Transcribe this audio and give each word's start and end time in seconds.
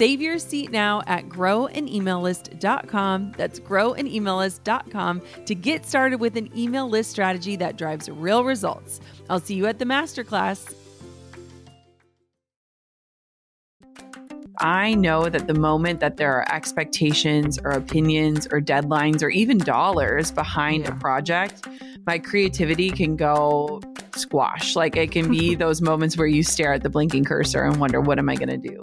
Save 0.00 0.22
your 0.22 0.38
seat 0.38 0.70
now 0.70 1.02
at 1.06 1.28
growanemaillist.com. 1.28 3.34
That's 3.36 3.60
growanemaillist.com 3.60 5.22
to 5.44 5.54
get 5.54 5.84
started 5.84 6.20
with 6.20 6.38
an 6.38 6.58
email 6.58 6.88
list 6.88 7.10
strategy 7.10 7.54
that 7.56 7.76
drives 7.76 8.08
real 8.08 8.42
results. 8.42 8.98
I'll 9.28 9.40
see 9.40 9.56
you 9.56 9.66
at 9.66 9.78
the 9.78 9.84
masterclass. 9.84 10.74
I 14.58 14.94
know 14.94 15.28
that 15.28 15.46
the 15.46 15.52
moment 15.52 16.00
that 16.00 16.16
there 16.16 16.32
are 16.32 16.50
expectations 16.50 17.58
or 17.62 17.72
opinions 17.72 18.48
or 18.50 18.62
deadlines 18.62 19.22
or 19.22 19.28
even 19.28 19.58
dollars 19.58 20.30
behind 20.30 20.84
yeah. 20.84 20.96
a 20.96 20.98
project, 20.98 21.68
my 22.06 22.18
creativity 22.18 22.88
can 22.88 23.16
go 23.16 23.82
squash. 24.16 24.76
Like 24.76 24.96
it 24.96 25.12
can 25.12 25.30
be 25.30 25.54
those 25.56 25.82
moments 25.82 26.16
where 26.16 26.26
you 26.26 26.42
stare 26.42 26.72
at 26.72 26.84
the 26.84 26.88
blinking 26.88 27.26
cursor 27.26 27.64
and 27.64 27.76
wonder, 27.76 28.00
what 28.00 28.18
am 28.18 28.30
I 28.30 28.36
going 28.36 28.48
to 28.48 28.56
do? 28.56 28.82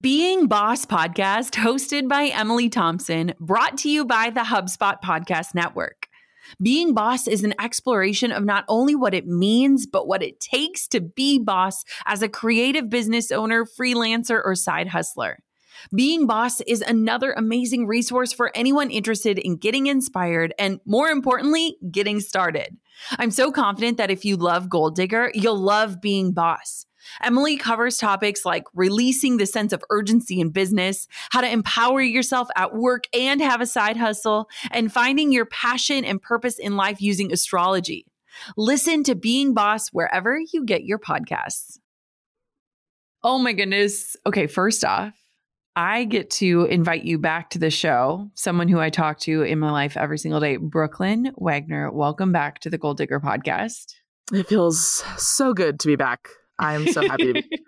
Being 0.00 0.46
Boss 0.46 0.86
podcast, 0.86 1.56
hosted 1.56 2.08
by 2.08 2.26
Emily 2.26 2.68
Thompson, 2.68 3.34
brought 3.40 3.78
to 3.78 3.90
you 3.90 4.04
by 4.04 4.30
the 4.30 4.42
HubSpot 4.42 5.02
Podcast 5.02 5.56
Network. 5.56 6.06
Being 6.62 6.94
boss 6.94 7.26
is 7.26 7.42
an 7.42 7.52
exploration 7.60 8.30
of 8.30 8.44
not 8.44 8.64
only 8.68 8.94
what 8.94 9.12
it 9.12 9.26
means, 9.26 9.88
but 9.88 10.06
what 10.06 10.22
it 10.22 10.38
takes 10.38 10.86
to 10.88 11.00
be 11.00 11.40
boss 11.40 11.82
as 12.06 12.22
a 12.22 12.28
creative 12.28 12.88
business 12.88 13.32
owner, 13.32 13.64
freelancer, 13.64 14.40
or 14.44 14.54
side 14.54 14.86
hustler. 14.86 15.40
Being 15.92 16.28
Boss 16.28 16.60
is 16.60 16.80
another 16.80 17.32
amazing 17.32 17.88
resource 17.88 18.32
for 18.32 18.52
anyone 18.54 18.92
interested 18.92 19.36
in 19.36 19.56
getting 19.56 19.88
inspired 19.88 20.54
and, 20.60 20.78
more 20.86 21.08
importantly, 21.08 21.76
getting 21.90 22.20
started. 22.20 22.76
I'm 23.18 23.32
so 23.32 23.50
confident 23.50 23.96
that 23.96 24.12
if 24.12 24.24
you 24.24 24.36
love 24.36 24.68
Goal 24.68 24.90
Digger, 24.90 25.32
you'll 25.34 25.58
love 25.58 26.00
Being 26.00 26.32
Boss. 26.32 26.86
Emily 27.22 27.56
covers 27.56 27.98
topics 27.98 28.44
like 28.44 28.64
releasing 28.74 29.36
the 29.36 29.46
sense 29.46 29.72
of 29.72 29.84
urgency 29.90 30.40
in 30.40 30.50
business, 30.50 31.08
how 31.30 31.40
to 31.40 31.50
empower 31.50 32.00
yourself 32.00 32.48
at 32.56 32.74
work 32.74 33.04
and 33.12 33.40
have 33.40 33.60
a 33.60 33.66
side 33.66 33.96
hustle, 33.96 34.48
and 34.70 34.92
finding 34.92 35.32
your 35.32 35.46
passion 35.46 36.04
and 36.04 36.22
purpose 36.22 36.58
in 36.58 36.76
life 36.76 37.00
using 37.00 37.32
astrology. 37.32 38.06
Listen 38.56 39.02
to 39.04 39.14
Being 39.14 39.54
Boss 39.54 39.88
wherever 39.88 40.38
you 40.52 40.64
get 40.64 40.84
your 40.84 40.98
podcasts. 40.98 41.78
Oh 43.22 43.38
my 43.38 43.52
goodness. 43.52 44.16
Okay, 44.24 44.46
first 44.46 44.84
off, 44.84 45.14
I 45.74 46.04
get 46.04 46.30
to 46.30 46.64
invite 46.64 47.04
you 47.04 47.18
back 47.18 47.50
to 47.50 47.58
the 47.58 47.70
show, 47.70 48.30
someone 48.34 48.68
who 48.68 48.80
I 48.80 48.90
talk 48.90 49.18
to 49.20 49.42
in 49.42 49.58
my 49.58 49.70
life 49.70 49.96
every 49.96 50.18
single 50.18 50.40
day, 50.40 50.56
Brooklyn 50.56 51.32
Wagner. 51.36 51.90
Welcome 51.90 52.32
back 52.32 52.60
to 52.60 52.70
the 52.70 52.78
Goal 52.78 52.94
Digger 52.94 53.20
podcast. 53.20 53.94
It 54.32 54.46
feels 54.46 55.04
so 55.16 55.54
good 55.54 55.80
to 55.80 55.86
be 55.86 55.96
back. 55.96 56.28
I'm 56.58 56.86
so 56.88 57.02
happy 57.02 57.32
to 57.32 57.42
be. 57.42 57.64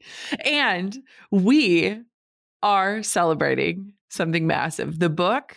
and 0.44 0.96
we 1.30 2.00
are 2.62 3.02
celebrating 3.02 3.94
something 4.08 4.46
massive. 4.46 4.98
The 4.98 5.08
book 5.08 5.56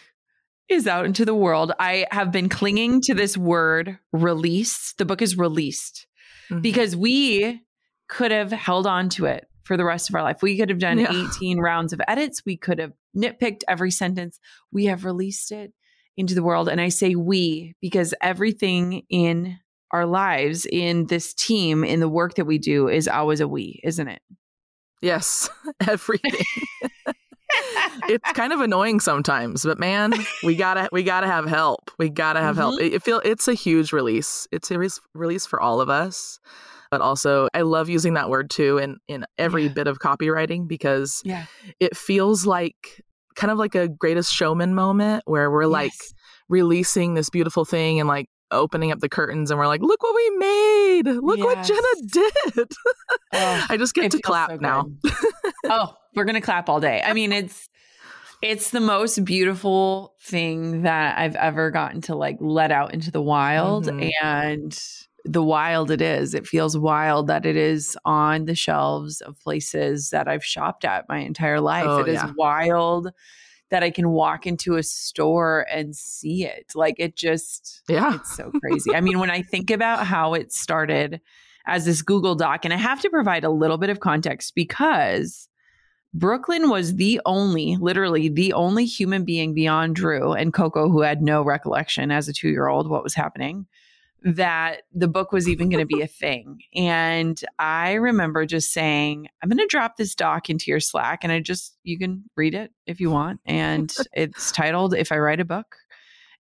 is 0.69 0.87
out 0.87 1.05
into 1.05 1.25
the 1.25 1.35
world. 1.35 1.71
I 1.79 2.07
have 2.11 2.31
been 2.31 2.49
clinging 2.49 3.01
to 3.01 3.13
this 3.13 3.37
word 3.37 3.99
release. 4.11 4.93
The 4.97 5.05
book 5.05 5.21
is 5.21 5.37
released 5.37 6.07
mm-hmm. 6.49 6.61
because 6.61 6.95
we 6.95 7.61
could 8.07 8.31
have 8.31 8.51
held 8.51 8.87
on 8.87 9.09
to 9.09 9.25
it 9.25 9.47
for 9.63 9.77
the 9.77 9.85
rest 9.85 10.09
of 10.09 10.15
our 10.15 10.23
life. 10.23 10.41
We 10.41 10.57
could 10.57 10.69
have 10.69 10.79
done 10.79 10.99
yeah. 10.99 11.27
18 11.35 11.59
rounds 11.59 11.93
of 11.93 12.01
edits. 12.07 12.43
We 12.45 12.57
could 12.57 12.79
have 12.79 12.93
nitpicked 13.15 13.61
every 13.67 13.91
sentence. 13.91 14.39
We 14.71 14.85
have 14.85 15.05
released 15.05 15.51
it 15.51 15.73
into 16.17 16.35
the 16.35 16.43
world. 16.43 16.69
And 16.69 16.79
I 16.79 16.89
say 16.89 17.15
we 17.15 17.75
because 17.81 18.13
everything 18.21 19.03
in 19.09 19.57
our 19.95 20.05
lives 20.05 20.65
in 20.65 21.05
this 21.07 21.33
team 21.33 21.85
in 21.85 22.01
the 22.01 22.09
work 22.09 22.35
that 22.35 22.43
we 22.43 22.57
do 22.57 22.89
is 22.89 23.07
always 23.07 23.39
a 23.39 23.47
we, 23.47 23.79
isn't 23.81 24.09
it? 24.09 24.21
Yes, 25.01 25.49
everything. 25.87 26.45
it's 28.09 28.31
kind 28.33 28.51
of 28.51 28.59
annoying 28.59 28.99
sometimes, 28.99 29.63
but 29.63 29.79
man, 29.79 30.13
we 30.43 30.55
gotta 30.55 30.89
we 30.91 31.01
gotta 31.01 31.27
have 31.27 31.45
help. 31.45 31.91
We 31.97 32.09
gotta 32.09 32.41
have 32.41 32.55
mm-hmm. 32.55 32.61
help. 32.61 32.81
It, 32.81 32.93
it 32.93 33.03
feel 33.03 33.21
it's 33.23 33.47
a 33.47 33.53
huge 33.53 33.93
release. 33.93 34.47
It's 34.51 34.69
a 34.69 34.77
re- 34.77 34.89
release 35.13 35.45
for 35.45 35.61
all 35.61 35.79
of 35.79 35.89
us. 35.89 36.39
But 36.91 36.99
also, 36.99 37.47
I 37.53 37.61
love 37.61 37.87
using 37.89 38.15
that 38.15 38.29
word 38.29 38.49
too 38.49 38.77
in 38.77 38.97
in 39.07 39.25
every 39.37 39.63
yeah. 39.63 39.73
bit 39.73 39.87
of 39.87 39.99
copywriting 39.99 40.67
because 40.67 41.21
yeah. 41.23 41.45
it 41.79 41.95
feels 41.95 42.45
like 42.45 43.01
kind 43.35 43.51
of 43.51 43.57
like 43.57 43.75
a 43.75 43.87
greatest 43.87 44.33
showman 44.33 44.75
moment 44.75 45.23
where 45.25 45.49
we're 45.49 45.63
yes. 45.63 45.71
like 45.71 45.93
releasing 46.49 47.13
this 47.13 47.29
beautiful 47.29 47.63
thing 47.63 47.99
and 47.99 48.09
like 48.09 48.27
opening 48.51 48.91
up 48.91 48.99
the 48.99 49.09
curtains 49.09 49.51
and 49.51 49.59
we're 49.59 49.67
like, 49.67 49.81
look 49.81 50.01
what 50.01 50.15
we 50.15 50.29
made. 50.37 51.03
Look 51.07 51.37
yes. 51.37 51.45
what 51.45 51.65
Jenna 51.65 52.31
did. 52.55 52.71
oh, 53.33 53.65
I 53.69 53.77
just 53.77 53.93
get 53.93 54.11
to 54.11 54.21
clap 54.21 54.51
so 54.51 54.57
now. 54.57 54.89
oh, 55.65 55.95
we're 56.15 56.25
going 56.25 56.35
to 56.35 56.41
clap 56.41 56.69
all 56.69 56.79
day. 56.79 57.01
I 57.03 57.13
mean, 57.13 57.31
it's 57.31 57.69
it's 58.41 58.71
the 58.71 58.79
most 58.79 59.23
beautiful 59.25 60.13
thing 60.21 60.83
that 60.83 61.17
I've 61.17 61.35
ever 61.35 61.71
gotten 61.71 62.01
to 62.01 62.15
like 62.15 62.37
let 62.39 62.71
out 62.71 62.93
into 62.93 63.11
the 63.11 63.21
wild 63.21 63.87
mm-hmm. 63.87 64.09
and 64.21 64.79
the 65.23 65.43
wild 65.43 65.89
it 65.89 66.01
is. 66.01 66.33
It 66.33 66.45
feels 66.45 66.77
wild 66.77 67.27
that 67.27 67.45
it 67.45 67.55
is 67.55 67.97
on 68.05 68.45
the 68.45 68.55
shelves 68.55 69.21
of 69.21 69.39
places 69.39 70.11
that 70.11 70.27
I've 70.27 70.45
shopped 70.45 70.85
at 70.85 71.09
my 71.09 71.17
entire 71.19 71.59
life. 71.59 71.85
Oh, 71.87 71.99
it 71.99 72.09
is 72.09 72.15
yeah. 72.15 72.31
wild 72.37 73.11
that 73.75 73.83
I 73.83 73.91
can 73.91 74.11
walk 74.11 74.47
into 74.47 74.77
a 74.77 74.83
store 74.83 75.65
and 75.69 75.93
see 75.93 76.45
it. 76.45 76.71
Like 76.75 76.95
it 76.97 77.17
just, 77.17 77.81
yeah, 77.89 78.15
it's 78.15 78.33
so 78.33 78.49
crazy. 78.61 78.95
I 78.95 79.01
mean, 79.01 79.19
when 79.19 79.29
I 79.29 79.41
think 79.41 79.69
about 79.69 80.07
how 80.07 80.33
it 80.33 80.53
started 80.53 81.19
as 81.67 81.83
this 81.83 82.01
Google 82.01 82.35
Doc, 82.35 82.63
and 82.63 82.73
I 82.73 82.77
have 82.77 83.01
to 83.01 83.09
provide 83.09 83.43
a 83.43 83.49
little 83.49 83.77
bit 83.77 83.89
of 83.89 83.99
context 83.99 84.55
because 84.55 85.49
Brooklyn 86.13 86.69
was 86.69 86.95
the 86.95 87.19
only, 87.25 87.75
literally 87.75 88.29
the 88.29 88.53
only 88.53 88.85
human 88.85 89.25
being 89.25 89.53
beyond 89.53 89.97
Drew 89.97 90.31
and 90.31 90.53
Coco 90.53 90.89
who 90.89 91.01
had 91.01 91.21
no 91.21 91.41
recollection 91.41 92.11
as 92.11 92.29
a 92.29 92.33
two 92.33 92.47
year 92.47 92.69
old 92.69 92.89
what 92.89 93.03
was 93.03 93.13
happening 93.13 93.65
that 94.25 94.81
the 94.91 95.07
book 95.07 95.31
was 95.31 95.47
even 95.47 95.69
going 95.69 95.87
to 95.87 95.95
be 95.95 96.01
a 96.01 96.07
thing. 96.07 96.59
And 96.73 97.39
I 97.59 97.93
remember 97.93 98.47
just 98.47 98.73
saying, 98.73 99.27
I'm 99.41 99.49
going 99.49 99.59
to 99.59 99.67
drop 99.67 99.97
this 99.97 100.15
doc 100.15 100.49
into 100.49 100.71
your 100.71 100.79
Slack 100.79 101.23
and 101.23 101.31
I 101.31 101.39
just, 101.39 101.77
you 101.83 101.99
can 101.99 102.23
read 102.35 102.55
it 102.55 102.71
if 102.87 102.99
you 102.99 103.11
want. 103.11 103.39
And 103.45 103.93
it's 104.13 104.51
titled 104.51 104.95
If 104.95 105.11
I 105.11 105.19
Write 105.19 105.39
a 105.39 105.45
Book. 105.45 105.75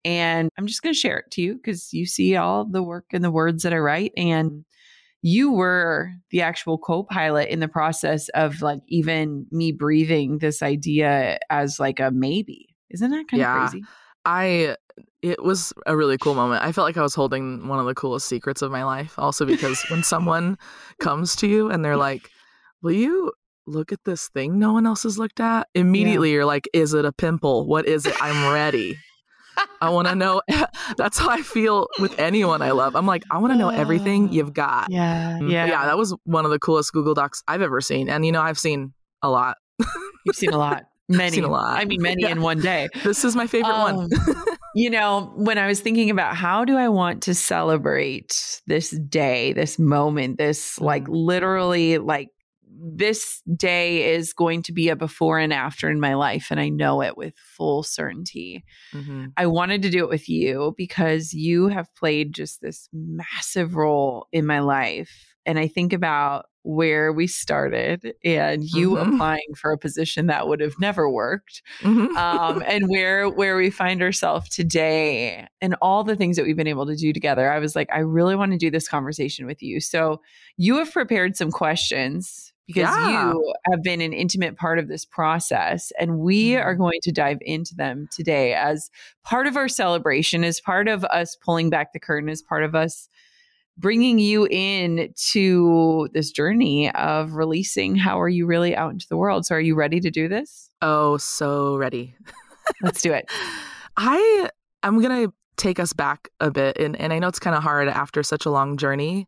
And 0.06 0.50
I'm 0.58 0.68
just 0.68 0.84
going 0.84 0.94
to 0.94 1.00
share 1.00 1.18
it 1.18 1.32
to 1.32 1.42
you 1.42 1.56
because 1.56 1.92
you 1.92 2.06
see 2.06 2.36
all 2.36 2.66
the 2.66 2.84
work 2.84 3.06
and 3.14 3.24
the 3.24 3.32
words 3.32 3.64
that 3.64 3.74
I 3.74 3.78
write. 3.80 4.14
And 4.16 4.64
you 5.24 5.52
were 5.52 6.12
the 6.30 6.42
actual 6.42 6.78
co-pilot 6.78 7.50
in 7.50 7.62
the 7.62 7.68
process 7.68 8.30
of 8.30 8.62
like 8.62 8.82
even 8.88 9.48
me 9.52 9.72
breathing 9.72 10.38
this 10.38 10.62
idea 10.62 11.40
as 11.50 11.80
like 11.80 12.00
a 12.00 12.12
maybe. 12.12 12.76
Isn't 12.92 13.10
that 13.10 13.28
kind 13.28 13.42
yeah, 13.42 13.66
of 13.66 13.72
crazy? 13.72 13.86
I 14.26 14.76
it 15.22 15.44
was 15.44 15.74
a 15.86 15.96
really 15.96 16.18
cool 16.18 16.36
moment. 16.36 16.64
I 16.64 16.72
felt 16.72 16.86
like 16.86 16.98
I 16.98 17.02
was 17.02 17.16
holding 17.16 17.68
one 17.68 17.80
of 17.80 17.86
the 17.86 17.94
coolest 17.94 18.28
secrets 18.28 18.62
of 18.62 18.72
my 18.72 18.84
life. 18.84 19.18
Also 19.18 19.46
because 19.46 19.84
when 19.90 20.04
someone 20.14 20.58
comes 21.00 21.36
to 21.38 21.48
you 21.48 21.70
and 21.70 21.84
they're 21.84 21.98
like, 21.98 22.30
"Will 22.82 22.94
you 22.94 23.32
look 23.68 23.92
at 23.92 24.04
this 24.06 24.30
thing 24.30 24.58
no 24.58 24.74
one 24.74 24.86
else 24.86 25.04
has 25.04 25.18
looked 25.18 25.40
at?" 25.40 25.68
Immediately 25.76 26.30
yeah. 26.30 26.36
you're 26.36 26.46
like, 26.46 26.68
"Is 26.74 26.94
it 26.94 27.06
a 27.06 27.12
pimple? 27.12 27.68
What 27.68 27.88
is 27.88 28.06
it? 28.06 28.16
I'm 28.22 28.54
ready." 28.54 28.98
I 29.82 29.90
want 29.90 30.08
to 30.08 30.16
know. 30.24 30.42
That's 30.98 31.18
how 31.18 31.30
I 31.30 31.42
feel 31.42 31.88
with 32.00 32.18
anyone 32.20 32.62
I 32.62 32.72
love. 32.72 32.96
I'm 32.96 33.06
like, 33.06 33.24
I 33.32 33.38
want 33.38 33.54
to 33.54 33.58
know 33.58 33.70
everything 33.70 34.32
you've 34.32 34.54
got. 34.54 34.90
Yeah. 34.90 35.40
Mm, 35.40 35.52
yeah. 35.52 35.66
Yeah. 35.66 35.86
That 35.86 35.98
was 35.98 36.16
one 36.24 36.46
of 36.46 36.52
the 36.52 36.60
coolest 36.60 36.94
Google 36.94 37.14
Docs 37.14 37.44
I've 37.48 37.62
ever 37.62 37.82
seen. 37.82 38.10
And, 38.10 38.26
you 38.26 38.32
know, 38.32 38.42
I've 38.42 38.60
seen 38.60 38.94
a 39.22 39.30
lot. 39.30 39.58
You've 40.26 40.36
seen 40.36 40.52
a 40.52 40.58
lot. 40.58 40.84
Many. 41.10 41.32
Seen 41.32 41.44
a 41.44 41.50
lot. 41.50 41.78
I 41.78 41.86
mean, 41.86 42.02
many 42.02 42.24
yeah. 42.24 42.30
in 42.30 42.42
one 42.42 42.60
day. 42.60 42.88
This 43.04 43.26
is 43.26 43.36
my 43.36 43.48
favorite 43.48 43.74
um, 43.74 44.08
one. 44.08 44.10
you 44.76 44.90
know, 44.90 45.32
when 45.36 45.58
I 45.58 45.68
was 45.68 45.80
thinking 45.82 46.10
about 46.10 46.36
how 46.36 46.64
do 46.64 46.78
I 46.78 46.88
want 46.88 47.24
to 47.24 47.36
celebrate 47.36 48.62
this 48.68 48.92
day, 48.92 49.54
this 49.54 49.78
moment, 49.78 50.38
this 50.38 50.80
like 50.80 51.06
literally 51.08 51.98
like 51.98 52.30
this 52.84 53.42
day 53.56 54.14
is 54.14 54.34
going 54.34 54.64
to 54.64 54.72
be 54.72 54.90
a 54.90 54.96
before 54.96 55.38
and 55.38 55.54
after 55.54 55.90
in 55.90 56.00
my 56.00 56.16
life, 56.16 56.48
and 56.50 56.60
I 56.60 56.70
know 56.70 57.02
it 57.02 57.18
with 57.18 57.34
full 57.38 57.84
certainty. 57.84 58.64
Mm-hmm. 58.94 59.28
I 59.38 59.46
wanted 59.48 59.82
to 59.84 59.90
do 59.90 60.04
it 60.04 60.10
with 60.10 60.30
you 60.30 60.74
because 60.78 61.34
you 61.34 61.68
have 61.68 61.94
played 61.96 62.34
just 62.34 62.62
this 62.62 62.90
massive 62.94 63.76
role 63.76 64.28
in 64.32 64.46
my 64.46 64.60
life. 64.60 65.12
And 65.46 65.60
I 65.60 65.68
think 65.68 65.94
about 65.94 66.46
where 66.64 67.12
we 67.12 67.28
started 67.28 68.14
and 68.24 68.64
you 68.64 68.92
mm-hmm. 68.92 69.14
applying 69.14 69.54
for 69.56 69.72
a 69.72 69.78
position 69.78 70.28
that 70.28 70.48
would 70.48 70.60
have 70.60 70.80
never 70.80 71.10
worked 71.10 71.62
mm-hmm. 71.82 72.16
um, 72.18 72.64
and 72.68 72.86
where 72.88 73.30
where 73.30 73.58
we 73.58 73.70
find 73.70 74.02
ourselves 74.02 74.50
today 74.50 75.48
and 75.60 75.76
all 75.82 76.04
the 76.04 76.16
things 76.16 76.36
that 76.36 76.46
we've 76.46 76.58
been 76.58 76.68
able 76.68 76.86
to 76.86 76.96
do 76.96 77.12
together 77.12 77.52
i 77.52 77.60
was 77.60 77.76
like 77.76 77.90
i 77.92 78.00
really 78.00 78.36
want 78.36 78.52
to 78.52 78.58
do 78.58 78.70
this 78.70 78.88
conversation 78.88 79.46
with 79.46 79.62
you 79.62 79.80
so 79.80 80.22
you 80.58 80.78
have 80.78 80.92
prepared 80.92 81.36
some 81.36 81.52
questions 81.52 82.52
because 82.68 82.96
yeah. 82.96 83.32
you 83.32 83.54
have 83.70 83.84
been 83.84 84.02
an 84.02 84.14
intimate 84.14 84.56
part 84.56 84.80
of 84.80 84.88
this 84.88 85.04
process. 85.04 85.92
And 86.00 86.20
we 86.20 86.56
are 86.56 86.74
mm-hmm. 86.74 86.82
going 86.82 87.00
to 87.04 87.12
dive 87.12 87.40
into 87.42 87.76
them 87.76 88.08
today 88.12 88.54
as 88.54 88.90
part 89.24 89.48
of 89.48 89.58
our 89.58 89.68
celebration, 89.68 90.44
as 90.44 90.62
part 90.62 90.88
of 90.88 91.04
us 91.06 91.36
pulling 91.36 91.70
back 91.70 91.92
the 91.92 92.00
curtain, 92.00 92.30
as 92.30 92.42
part 92.42 92.64
of 92.64 92.74
us 92.74 93.10
bringing 93.82 94.20
you 94.20 94.48
in 94.50 95.12
to 95.32 96.08
this 96.14 96.32
journey 96.32 96.92
of 96.92 97.34
releasing 97.34 97.96
how 97.96 98.22
are 98.22 98.30
you 98.30 98.46
really 98.46 98.76
out 98.76 98.92
into 98.92 99.08
the 99.10 99.18
world. 99.18 99.46
So, 99.46 99.56
are 99.56 99.60
you 99.60 99.76
ready 99.76 100.00
to 100.00 100.12
do 100.12 100.28
this? 100.28 100.70
Oh, 100.82 101.18
so 101.18 101.76
ready. 101.76 102.16
Let's 102.82 103.02
do 103.02 103.12
it. 103.12 103.30
I 103.98 104.50
I'm 104.84 105.02
going 105.02 105.28
to 105.28 105.34
take 105.58 105.80
us 105.80 105.94
back 105.94 106.30
a 106.40 106.50
bit 106.50 106.78
and 106.78 106.96
and 106.96 107.12
I 107.12 107.20
know 107.20 107.28
it's 107.28 107.40
kind 107.40 107.56
of 107.56 107.64
hard 107.64 107.88
after 107.88 108.24
such 108.24 108.46
a 108.46 108.52
long 108.52 108.78
journey. 108.78 109.28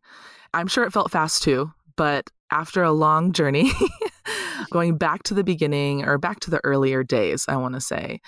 I'm 0.54 0.68
sure 0.68 0.84
it 0.84 0.92
felt 0.92 1.10
fast 1.10 1.42
too, 1.42 1.72
but 1.96 2.30
after 2.50 2.82
a 2.82 2.92
long 2.92 3.32
journey, 3.32 3.72
going 4.70 4.96
back 4.96 5.24
to 5.24 5.34
the 5.34 5.44
beginning 5.44 6.04
or 6.04 6.18
back 6.18 6.40
to 6.40 6.50
the 6.50 6.60
earlier 6.64 7.02
days, 7.02 7.44
I 7.48 7.56
want 7.56 7.74
to 7.74 7.80
say, 7.80 8.20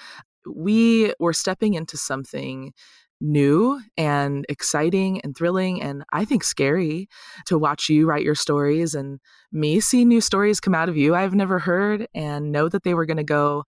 we 0.53 1.13
were 1.21 1.33
stepping 1.33 1.75
into 1.75 1.97
something 1.97 2.73
new 3.21 3.81
and 3.97 4.45
exciting 4.49 5.21
and 5.23 5.37
thrilling 5.37 5.81
and 5.81 6.05
I 6.13 6.25
think 6.25 6.45
scary 6.45 7.09
to 7.47 7.59
watch 7.59 7.89
you 7.89 8.07
write 8.07 8.25
your 8.25 8.35
stories 8.35 8.95
and 8.95 9.21
me 9.53 9.81
see 9.81 10.05
new 10.05 10.21
stories 10.21 10.61
come 10.61 10.75
out 10.75 10.89
of 10.89 10.97
you 10.97 11.15
I've 11.15 11.35
never 11.35 11.59
heard 11.59 12.09
and 12.15 12.53
know 12.53 12.69
that 12.69 12.83
they 12.83 12.93
were 12.93 13.07
going 13.07 13.17
to 13.17 13.25
go 13.25 13.65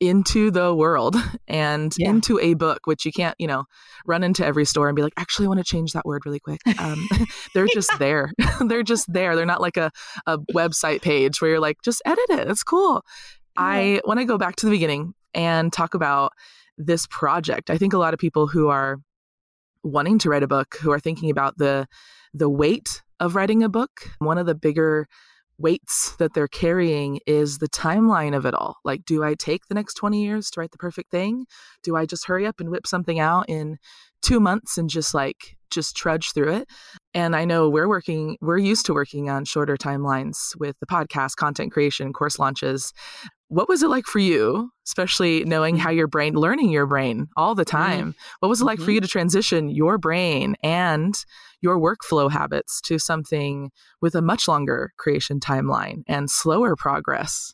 into 0.00 0.50
the 0.50 0.74
world 0.74 1.14
and 1.48 1.94
yeah. 1.98 2.10
into 2.10 2.40
a 2.40 2.54
book, 2.54 2.80
which 2.86 3.04
you 3.04 3.12
can't, 3.12 3.36
you 3.38 3.46
know, 3.46 3.64
run 4.06 4.24
into 4.24 4.44
every 4.44 4.64
store 4.64 4.88
and 4.88 4.96
be 4.96 5.02
like, 5.02 5.12
actually, 5.16 5.44
I 5.44 5.48
want 5.48 5.60
to 5.60 5.64
change 5.64 5.92
that 5.92 6.06
word 6.06 6.22
really 6.24 6.40
quick. 6.40 6.60
Um, 6.78 7.06
they're 7.54 7.66
just 7.66 7.90
there. 7.98 8.32
they're 8.66 8.82
just 8.82 9.12
there. 9.12 9.36
They're 9.36 9.46
not 9.46 9.60
like 9.60 9.76
a, 9.76 9.90
a 10.26 10.38
website 10.54 11.02
page 11.02 11.40
where 11.40 11.50
you're 11.50 11.60
like, 11.60 11.76
just 11.84 12.02
edit 12.04 12.30
it. 12.30 12.48
It's 12.48 12.62
cool. 12.62 13.04
Yeah. 13.56 13.64
I 13.64 14.00
want 14.06 14.18
to 14.20 14.24
go 14.24 14.38
back 14.38 14.56
to 14.56 14.66
the 14.66 14.72
beginning 14.72 15.12
and 15.34 15.72
talk 15.72 15.94
about 15.94 16.32
this 16.80 17.06
project. 17.06 17.70
I 17.70 17.78
think 17.78 17.92
a 17.92 17.98
lot 17.98 18.14
of 18.14 18.20
people 18.20 18.46
who 18.46 18.68
are 18.68 18.96
wanting 19.82 20.18
to 20.20 20.30
write 20.30 20.42
a 20.42 20.48
book, 20.48 20.76
who 20.80 20.90
are 20.90 21.00
thinking 21.00 21.30
about 21.30 21.58
the 21.58 21.86
the 22.32 22.48
weight 22.48 23.02
of 23.18 23.34
writing 23.34 23.62
a 23.62 23.68
book, 23.68 23.90
one 24.18 24.38
of 24.38 24.46
the 24.46 24.54
bigger 24.54 25.06
weights 25.58 26.16
that 26.16 26.32
they're 26.32 26.48
carrying 26.48 27.20
is 27.26 27.58
the 27.58 27.68
timeline 27.68 28.34
of 28.34 28.46
it 28.46 28.54
all. 28.54 28.76
Like, 28.84 29.04
do 29.04 29.22
I 29.22 29.34
take 29.34 29.66
the 29.66 29.74
next 29.74 29.94
20 29.94 30.22
years 30.22 30.50
to 30.50 30.60
write 30.60 30.70
the 30.70 30.78
perfect 30.78 31.10
thing? 31.10 31.44
Do 31.82 31.96
I 31.96 32.06
just 32.06 32.26
hurry 32.26 32.46
up 32.46 32.60
and 32.60 32.70
whip 32.70 32.86
something 32.86 33.20
out 33.20 33.44
in 33.48 33.76
two 34.22 34.40
months 34.40 34.78
and 34.78 34.88
just 34.88 35.12
like, 35.12 35.58
just 35.70 35.96
trudge 35.96 36.32
through 36.32 36.52
it? 36.52 36.68
And 37.14 37.34
I 37.34 37.44
know 37.44 37.68
we're 37.68 37.88
working, 37.88 38.36
we're 38.40 38.58
used 38.58 38.86
to 38.86 38.94
working 38.94 39.28
on 39.30 39.44
shorter 39.44 39.76
timelines 39.76 40.56
with 40.58 40.78
the 40.80 40.86
podcast, 40.86 41.36
content 41.36 41.72
creation, 41.72 42.12
course 42.12 42.38
launches. 42.38 42.92
What 43.48 43.68
was 43.68 43.82
it 43.82 43.88
like 43.88 44.06
for 44.06 44.20
you, 44.20 44.70
especially 44.86 45.44
knowing 45.44 45.76
how 45.76 45.90
your 45.90 46.06
brain, 46.06 46.34
learning 46.34 46.70
your 46.70 46.86
brain 46.86 47.26
all 47.36 47.54
the 47.54 47.64
mm-hmm. 47.64 47.76
time? 47.76 48.00
Mm-hmm. 48.00 48.36
What 48.40 48.48
was 48.48 48.60
it 48.60 48.64
like 48.64 48.78
mm-hmm. 48.78 48.84
for 48.84 48.90
you 48.92 49.00
to 49.00 49.08
transition 49.08 49.68
your 49.68 49.98
brain 49.98 50.54
and 50.62 51.14
your 51.60 51.78
workflow 51.78 52.30
habits 52.30 52.80
to 52.82 52.98
something 52.98 53.70
with 54.00 54.14
a 54.14 54.22
much 54.22 54.46
longer 54.46 54.92
creation 54.98 55.40
timeline 55.40 56.02
and 56.06 56.30
slower 56.30 56.76
progress? 56.76 57.52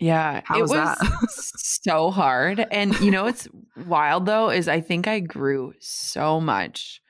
Yeah, 0.00 0.40
How 0.44 0.58
it 0.58 0.62
was, 0.62 0.70
was 0.70 1.52
so 1.84 2.10
hard. 2.10 2.66
And 2.70 2.98
you 3.00 3.10
know 3.10 3.24
what's 3.24 3.46
wild 3.86 4.24
though 4.24 4.48
is 4.48 4.66
I 4.66 4.80
think 4.80 5.06
I 5.06 5.20
grew 5.20 5.74
so 5.78 6.40
much 6.40 7.02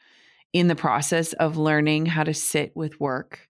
in 0.53 0.69
the 0.69 0.77
process 0.77 1.33
of 1.35 1.57
learning 1.57 2.07
how 2.07 2.25
to 2.25 2.35
sit 2.35 2.73
with 2.75 2.99
work 3.01 3.49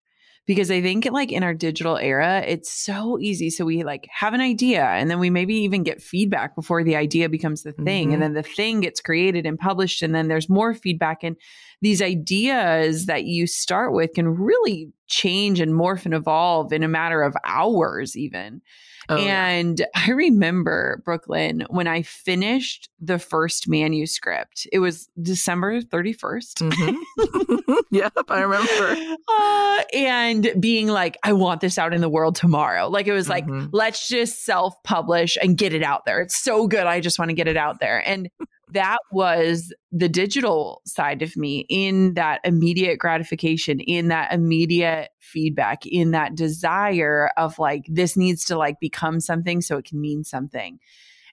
because 0.50 0.68
I 0.68 0.82
think 0.82 1.06
like 1.12 1.30
in 1.30 1.44
our 1.44 1.54
digital 1.54 1.96
era, 1.96 2.42
it's 2.44 2.72
so 2.72 3.20
easy. 3.20 3.50
So 3.50 3.64
we 3.64 3.84
like 3.84 4.08
have 4.10 4.34
an 4.34 4.40
idea 4.40 4.84
and 4.84 5.08
then 5.08 5.20
we 5.20 5.30
maybe 5.30 5.54
even 5.54 5.84
get 5.84 6.02
feedback 6.02 6.56
before 6.56 6.82
the 6.82 6.96
idea 6.96 7.28
becomes 7.28 7.62
the 7.62 7.70
thing. 7.70 8.06
Mm-hmm. 8.06 8.14
And 8.14 8.22
then 8.22 8.32
the 8.32 8.42
thing 8.42 8.80
gets 8.80 9.00
created 9.00 9.46
and 9.46 9.56
published. 9.56 10.02
And 10.02 10.12
then 10.12 10.26
there's 10.26 10.48
more 10.48 10.74
feedback. 10.74 11.22
And 11.22 11.36
these 11.82 12.02
ideas 12.02 13.06
that 13.06 13.26
you 13.26 13.46
start 13.46 13.92
with 13.92 14.14
can 14.14 14.28
really 14.28 14.90
change 15.06 15.60
and 15.60 15.72
morph 15.72 16.04
and 16.04 16.14
evolve 16.14 16.72
in 16.72 16.82
a 16.82 16.88
matter 16.88 17.22
of 17.22 17.36
hours, 17.44 18.16
even. 18.16 18.60
Oh, 19.08 19.16
and 19.16 19.80
yeah. 19.80 19.86
I 19.94 20.10
remember, 20.10 21.02
Brooklyn, 21.04 21.64
when 21.68 21.86
I 21.86 22.02
finished 22.02 22.88
the 23.00 23.18
first 23.18 23.68
manuscript, 23.68 24.66
it 24.72 24.78
was 24.78 25.08
December 25.20 25.80
31st. 25.80 26.70
Mm-hmm. 26.70 27.72
yep, 27.90 28.12
I 28.28 28.40
remember. 28.40 29.16
Uh, 29.28 29.82
and 29.94 30.52
being 30.60 30.88
like, 30.88 31.16
I 31.22 31.32
want 31.32 31.60
this 31.60 31.78
out 31.78 31.94
in 31.94 32.00
the 32.00 32.08
world 32.08 32.36
tomorrow. 32.36 32.88
Like, 32.88 33.06
it 33.06 33.12
was 33.12 33.28
like, 33.28 33.46
mm-hmm. 33.46 33.66
let's 33.72 34.08
just 34.08 34.44
self 34.44 34.74
publish 34.82 35.36
and 35.40 35.56
get 35.56 35.72
it 35.72 35.82
out 35.82 36.04
there. 36.04 36.20
It's 36.20 36.36
so 36.36 36.66
good. 36.66 36.86
I 36.86 37.00
just 37.00 37.18
want 37.18 37.30
to 37.30 37.34
get 37.34 37.48
it 37.48 37.56
out 37.56 37.80
there. 37.80 38.02
And 38.06 38.28
that 38.72 38.98
was 39.12 39.72
the 39.92 40.08
digital 40.08 40.82
side 40.86 41.22
of 41.22 41.36
me 41.36 41.66
in 41.68 42.14
that 42.14 42.40
immediate 42.44 42.98
gratification, 42.98 43.80
in 43.80 44.08
that 44.08 44.32
immediate 44.32 45.10
feedback, 45.20 45.86
in 45.86 46.12
that 46.12 46.34
desire 46.34 47.30
of 47.36 47.58
like, 47.58 47.84
this 47.88 48.16
needs 48.16 48.44
to 48.46 48.56
like 48.56 48.80
become 48.80 49.20
something 49.20 49.60
so 49.60 49.76
it 49.76 49.84
can 49.84 50.00
mean 50.00 50.24
something. 50.24 50.78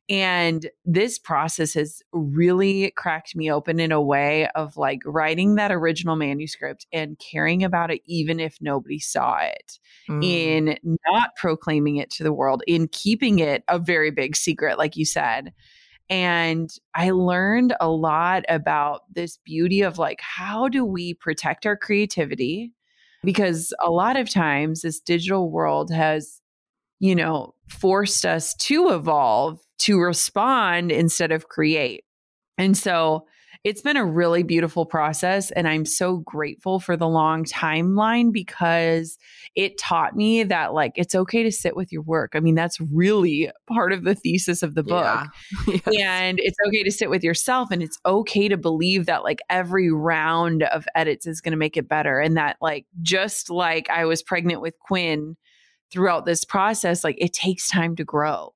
And 0.10 0.70
this 0.86 1.20
process 1.20 1.74
has 1.74 2.01
really 2.13 2.91
cracked 2.91 3.36
me 3.36 3.51
open 3.51 3.79
in 3.79 3.91
a 3.91 4.01
way 4.01 4.48
of 4.56 4.77
like 4.77 5.01
writing 5.06 5.56
that 5.56 5.72
original 5.72 6.15
manuscript 6.15 6.88
and 6.94 7.20
caring 7.20 7.62
about 7.63 7.91
it, 7.91 8.01
even 8.06 8.39
if 8.39 8.58
nobody 8.62 9.00
saw 9.00 9.39
it, 9.39 9.79
mm. 10.10 10.24
in 10.24 10.77
not 11.06 11.36
proclaiming 11.36 11.98
it 11.98 12.10
to 12.12 12.24
the 12.24 12.32
world, 12.32 12.63
in 12.67 12.88
keeping 12.88 13.39
it 13.39 13.63
a 13.67 13.79
very 13.79 14.12
big 14.12 14.38
secret, 14.38 14.77
like 14.77 14.96
you 14.96 15.06
said. 15.06 15.51
And 16.10 16.70
I 16.96 17.12
learned 17.12 17.76
a 17.80 17.90
lot 17.90 18.44
about 18.48 19.02
this 19.14 19.38
beauty 19.44 19.82
of 19.82 19.98
like, 19.98 20.22
how 20.22 20.70
do 20.70 20.86
we 20.86 21.14
protect 21.14 21.66
our 21.66 21.76
creativity? 21.76 22.72
Because 23.24 23.74
a 23.84 23.92
lot 23.92 24.16
of 24.16 24.30
times 24.30 24.82
this 24.82 25.00
digital 25.00 25.52
world 25.52 25.92
has, 25.92 26.42
you 27.00 27.16
know, 27.16 27.56
forced 27.68 28.26
us 28.26 28.54
to 28.56 28.90
evolve, 28.90 29.60
to 29.80 30.00
respond 30.00 30.92
instead 30.92 31.32
of 31.32 31.50
create. 31.50 32.06
And 32.58 32.78
so 32.78 33.26
it's 33.64 33.82
been 33.82 33.98
a 33.98 34.06
really 34.06 34.44
beautiful 34.44 34.86
process. 34.86 35.52
And 35.52 35.68
I'm 35.68 35.86
so 35.86 36.18
grateful 36.18 36.80
for 36.80 36.96
the 36.96 37.08
long 37.08 37.44
timeline 37.44 38.32
because 38.32 39.18
it 39.56 39.78
taught 39.78 40.16
me 40.16 40.44
that, 40.44 40.74
like, 40.74 40.94
it's 40.96 41.16
okay 41.16 41.44
to 41.44 41.52
sit 41.52 41.76
with 41.76 41.92
your 41.92 42.02
work. 42.02 42.34
I 42.36 42.40
mean, 42.40 42.56
that's 42.56 42.80
really 42.80 43.52
part 43.68 43.94
of 43.94 44.04
the 44.04 44.16
thesis 44.16 44.64
of 44.64 44.76
the 44.76 44.84
book. 44.84 45.28
Yeah. 45.68 45.80
yes. 45.92 45.96
And 45.98 46.40
it's 46.42 46.58
okay 46.68 46.84
to 46.84 46.92
sit 46.92 47.10
with 47.10 47.24
yourself 47.24 47.72
and 47.72 47.82
it's 47.82 48.00
okay 48.06 48.48
to 48.48 48.58
believe 48.58 49.06
that, 49.08 49.24
like, 49.24 49.40
every 49.50 49.92
round 49.92 50.64
of 50.64 50.86
edits 50.96 51.26
is 51.26 51.42
going 51.42 51.52
to 51.52 51.58
make 51.58 51.78
it 51.78 51.88
better. 51.88 52.20
And 52.20 52.38
that, 52.38 52.58
like, 52.62 52.86
just 53.02 53.50
like 53.50 53.90
I 53.90 54.06
was 54.06 54.24
pregnant 54.24 54.62
with 54.62 54.76
Quinn 54.80 55.36
throughout 55.92 56.26
this 56.26 56.46
process, 56.46 57.04
like, 57.04 57.18
it 57.20 57.34
takes 57.34 57.70
time 57.70 57.96
to 57.96 58.04
grow 58.04 58.54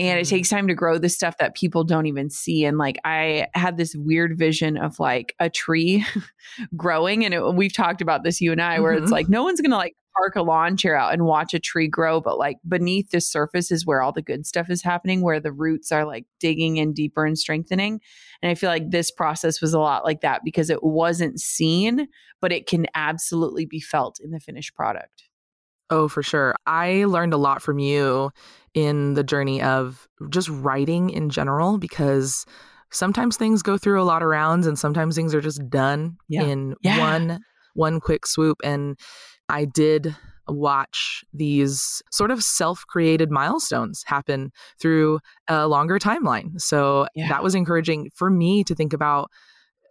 and 0.00 0.18
it 0.18 0.22
mm-hmm. 0.22 0.36
takes 0.36 0.48
time 0.48 0.66
to 0.66 0.74
grow 0.74 0.98
the 0.98 1.08
stuff 1.08 1.36
that 1.38 1.54
people 1.54 1.84
don't 1.84 2.06
even 2.06 2.30
see 2.30 2.64
and 2.64 2.78
like 2.78 2.98
i 3.04 3.46
had 3.54 3.76
this 3.76 3.94
weird 3.94 4.36
vision 4.38 4.76
of 4.76 4.98
like 4.98 5.34
a 5.38 5.50
tree 5.50 6.04
growing 6.76 7.24
and 7.24 7.34
it, 7.34 7.54
we've 7.54 7.74
talked 7.74 8.00
about 8.00 8.24
this 8.24 8.40
you 8.40 8.50
and 8.52 8.62
i 8.62 8.80
where 8.80 8.94
mm-hmm. 8.94 9.02
it's 9.02 9.12
like 9.12 9.28
no 9.28 9.44
one's 9.44 9.60
gonna 9.60 9.76
like 9.76 9.94
park 10.16 10.34
a 10.34 10.42
lawn 10.42 10.76
chair 10.76 10.96
out 10.96 11.12
and 11.12 11.24
watch 11.24 11.54
a 11.54 11.58
tree 11.60 11.86
grow 11.86 12.20
but 12.20 12.36
like 12.36 12.56
beneath 12.66 13.10
the 13.10 13.20
surface 13.20 13.70
is 13.70 13.86
where 13.86 14.02
all 14.02 14.10
the 14.10 14.22
good 14.22 14.44
stuff 14.44 14.68
is 14.68 14.82
happening 14.82 15.22
where 15.22 15.38
the 15.38 15.52
roots 15.52 15.92
are 15.92 16.04
like 16.04 16.24
digging 16.40 16.78
in 16.78 16.92
deeper 16.92 17.24
and 17.24 17.38
strengthening 17.38 18.00
and 18.42 18.50
i 18.50 18.54
feel 18.54 18.70
like 18.70 18.90
this 18.90 19.10
process 19.10 19.60
was 19.60 19.72
a 19.72 19.78
lot 19.78 20.04
like 20.04 20.20
that 20.22 20.40
because 20.44 20.68
it 20.68 20.82
wasn't 20.82 21.38
seen 21.38 22.08
but 22.40 22.52
it 22.52 22.66
can 22.66 22.86
absolutely 22.94 23.66
be 23.66 23.80
felt 23.80 24.18
in 24.22 24.30
the 24.30 24.40
finished 24.40 24.74
product 24.74 25.24
Oh, 25.90 26.06
for 26.06 26.22
sure. 26.22 26.54
I 26.66 27.04
learned 27.06 27.34
a 27.34 27.36
lot 27.36 27.62
from 27.62 27.80
you 27.80 28.30
in 28.74 29.14
the 29.14 29.24
journey 29.24 29.60
of 29.62 30.08
just 30.30 30.48
writing 30.48 31.10
in 31.10 31.30
general 31.30 31.78
because 31.78 32.46
sometimes 32.92 33.36
things 33.36 33.62
go 33.62 33.78
through 33.78 34.00
a 34.00 34.04
lot 34.04 34.22
of 34.22 34.28
rounds 34.28 34.66
and 34.66 34.78
sometimes 34.78 35.16
things 35.16 35.34
are 35.34 35.40
just 35.40 35.68
done 35.68 36.16
yeah. 36.28 36.42
in 36.42 36.74
yeah. 36.82 36.98
one 36.98 37.40
one 37.74 38.00
quick 38.00 38.26
swoop 38.26 38.58
and 38.64 38.98
I 39.48 39.64
did 39.64 40.14
watch 40.48 41.24
these 41.32 42.02
sort 42.10 42.30
of 42.30 42.42
self-created 42.42 43.30
milestones 43.30 44.02
happen 44.06 44.50
through 44.80 45.20
a 45.48 45.68
longer 45.68 45.98
timeline. 45.98 46.60
So 46.60 47.06
yeah. 47.14 47.28
that 47.28 47.42
was 47.42 47.54
encouraging 47.54 48.10
for 48.14 48.30
me 48.30 48.64
to 48.64 48.74
think 48.74 48.92
about 48.92 49.30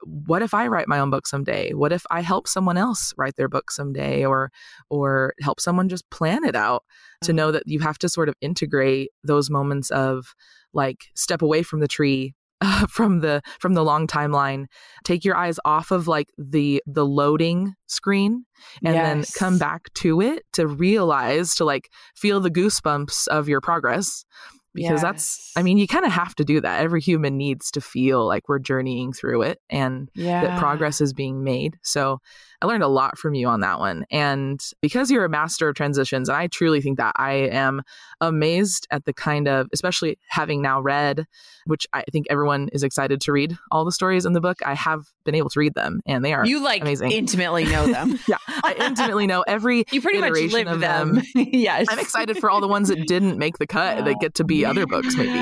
what 0.04 0.42
if 0.42 0.54
I 0.54 0.68
write 0.68 0.88
my 0.88 1.00
own 1.00 1.10
book 1.10 1.28
someday? 1.28 1.74
What 1.74 1.92
if 1.92 2.06
I 2.10 2.22
help 2.22 2.48
someone 2.48 2.78
else 2.78 3.14
write 3.18 3.36
their 3.36 3.50
book 3.50 3.72
someday 3.72 4.26
or 4.26 4.52
or 4.90 5.34
help 5.42 5.60
someone 5.60 5.90
just 5.90 6.10
plan 6.10 6.44
it 6.44 6.56
out 6.56 6.84
to 7.24 7.34
know 7.34 7.48
mm-hmm. 7.48 7.54
that 7.54 7.64
you 7.66 7.80
have 7.80 7.98
to 8.00 8.10
sort 8.10 8.30
of 8.30 8.36
integrate 8.42 9.12
those 9.24 9.50
moments 9.50 9.90
of 9.92 10.34
like 10.74 11.06
step 11.16 11.42
away 11.42 11.64
from 11.64 11.80
the 11.80 11.88
tree 11.88 12.34
uh, 12.62 12.86
from 12.90 13.22
the 13.22 13.42
from 13.60 13.74
the 13.74 13.84
long 13.84 14.08
timeline 14.08 14.66
take 15.04 15.24
your 15.26 15.36
eyes 15.36 15.60
off 15.66 15.92
of 15.92 16.08
like 16.08 16.28
the 16.38 16.82
the 16.86 17.06
loading 17.06 17.74
screen 17.88 18.46
and 18.84 18.96
yes. 18.96 19.06
then 19.06 19.26
come 19.38 19.58
back 19.58 19.94
to 19.94 20.22
it 20.22 20.44
to 20.54 20.68
realize 20.68 21.56
to 21.56 21.66
like 21.66 21.90
feel 22.16 22.40
the 22.40 22.52
goosebumps 22.52 23.28
of 23.28 23.48
your 23.48 23.62
progress 23.62 24.26
because 24.74 24.92
yes. 24.92 25.02
that's 25.02 25.52
i 25.56 25.64
mean 25.64 25.78
you 25.78 25.88
kind 25.88 26.06
of 26.06 26.12
have 26.12 26.36
to 26.36 26.46
do 26.46 26.62
that 26.62 26.82
every 26.82 27.02
human 27.02 27.38
needs 27.38 27.72
to 27.72 27.82
feel 27.82 28.26
like 28.26 28.48
we're 28.48 28.60
journeying 28.60 29.12
through 29.14 29.42
it 29.42 29.60
and 29.70 30.10
yeah. 30.14 30.42
that 30.42 30.60
progress 30.60 31.02
is 31.02 31.14
being 31.14 31.44
made 31.44 31.78
so 31.82 32.20
i 32.62 32.66
learned 32.66 32.84
a 32.84 32.88
lot 32.88 33.18
from 33.18 33.34
you 33.34 33.48
on 33.48 33.62
that 33.62 33.80
one. 33.80 34.06
And 34.12 34.62
because 34.82 35.10
you're 35.12 35.26
a 35.26 35.30
master 35.30 35.70
of 35.70 35.76
transitions 35.76 36.30
and 36.30 36.38
i 36.38 36.48
truly 36.48 36.82
think 36.82 36.98
that 36.98 37.14
i 37.16 37.34
am 37.34 37.82
amazed 38.22 38.88
at 38.92 39.06
the 39.06 39.14
kind 39.14 39.48
of 39.48 39.68
especially 39.74 40.18
having 40.28 40.62
now 40.62 40.82
read 40.82 41.26
which 41.66 41.88
i 41.94 42.04
think 42.12 42.26
everyone 42.30 42.70
is 42.74 42.84
excited 42.84 43.22
to 43.22 43.32
read 43.32 43.58
all 43.72 43.86
the 43.86 43.92
stories 43.92 44.26
in 44.26 44.34
the 44.34 44.42
book 44.42 44.58
i 44.66 44.74
have 44.74 45.06
been 45.26 45.36
able 45.36 45.50
to 45.50 45.60
read 45.60 45.74
them 45.74 46.02
and 46.06 46.24
they 46.24 46.34
are 46.34 46.46
you 46.46 46.62
like 46.62 46.82
amazing. 46.82 47.12
intimately 47.12 47.66
know 47.66 47.88
them. 47.88 48.20
Yeah 48.28 48.38
i 48.48 48.76
intimately 48.80 49.28
know 49.28 49.44
every 49.48 49.86
you 49.92 50.02
pretty 50.02 50.20
much 50.20 50.34
live 50.52 50.80
them, 50.80 51.16
them. 51.16 51.24
yes. 51.36 51.88
I'm 51.90 52.00
excited 52.00 52.38
for 52.38 52.50
all 52.50 52.62
the 52.62 52.68
ones 52.68 52.90
that 52.90 53.08
didn't 53.08 53.38
make 53.38 53.58
the 53.58 53.68
cut 53.68 54.04
that 54.06 54.16
get 54.20 54.36
to 54.36 54.44
be 54.44 54.66
other 54.66 54.86
books 54.86 55.16
maybe. 55.16 55.40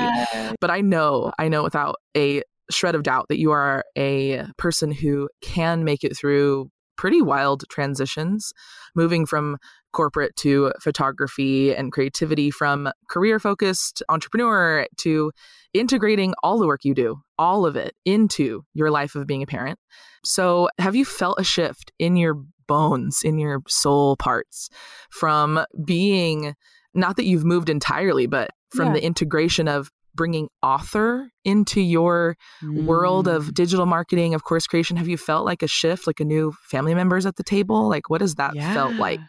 But 0.60 0.70
i 0.70 0.80
know 0.80 1.32
i 1.38 1.48
know 1.48 1.62
without 1.62 1.96
a 2.16 2.42
shred 2.70 2.94
of 2.94 3.02
doubt 3.02 3.26
that 3.28 3.38
you 3.38 3.50
are 3.50 3.84
a 3.96 4.44
person 4.56 4.90
who 4.90 5.28
can 5.40 5.84
make 5.84 6.04
it 6.04 6.16
through 6.16 6.70
pretty 6.98 7.22
wild 7.22 7.64
transitions, 7.70 8.52
moving 8.94 9.24
from 9.24 9.56
corporate 9.92 10.36
to 10.36 10.72
photography 10.82 11.74
and 11.74 11.92
creativity, 11.92 12.50
from 12.50 12.90
career 13.08 13.38
focused 13.38 14.02
entrepreneur 14.10 14.86
to 14.98 15.32
integrating 15.72 16.34
all 16.42 16.58
the 16.58 16.66
work 16.66 16.84
you 16.84 16.94
do, 16.94 17.18
all 17.38 17.64
of 17.64 17.76
it 17.76 17.94
into 18.04 18.62
your 18.74 18.90
life 18.90 19.14
of 19.14 19.26
being 19.26 19.42
a 19.42 19.46
parent. 19.46 19.78
So, 20.24 20.68
have 20.78 20.94
you 20.94 21.06
felt 21.06 21.40
a 21.40 21.44
shift 21.44 21.92
in 21.98 22.16
your 22.16 22.42
bones, 22.66 23.20
in 23.24 23.38
your 23.38 23.62
soul 23.66 24.16
parts 24.16 24.68
from 25.10 25.64
being 25.84 26.54
not 26.94 27.16
that 27.16 27.24
you've 27.24 27.44
moved 27.44 27.68
entirely, 27.70 28.26
but 28.26 28.50
from 28.70 28.88
yeah. 28.88 28.94
the 28.94 29.04
integration 29.04 29.68
of 29.68 29.90
bringing 30.18 30.48
author 30.62 31.30
into 31.44 31.80
your 31.80 32.36
mm. 32.62 32.84
world 32.84 33.26
of 33.26 33.46
mm. 33.46 33.54
digital 33.54 33.86
marketing, 33.86 34.34
of 34.34 34.44
course 34.44 34.66
creation? 34.66 34.98
Have 34.98 35.08
you 35.08 35.16
felt 35.16 35.46
like 35.46 35.62
a 35.62 35.68
shift, 35.68 36.06
like 36.06 36.20
a 36.20 36.24
new 36.24 36.52
family 36.64 36.94
members 36.94 37.24
at 37.24 37.36
the 37.36 37.44
table? 37.44 37.88
Like 37.88 38.10
what 38.10 38.20
has 38.20 38.34
that 38.34 38.54
yeah. 38.54 38.74
felt 38.74 38.96
like? 38.96 39.20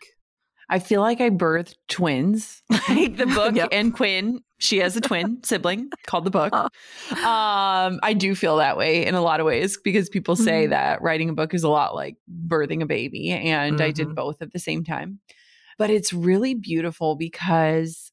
I 0.69 0.79
feel 0.79 1.01
like 1.01 1.19
I 1.19 1.29
birthed 1.31 1.75
twins, 1.87 2.61
like 2.89 3.17
the 3.17 3.25
book 3.25 3.55
yep. 3.55 3.69
and 3.71 3.93
Quinn. 3.93 4.41
She 4.59 4.79
has 4.79 4.95
a 4.97 5.01
twin 5.01 5.39
sibling 5.43 5.89
called 6.05 6.25
the 6.25 6.31
book. 6.31 6.53
Um, 6.53 6.69
I 8.03 8.13
do 8.15 8.35
feel 8.35 8.57
that 8.57 8.77
way 8.77 9.05
in 9.05 9.15
a 9.15 9.21
lot 9.21 9.39
of 9.39 9.45
ways 9.45 9.79
because 9.83 10.09
people 10.09 10.35
say 10.35 10.63
mm-hmm. 10.63 10.71
that 10.71 11.01
writing 11.01 11.29
a 11.29 11.33
book 11.33 11.53
is 11.53 11.63
a 11.63 11.69
lot 11.69 11.95
like 11.95 12.17
birthing 12.47 12.83
a 12.83 12.85
baby, 12.85 13.31
and 13.31 13.75
mm-hmm. 13.75 13.83
I 13.83 13.91
did 13.91 14.07
mm-hmm. 14.07 14.15
both 14.15 14.41
at 14.41 14.51
the 14.51 14.59
same 14.59 14.83
time. 14.83 15.19
But 15.77 15.89
it's 15.89 16.11
really 16.11 16.55
beautiful 16.55 17.15
because 17.15 18.11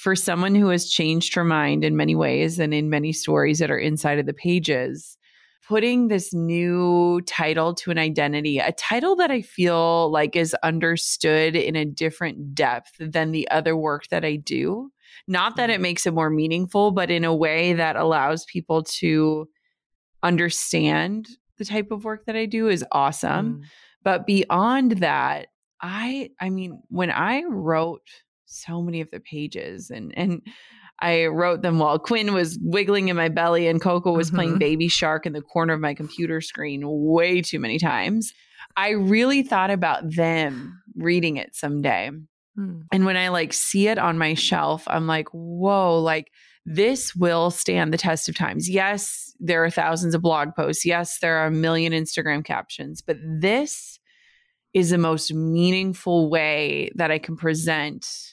for 0.00 0.16
someone 0.16 0.54
who 0.54 0.68
has 0.68 0.88
changed 0.88 1.34
her 1.34 1.44
mind 1.44 1.84
in 1.84 1.94
many 1.94 2.14
ways 2.14 2.58
and 2.58 2.72
in 2.72 2.88
many 2.88 3.12
stories 3.12 3.58
that 3.58 3.70
are 3.70 3.78
inside 3.78 4.18
of 4.18 4.24
the 4.24 4.32
pages, 4.32 5.18
putting 5.68 6.08
this 6.08 6.32
new 6.32 7.20
title 7.26 7.74
to 7.74 7.90
an 7.90 7.98
identity, 7.98 8.58
a 8.58 8.72
title 8.72 9.14
that 9.14 9.30
I 9.30 9.42
feel 9.42 10.10
like 10.10 10.36
is 10.36 10.56
understood 10.62 11.54
in 11.54 11.76
a 11.76 11.84
different 11.84 12.54
depth 12.54 12.92
than 12.98 13.32
the 13.32 13.46
other 13.50 13.76
work 13.76 14.08
that 14.08 14.24
I 14.24 14.36
do. 14.36 14.90
Not 15.28 15.56
that 15.56 15.68
it 15.68 15.74
mm-hmm. 15.74 15.82
makes 15.82 16.06
it 16.06 16.14
more 16.14 16.30
meaningful, 16.30 16.92
but 16.92 17.10
in 17.10 17.26
a 17.26 17.36
way 17.36 17.74
that 17.74 17.96
allows 17.96 18.46
people 18.46 18.84
to 18.84 19.50
understand 20.22 21.28
the 21.58 21.66
type 21.66 21.90
of 21.90 22.04
work 22.04 22.24
that 22.24 22.36
I 22.36 22.46
do 22.46 22.68
is 22.68 22.82
awesome. 22.90 23.58
Mm. 23.58 23.64
But 24.02 24.26
beyond 24.26 24.92
that, 24.92 25.48
I 25.82 26.30
I 26.40 26.48
mean, 26.48 26.80
when 26.88 27.10
I 27.10 27.42
wrote 27.46 28.08
so 28.50 28.82
many 28.82 29.00
of 29.00 29.10
the 29.10 29.20
pages 29.20 29.90
and 29.90 30.12
and 30.16 30.42
I 31.02 31.26
wrote 31.26 31.62
them 31.62 31.78
while 31.78 31.98
Quinn 31.98 32.34
was 32.34 32.58
wiggling 32.60 33.08
in 33.08 33.16
my 33.16 33.28
belly 33.28 33.66
and 33.68 33.80
Coco 33.80 34.12
was 34.12 34.28
mm-hmm. 34.28 34.36
playing 34.36 34.58
baby 34.58 34.88
shark 34.88 35.24
in 35.24 35.32
the 35.32 35.40
corner 35.40 35.72
of 35.72 35.80
my 35.80 35.94
computer 35.94 36.40
screen 36.40 36.82
way 36.84 37.40
too 37.40 37.58
many 37.58 37.78
times. 37.78 38.34
I 38.76 38.90
really 38.90 39.42
thought 39.42 39.70
about 39.70 40.14
them 40.14 40.82
reading 40.96 41.36
it 41.36 41.54
someday. 41.54 42.10
Mm. 42.58 42.82
And 42.92 43.06
when 43.06 43.16
I 43.16 43.28
like 43.28 43.52
see 43.52 43.88
it 43.88 43.98
on 43.98 44.18
my 44.18 44.34
shelf, 44.34 44.84
I'm 44.86 45.06
like, 45.06 45.28
whoa, 45.28 45.98
like 46.00 46.30
this 46.66 47.14
will 47.14 47.50
stand 47.50 47.92
the 47.92 47.98
test 47.98 48.28
of 48.28 48.36
times. 48.36 48.68
Yes, 48.68 49.32
there 49.40 49.64
are 49.64 49.70
thousands 49.70 50.14
of 50.14 50.22
blog 50.22 50.54
posts. 50.54 50.84
Yes, 50.84 51.18
there 51.20 51.38
are 51.38 51.46
a 51.46 51.50
million 51.50 51.92
Instagram 51.92 52.44
captions, 52.44 53.00
but 53.00 53.16
this 53.22 53.98
is 54.74 54.90
the 54.90 54.98
most 54.98 55.32
meaningful 55.32 56.30
way 56.30 56.92
that 56.94 57.10
I 57.10 57.18
can 57.18 57.36
present 57.36 58.29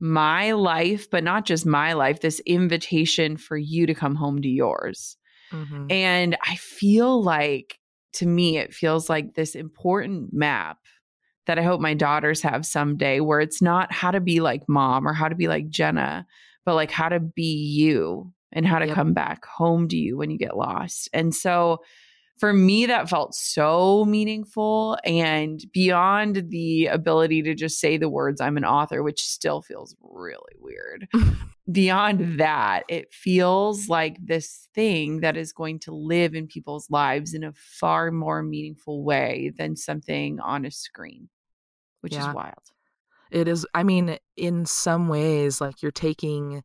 my 0.00 0.52
life, 0.52 1.10
but 1.10 1.24
not 1.24 1.44
just 1.44 1.66
my 1.66 1.92
life, 1.92 2.20
this 2.20 2.40
invitation 2.40 3.36
for 3.36 3.56
you 3.56 3.86
to 3.86 3.94
come 3.94 4.14
home 4.14 4.40
to 4.42 4.48
yours. 4.48 5.16
Mm-hmm. 5.52 5.86
And 5.90 6.36
I 6.44 6.56
feel 6.56 7.22
like, 7.22 7.78
to 8.14 8.26
me, 8.26 8.58
it 8.58 8.72
feels 8.72 9.08
like 9.08 9.34
this 9.34 9.54
important 9.54 10.32
map 10.32 10.78
that 11.46 11.58
I 11.58 11.62
hope 11.62 11.80
my 11.80 11.94
daughters 11.94 12.42
have 12.42 12.66
someday 12.66 13.20
where 13.20 13.40
it's 13.40 13.62
not 13.62 13.92
how 13.92 14.10
to 14.10 14.20
be 14.20 14.40
like 14.40 14.68
mom 14.68 15.06
or 15.06 15.14
how 15.14 15.28
to 15.28 15.34
be 15.34 15.48
like 15.48 15.68
Jenna, 15.68 16.26
but 16.64 16.74
like 16.74 16.90
how 16.90 17.08
to 17.08 17.20
be 17.20 17.54
you 17.54 18.32
and 18.52 18.66
how 18.66 18.78
to 18.78 18.86
yep. 18.86 18.94
come 18.94 19.14
back 19.14 19.44
home 19.46 19.88
to 19.88 19.96
you 19.96 20.16
when 20.16 20.30
you 20.30 20.38
get 20.38 20.56
lost. 20.56 21.08
And 21.12 21.34
so, 21.34 21.78
for 22.38 22.52
me, 22.52 22.86
that 22.86 23.08
felt 23.08 23.34
so 23.34 24.04
meaningful 24.04 24.96
and 25.04 25.64
beyond 25.72 26.50
the 26.50 26.86
ability 26.86 27.42
to 27.42 27.54
just 27.54 27.80
say 27.80 27.96
the 27.96 28.08
words, 28.08 28.40
I'm 28.40 28.56
an 28.56 28.64
author, 28.64 29.02
which 29.02 29.20
still 29.20 29.60
feels 29.60 29.96
really 30.00 30.54
weird. 30.60 31.08
beyond 31.72 32.38
that, 32.38 32.84
it 32.88 33.12
feels 33.12 33.88
like 33.88 34.16
this 34.24 34.68
thing 34.74 35.20
that 35.20 35.36
is 35.36 35.52
going 35.52 35.80
to 35.80 35.92
live 35.92 36.34
in 36.34 36.46
people's 36.46 36.88
lives 36.90 37.34
in 37.34 37.42
a 37.44 37.52
far 37.52 38.10
more 38.10 38.42
meaningful 38.42 39.02
way 39.02 39.52
than 39.56 39.74
something 39.74 40.38
on 40.40 40.64
a 40.64 40.70
screen, 40.70 41.28
which 42.02 42.14
yeah. 42.14 42.28
is 42.28 42.34
wild. 42.34 42.54
It 43.30 43.48
is, 43.48 43.66
I 43.74 43.82
mean, 43.82 44.16
in 44.36 44.64
some 44.64 45.08
ways, 45.08 45.60
like 45.60 45.82
you're 45.82 45.90
taking 45.90 46.62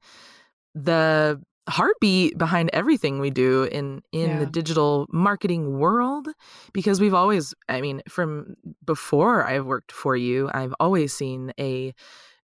the 0.75 1.41
heartbeat 1.67 2.37
behind 2.37 2.69
everything 2.73 3.19
we 3.19 3.29
do 3.29 3.63
in 3.63 4.01
in 4.11 4.29
yeah. 4.29 4.39
the 4.39 4.45
digital 4.45 5.07
marketing 5.11 5.77
world 5.79 6.27
because 6.73 6.99
we've 6.99 7.13
always 7.13 7.53
i 7.69 7.79
mean 7.79 8.01
from 8.09 8.55
before 8.85 9.45
i've 9.45 9.65
worked 9.65 9.91
for 9.91 10.15
you 10.15 10.49
i've 10.53 10.73
always 10.79 11.13
seen 11.13 11.53
a 11.57 11.93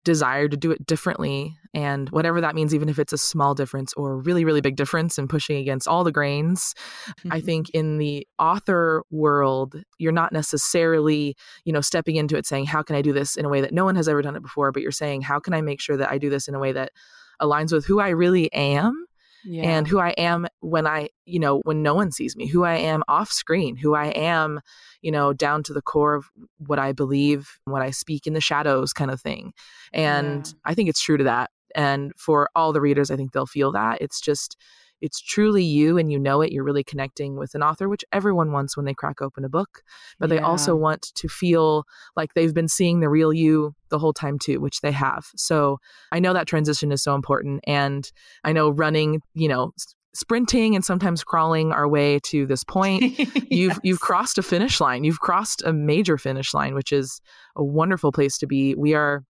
desire 0.05 0.49
to 0.49 0.57
do 0.57 0.71
it 0.71 0.87
differently 0.87 1.57
and 1.75 2.09
whatever 2.11 2.41
that 2.41 2.55
means 2.55 2.73
even 2.73 2.89
if 2.89 2.99
it's 2.99 3.13
a 3.13 3.19
small 3.19 3.55
difference 3.55 3.93
or 3.95 4.19
really 4.19 4.45
really 4.45 4.61
big 4.61 4.77
difference 4.77 5.19
and 5.19 5.29
pushing 5.29 5.57
against 5.57 5.89
all 5.89 6.05
the 6.05 6.13
grains 6.13 6.73
mm-hmm. 7.11 7.33
i 7.33 7.41
think 7.41 7.69
in 7.71 7.99
the 7.99 8.27
author 8.39 9.03
world 9.11 9.83
you're 9.99 10.13
not 10.13 10.33
necessarily 10.33 11.37
you 11.65 11.73
know 11.73 11.81
stepping 11.81 12.15
into 12.15 12.37
it 12.37 12.47
saying 12.47 12.65
how 12.65 12.83
can 12.83 12.95
i 12.95 13.03
do 13.03 13.13
this 13.13 13.37
in 13.37 13.45
a 13.45 13.49
way 13.49 13.61
that 13.61 13.75
no 13.75 13.85
one 13.85 13.97
has 13.97 14.09
ever 14.09 14.23
done 14.23 14.37
it 14.37 14.43
before 14.43 14.71
but 14.71 14.81
you're 14.81 14.93
saying 14.93 15.21
how 15.21 15.41
can 15.41 15.53
i 15.53 15.61
make 15.61 15.81
sure 15.81 15.97
that 15.97 16.11
i 16.11 16.17
do 16.17 16.31
this 16.31 16.47
in 16.47 16.55
a 16.55 16.61
way 16.61 16.71
that 16.71 16.93
aligns 17.43 17.73
with 17.73 17.85
who 17.85 17.99
i 17.99 18.09
really 18.09 18.51
am 18.53 19.08
yeah. 19.45 19.63
and 19.65 19.87
who 19.87 19.99
I 19.99 20.11
am 20.11 20.47
when 20.61 20.87
I, 20.87 21.09
you 21.25 21.39
know, 21.39 21.61
when 21.61 21.83
no 21.83 21.95
one 21.95 22.11
sees 22.13 22.37
me, 22.37 22.47
who 22.47 22.65
I 22.65 22.77
am 22.77 23.03
off 23.09 23.31
screen, 23.31 23.77
who 23.77 23.95
I 23.95 24.07
am, 24.07 24.61
you 25.03 25.11
know, 25.11 25.33
down 25.33 25.63
to 25.65 25.73
the 25.73 25.83
core 25.83 26.15
of 26.15 26.27
what 26.59 26.79
I 26.79 26.93
believe, 26.93 27.59
what 27.65 27.83
I 27.83 27.91
speak 27.91 28.27
in 28.27 28.35
the 28.35 28.41
shadows 28.41 28.93
kind 28.93 29.11
of 29.11 29.21
thing. 29.21 29.53
And 29.93 30.47
yeah. 30.47 30.53
I 30.65 30.75
think 30.75 30.89
it's 30.89 31.01
true 31.01 31.17
to 31.17 31.25
that. 31.25 31.51
And 31.75 32.13
for 32.17 32.49
all 32.57 32.73
the 32.73 32.81
readers, 32.81 33.11
I 33.11 33.17
think 33.17 33.33
they'll 33.33 33.47
feel 33.47 33.73
that. 33.73 33.99
It's 34.01 34.21
just, 34.21 34.57
it's 35.01 35.21
truly 35.21 35.65
you 35.65 35.99
and 35.99 36.11
you 36.11 36.19
know 36.19 36.41
it 36.41 36.53
you're 36.53 36.65
really 36.65 36.85
connecting 36.85 37.37
with 37.37 37.55
an 37.55 37.63
author 37.63 37.89
which 37.89 38.05
everyone 38.13 38.53
wants 38.53 38.77
when 38.77 38.87
they 38.87 38.95
crack 38.95 39.21
open 39.21 39.45
a 39.45 39.49
book 39.49 39.83
but 40.19 40.29
yeah. 40.31 40.37
they 40.37 40.43
also 40.43 40.75
want 40.75 41.03
to 41.15 41.29
feel 41.29 41.85
like 42.17 42.35
they've 42.35 42.55
been 42.55 42.69
seeing 42.69 43.01
the 43.01 43.09
real 43.09 43.33
you 43.33 43.75
the 43.91 43.99
whole 43.99 44.13
time 44.13 44.39
too 44.39 44.61
which 44.61 44.81
they 44.81 44.93
have. 44.93 45.27
So 45.37 45.79
i 46.13 46.19
know 46.19 46.33
that 46.33 46.47
transition 46.47 46.93
is 46.93 47.03
so 47.03 47.15
important 47.15 47.61
and 47.67 48.11
i 48.45 48.53
know 48.53 48.71
running 48.71 49.21
you 49.35 49.49
know 49.49 49.73
sprinting 50.15 50.75
and 50.75 50.85
sometimes 50.85 51.23
crawling 51.23 51.71
our 51.71 51.87
way 51.87 52.19
to 52.21 52.47
this 52.47 52.65
point 52.65 53.19
you've 53.51 53.79
you've 53.83 54.01
crossed 54.01 54.39
a 54.39 54.43
finish 54.43 54.81
line 54.81 55.05
you've 55.05 55.21
crossed 55.21 55.63
a 55.65 55.73
major 55.73 56.19
finish 56.19 56.55
line 56.55 56.75
which 56.75 56.93
is 56.93 57.21
a 57.59 57.65
wonderful 57.65 58.13
place 58.13 58.39
to 58.39 58.47
be. 58.47 58.75
We 58.75 58.95
are 58.95 59.25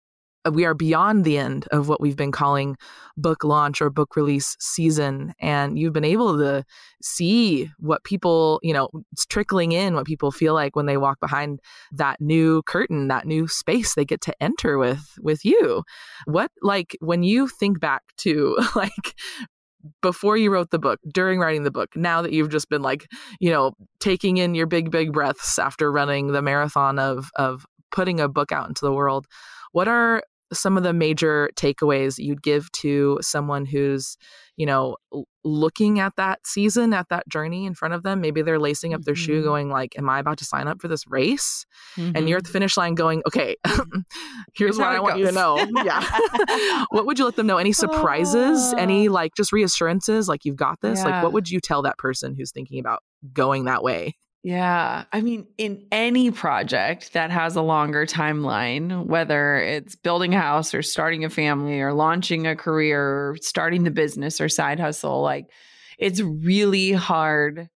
Uh, 0.45 0.51
we 0.51 0.65
are 0.65 0.73
beyond 0.73 1.25
the 1.25 1.37
end 1.37 1.67
of 1.71 1.87
what 1.89 1.99
we've 1.99 2.15
been 2.15 2.31
calling 2.31 2.77
book 3.17 3.43
launch 3.43 3.81
or 3.81 3.89
book 3.89 4.15
release 4.15 4.55
season 4.59 5.33
and 5.39 5.79
you've 5.79 5.93
been 5.93 6.03
able 6.03 6.37
to 6.37 6.63
see 7.01 7.71
what 7.79 8.03
people 8.03 8.59
you 8.61 8.73
know 8.73 8.89
it's 9.11 9.25
trickling 9.25 9.71
in 9.71 9.95
what 9.95 10.05
people 10.05 10.31
feel 10.31 10.53
like 10.53 10.75
when 10.75 10.85
they 10.85 10.97
walk 10.97 11.19
behind 11.19 11.59
that 11.91 12.19
new 12.19 12.61
curtain 12.63 13.07
that 13.07 13.25
new 13.25 13.47
space 13.47 13.95
they 13.95 14.05
get 14.05 14.21
to 14.21 14.33
enter 14.41 14.77
with 14.77 15.17
with 15.21 15.45
you. 15.45 15.83
What 16.25 16.51
like 16.61 16.97
when 16.99 17.23
you 17.23 17.47
think 17.47 17.79
back 17.79 18.03
to 18.17 18.57
like 18.75 19.15
before 20.01 20.37
you 20.37 20.51
wrote 20.51 20.71
the 20.71 20.79
book, 20.79 20.99
during 21.13 21.39
writing 21.39 21.63
the 21.63 21.71
book, 21.71 21.95
now 21.95 22.21
that 22.21 22.33
you've 22.33 22.49
just 22.49 22.69
been 22.69 22.81
like, 22.81 23.07
you 23.39 23.51
know, 23.51 23.73
taking 23.99 24.37
in 24.37 24.55
your 24.55 24.65
big, 24.65 24.91
big 24.91 25.13
breaths 25.13 25.59
after 25.59 25.91
running 25.91 26.31
the 26.31 26.41
marathon 26.41 26.99
of 26.99 27.29
of 27.35 27.65
putting 27.91 28.19
a 28.19 28.27
book 28.27 28.51
out 28.51 28.67
into 28.67 28.83
the 28.83 28.93
world, 28.93 29.27
what 29.71 29.87
are 29.87 30.23
some 30.53 30.77
of 30.77 30.83
the 30.83 30.93
major 30.93 31.49
takeaways 31.55 32.17
you'd 32.17 32.41
give 32.41 32.71
to 32.71 33.17
someone 33.21 33.65
who's 33.65 34.17
you 34.57 34.65
know 34.65 34.95
looking 35.43 35.99
at 35.99 36.15
that 36.17 36.39
season 36.45 36.93
at 36.93 37.07
that 37.09 37.27
journey 37.27 37.65
in 37.65 37.73
front 37.73 37.93
of 37.93 38.03
them 38.03 38.21
maybe 38.21 38.41
they're 38.41 38.59
lacing 38.59 38.93
up 38.93 39.01
their 39.01 39.13
mm-hmm. 39.13 39.23
shoe 39.23 39.43
going 39.43 39.69
like 39.69 39.97
am 39.97 40.09
i 40.09 40.19
about 40.19 40.37
to 40.37 40.45
sign 40.45 40.67
up 40.67 40.79
for 40.81 40.87
this 40.87 41.05
race 41.07 41.65
mm-hmm. 41.97 42.15
and 42.15 42.29
you're 42.29 42.37
at 42.37 42.43
the 42.43 42.47
mm-hmm. 42.47 42.53
finish 42.53 42.77
line 42.77 42.95
going 42.95 43.21
okay 43.27 43.55
here's 44.55 44.77
what 44.77 44.87
i 44.87 44.99
want 44.99 45.17
you 45.17 45.25
to 45.25 45.31
know 45.31 45.57
yeah 45.83 46.05
what 46.89 47.05
would 47.05 47.17
you 47.17 47.25
let 47.25 47.35
them 47.35 47.47
know 47.47 47.57
any 47.57 47.73
surprises 47.73 48.73
uh, 48.73 48.77
any 48.77 49.09
like 49.09 49.31
just 49.35 49.51
reassurances 49.51 50.27
like 50.27 50.45
you've 50.45 50.55
got 50.55 50.79
this 50.81 50.99
yeah. 50.99 51.05
like 51.05 51.23
what 51.23 51.33
would 51.33 51.49
you 51.49 51.59
tell 51.59 51.81
that 51.81 51.97
person 51.97 52.35
who's 52.37 52.51
thinking 52.51 52.79
about 52.79 53.01
going 53.33 53.65
that 53.65 53.83
way 53.83 54.15
yeah. 54.45 55.05
I 55.11 55.21
mean, 55.21 55.47
in 55.57 55.87
any 55.91 56.29
project 56.29 57.13
that 57.13 57.31
has 57.31 57.55
a 57.55 57.63
longer 57.63 58.05
timeline, 58.05 59.07
whether 59.07 59.55
it's 59.55 59.95
building 59.95 60.35
a 60.35 60.39
house 60.39 60.75
or 60.75 60.83
starting 60.83 61.25
a 61.25 61.31
family 61.31 61.81
or 61.81 61.93
launching 61.93 62.45
a 62.45 62.55
career 62.55 63.01
or 63.01 63.37
starting 63.41 63.85
the 63.85 63.89
business 63.89 64.39
or 64.39 64.47
side 64.47 64.79
hustle, 64.79 65.23
like 65.23 65.49
it's 65.97 66.21
really 66.21 66.91
hard 66.91 67.71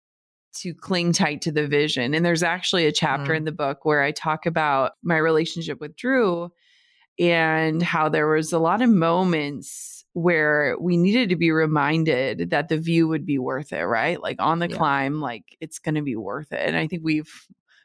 to 0.57 0.75
cling 0.75 1.11
tight 1.11 1.41
to 1.41 1.51
the 1.51 1.65
vision. 1.65 2.13
And 2.13 2.23
there's 2.23 2.43
actually 2.43 2.85
a 2.85 2.91
chapter 2.91 3.33
mm. 3.33 3.37
in 3.37 3.45
the 3.45 3.51
book 3.51 3.83
where 3.83 4.03
I 4.03 4.11
talk 4.11 4.45
about 4.45 4.91
my 5.01 5.17
relationship 5.17 5.81
with 5.81 5.95
Drew 5.95 6.51
and 7.17 7.81
how 7.81 8.09
there 8.09 8.27
was 8.27 8.53
a 8.53 8.59
lot 8.59 8.83
of 8.83 8.91
moments 8.91 9.98
where 10.13 10.75
we 10.79 10.97
needed 10.97 11.29
to 11.29 11.35
be 11.35 11.51
reminded 11.51 12.49
that 12.49 12.69
the 12.69 12.77
view 12.77 13.07
would 13.07 13.25
be 13.25 13.37
worth 13.37 13.71
it, 13.71 13.83
right? 13.83 14.21
Like 14.21 14.37
on 14.39 14.59
the 14.59 14.69
yeah. 14.69 14.75
climb, 14.75 15.21
like 15.21 15.57
it's 15.59 15.79
going 15.79 15.95
to 15.95 16.01
be 16.01 16.15
worth 16.15 16.51
it. 16.51 16.59
And 16.59 16.75
I 16.75 16.87
think 16.87 17.03
we've 17.03 17.31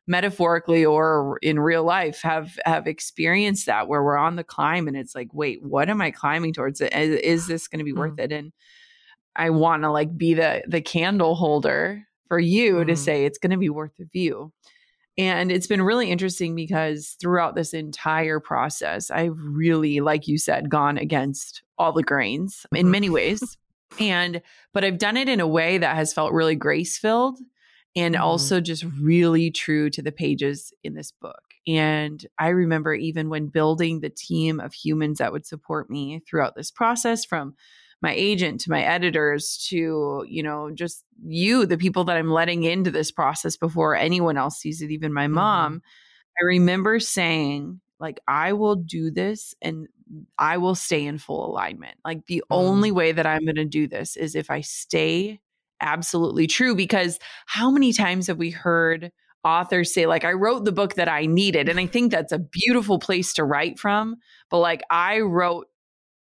metaphorically 0.06 0.84
or 0.84 1.38
in 1.40 1.58
real 1.58 1.82
life 1.82 2.20
have 2.20 2.58
have 2.66 2.86
experienced 2.86 3.66
that 3.66 3.88
where 3.88 4.02
we're 4.02 4.18
on 4.18 4.36
the 4.36 4.44
climb 4.44 4.86
and 4.86 4.96
it's 4.96 5.14
like, 5.14 5.28
wait, 5.32 5.62
what 5.62 5.88
am 5.88 6.00
I 6.00 6.10
climbing 6.10 6.52
towards? 6.52 6.80
Is, 6.80 6.90
is 6.90 7.46
this 7.48 7.68
going 7.68 7.78
to 7.78 7.84
be 7.84 7.92
mm. 7.92 7.98
worth 7.98 8.18
it? 8.18 8.32
And 8.32 8.52
I 9.36 9.50
want 9.50 9.82
to 9.82 9.90
like 9.90 10.16
be 10.16 10.34
the 10.34 10.62
the 10.66 10.80
candle 10.80 11.34
holder 11.34 12.02
for 12.28 12.38
you 12.38 12.76
mm. 12.76 12.86
to 12.86 12.96
say 12.96 13.24
it's 13.24 13.38
going 13.38 13.50
to 13.50 13.56
be 13.56 13.70
worth 13.70 13.92
the 13.98 14.06
view. 14.06 14.52
And 15.16 15.52
it's 15.52 15.66
been 15.66 15.82
really 15.82 16.10
interesting 16.10 16.56
because 16.56 17.16
throughout 17.20 17.54
this 17.54 17.72
entire 17.72 18.40
process, 18.40 19.10
I've 19.10 19.38
really, 19.38 20.00
like 20.00 20.26
you 20.26 20.38
said, 20.38 20.68
gone 20.68 20.98
against 20.98 21.62
all 21.78 21.92
the 21.92 22.02
grains 22.02 22.66
in 22.74 22.90
many 22.90 23.06
mm-hmm. 23.06 23.14
ways. 23.14 23.56
and, 24.00 24.42
but 24.72 24.84
I've 24.84 24.98
done 24.98 25.16
it 25.16 25.28
in 25.28 25.40
a 25.40 25.46
way 25.46 25.78
that 25.78 25.94
has 25.94 26.12
felt 26.12 26.32
really 26.32 26.56
grace 26.56 26.98
filled 26.98 27.38
and 27.94 28.16
mm. 28.16 28.20
also 28.20 28.60
just 28.60 28.84
really 29.00 29.50
true 29.50 29.88
to 29.90 30.02
the 30.02 30.12
pages 30.12 30.72
in 30.82 30.94
this 30.94 31.12
book. 31.12 31.42
And 31.66 32.24
I 32.38 32.48
remember 32.48 32.92
even 32.92 33.30
when 33.30 33.46
building 33.46 34.00
the 34.00 34.10
team 34.10 34.60
of 34.60 34.74
humans 34.74 35.18
that 35.18 35.32
would 35.32 35.46
support 35.46 35.88
me 35.88 36.22
throughout 36.28 36.56
this 36.56 36.70
process 36.70 37.24
from 37.24 37.54
my 38.04 38.12
agent 38.12 38.60
to 38.60 38.70
my 38.70 38.82
editors 38.82 39.66
to 39.68 40.24
you 40.28 40.42
know 40.42 40.70
just 40.70 41.04
you 41.24 41.64
the 41.64 41.78
people 41.78 42.04
that 42.04 42.16
i'm 42.16 42.30
letting 42.30 42.62
into 42.62 42.90
this 42.90 43.10
process 43.10 43.56
before 43.56 43.96
anyone 43.96 44.36
else 44.36 44.58
sees 44.58 44.82
it 44.82 44.90
even 44.90 45.12
my 45.12 45.24
mm-hmm. 45.24 45.34
mom 45.34 45.82
i 46.40 46.44
remember 46.44 47.00
saying 47.00 47.80
like 47.98 48.20
i 48.28 48.52
will 48.52 48.76
do 48.76 49.10
this 49.10 49.54
and 49.62 49.88
i 50.38 50.58
will 50.58 50.74
stay 50.74 51.04
in 51.06 51.16
full 51.16 51.50
alignment 51.50 51.96
like 52.04 52.26
the 52.26 52.44
mm. 52.44 52.56
only 52.56 52.92
way 52.92 53.10
that 53.10 53.26
i'm 53.26 53.44
going 53.44 53.56
to 53.56 53.64
do 53.64 53.88
this 53.88 54.16
is 54.16 54.34
if 54.34 54.50
i 54.50 54.60
stay 54.60 55.40
absolutely 55.80 56.46
true 56.46 56.76
because 56.76 57.18
how 57.46 57.70
many 57.70 57.92
times 57.92 58.26
have 58.26 58.38
we 58.38 58.50
heard 58.50 59.10
authors 59.44 59.92
say 59.92 60.06
like 60.06 60.24
i 60.24 60.32
wrote 60.32 60.66
the 60.66 60.72
book 60.72 60.94
that 60.94 61.08
i 61.08 61.24
needed 61.24 61.70
and 61.70 61.80
i 61.80 61.86
think 61.86 62.12
that's 62.12 62.32
a 62.32 62.38
beautiful 62.38 62.98
place 62.98 63.32
to 63.32 63.44
write 63.44 63.78
from 63.78 64.16
but 64.50 64.58
like 64.58 64.82
i 64.90 65.20
wrote 65.20 65.66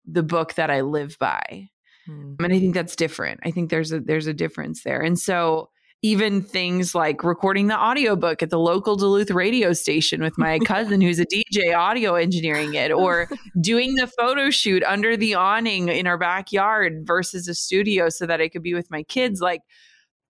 the 0.06 0.22
book 0.22 0.54
that 0.54 0.70
I 0.70 0.80
live 0.80 1.16
by. 1.18 1.68
Hmm. 2.06 2.34
And 2.42 2.52
I 2.52 2.58
think 2.58 2.74
that's 2.74 2.96
different. 2.96 3.40
I 3.44 3.50
think 3.50 3.70
there's 3.70 3.92
a 3.92 4.00
there's 4.00 4.26
a 4.26 4.34
difference 4.34 4.82
there. 4.82 5.00
And 5.00 5.18
so 5.18 5.70
even 6.04 6.42
things 6.42 6.96
like 6.96 7.22
recording 7.22 7.68
the 7.68 7.78
audiobook 7.78 8.42
at 8.42 8.50
the 8.50 8.58
local 8.58 8.96
Duluth 8.96 9.30
radio 9.30 9.72
station 9.72 10.20
with 10.20 10.36
my 10.36 10.58
cousin 10.58 11.00
who's 11.00 11.20
a 11.20 11.26
DJ 11.26 11.76
audio 11.76 12.16
engineering 12.16 12.74
it 12.74 12.90
or 12.90 13.28
doing 13.60 13.94
the 13.94 14.08
photo 14.08 14.50
shoot 14.50 14.82
under 14.82 15.16
the 15.16 15.34
awning 15.34 15.88
in 15.88 16.08
our 16.08 16.18
backyard 16.18 17.04
versus 17.04 17.46
a 17.46 17.54
studio 17.54 18.08
so 18.08 18.26
that 18.26 18.40
I 18.40 18.48
could 18.48 18.64
be 18.64 18.74
with 18.74 18.90
my 18.90 19.04
kids 19.04 19.40
like 19.40 19.62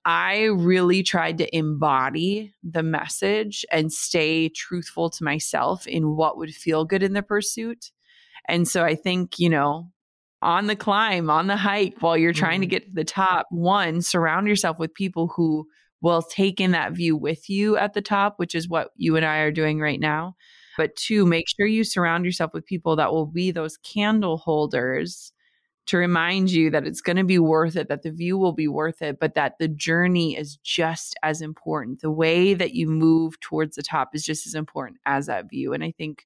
I 0.04 0.44
really 0.44 1.02
tried 1.04 1.38
to 1.38 1.56
embody 1.56 2.52
the 2.62 2.82
message 2.82 3.64
and 3.70 3.92
stay 3.92 4.48
truthful 4.50 5.08
to 5.10 5.24
myself 5.24 5.86
in 5.86 6.16
what 6.16 6.36
would 6.36 6.52
feel 6.52 6.84
good 6.84 7.02
in 7.02 7.14
the 7.14 7.22
pursuit 7.22 7.92
and 8.48 8.66
so 8.66 8.84
I 8.84 8.94
think, 8.94 9.38
you 9.38 9.48
know, 9.48 9.90
on 10.42 10.66
the 10.66 10.76
climb, 10.76 11.30
on 11.30 11.46
the 11.46 11.56
hike, 11.56 11.94
while 12.00 12.16
you're 12.16 12.32
trying 12.32 12.60
mm-hmm. 12.60 12.62
to 12.62 12.66
get 12.66 12.86
to 12.86 12.92
the 12.92 13.04
top, 13.04 13.46
one, 13.50 14.02
surround 14.02 14.46
yourself 14.46 14.78
with 14.78 14.94
people 14.94 15.28
who 15.28 15.66
will 16.00 16.22
take 16.22 16.60
in 16.60 16.72
that 16.72 16.92
view 16.92 17.16
with 17.16 17.48
you 17.48 17.76
at 17.76 17.94
the 17.94 18.02
top, 18.02 18.34
which 18.38 18.54
is 18.54 18.68
what 18.68 18.90
you 18.96 19.16
and 19.16 19.24
I 19.24 19.38
are 19.38 19.52
doing 19.52 19.80
right 19.80 20.00
now. 20.00 20.34
But 20.76 20.96
two, 20.96 21.26
make 21.26 21.46
sure 21.48 21.66
you 21.66 21.84
surround 21.84 22.24
yourself 22.24 22.52
with 22.52 22.66
people 22.66 22.96
that 22.96 23.12
will 23.12 23.26
be 23.26 23.50
those 23.50 23.76
candle 23.76 24.38
holders 24.38 25.32
to 25.86 25.96
remind 25.96 26.50
you 26.50 26.70
that 26.70 26.86
it's 26.86 27.00
going 27.00 27.16
to 27.16 27.24
be 27.24 27.38
worth 27.38 27.76
it, 27.76 27.88
that 27.88 28.02
the 28.02 28.10
view 28.10 28.38
will 28.38 28.52
be 28.52 28.68
worth 28.68 29.02
it, 29.02 29.18
but 29.20 29.34
that 29.34 29.54
the 29.58 29.68
journey 29.68 30.36
is 30.36 30.56
just 30.58 31.16
as 31.22 31.40
important. 31.40 32.00
The 32.00 32.10
way 32.10 32.54
that 32.54 32.74
you 32.74 32.88
move 32.88 33.38
towards 33.40 33.76
the 33.76 33.82
top 33.82 34.10
is 34.14 34.24
just 34.24 34.46
as 34.46 34.54
important 34.54 34.98
as 35.06 35.26
that 35.26 35.50
view. 35.50 35.72
And 35.72 35.82
I 35.82 35.92
think 35.92 36.24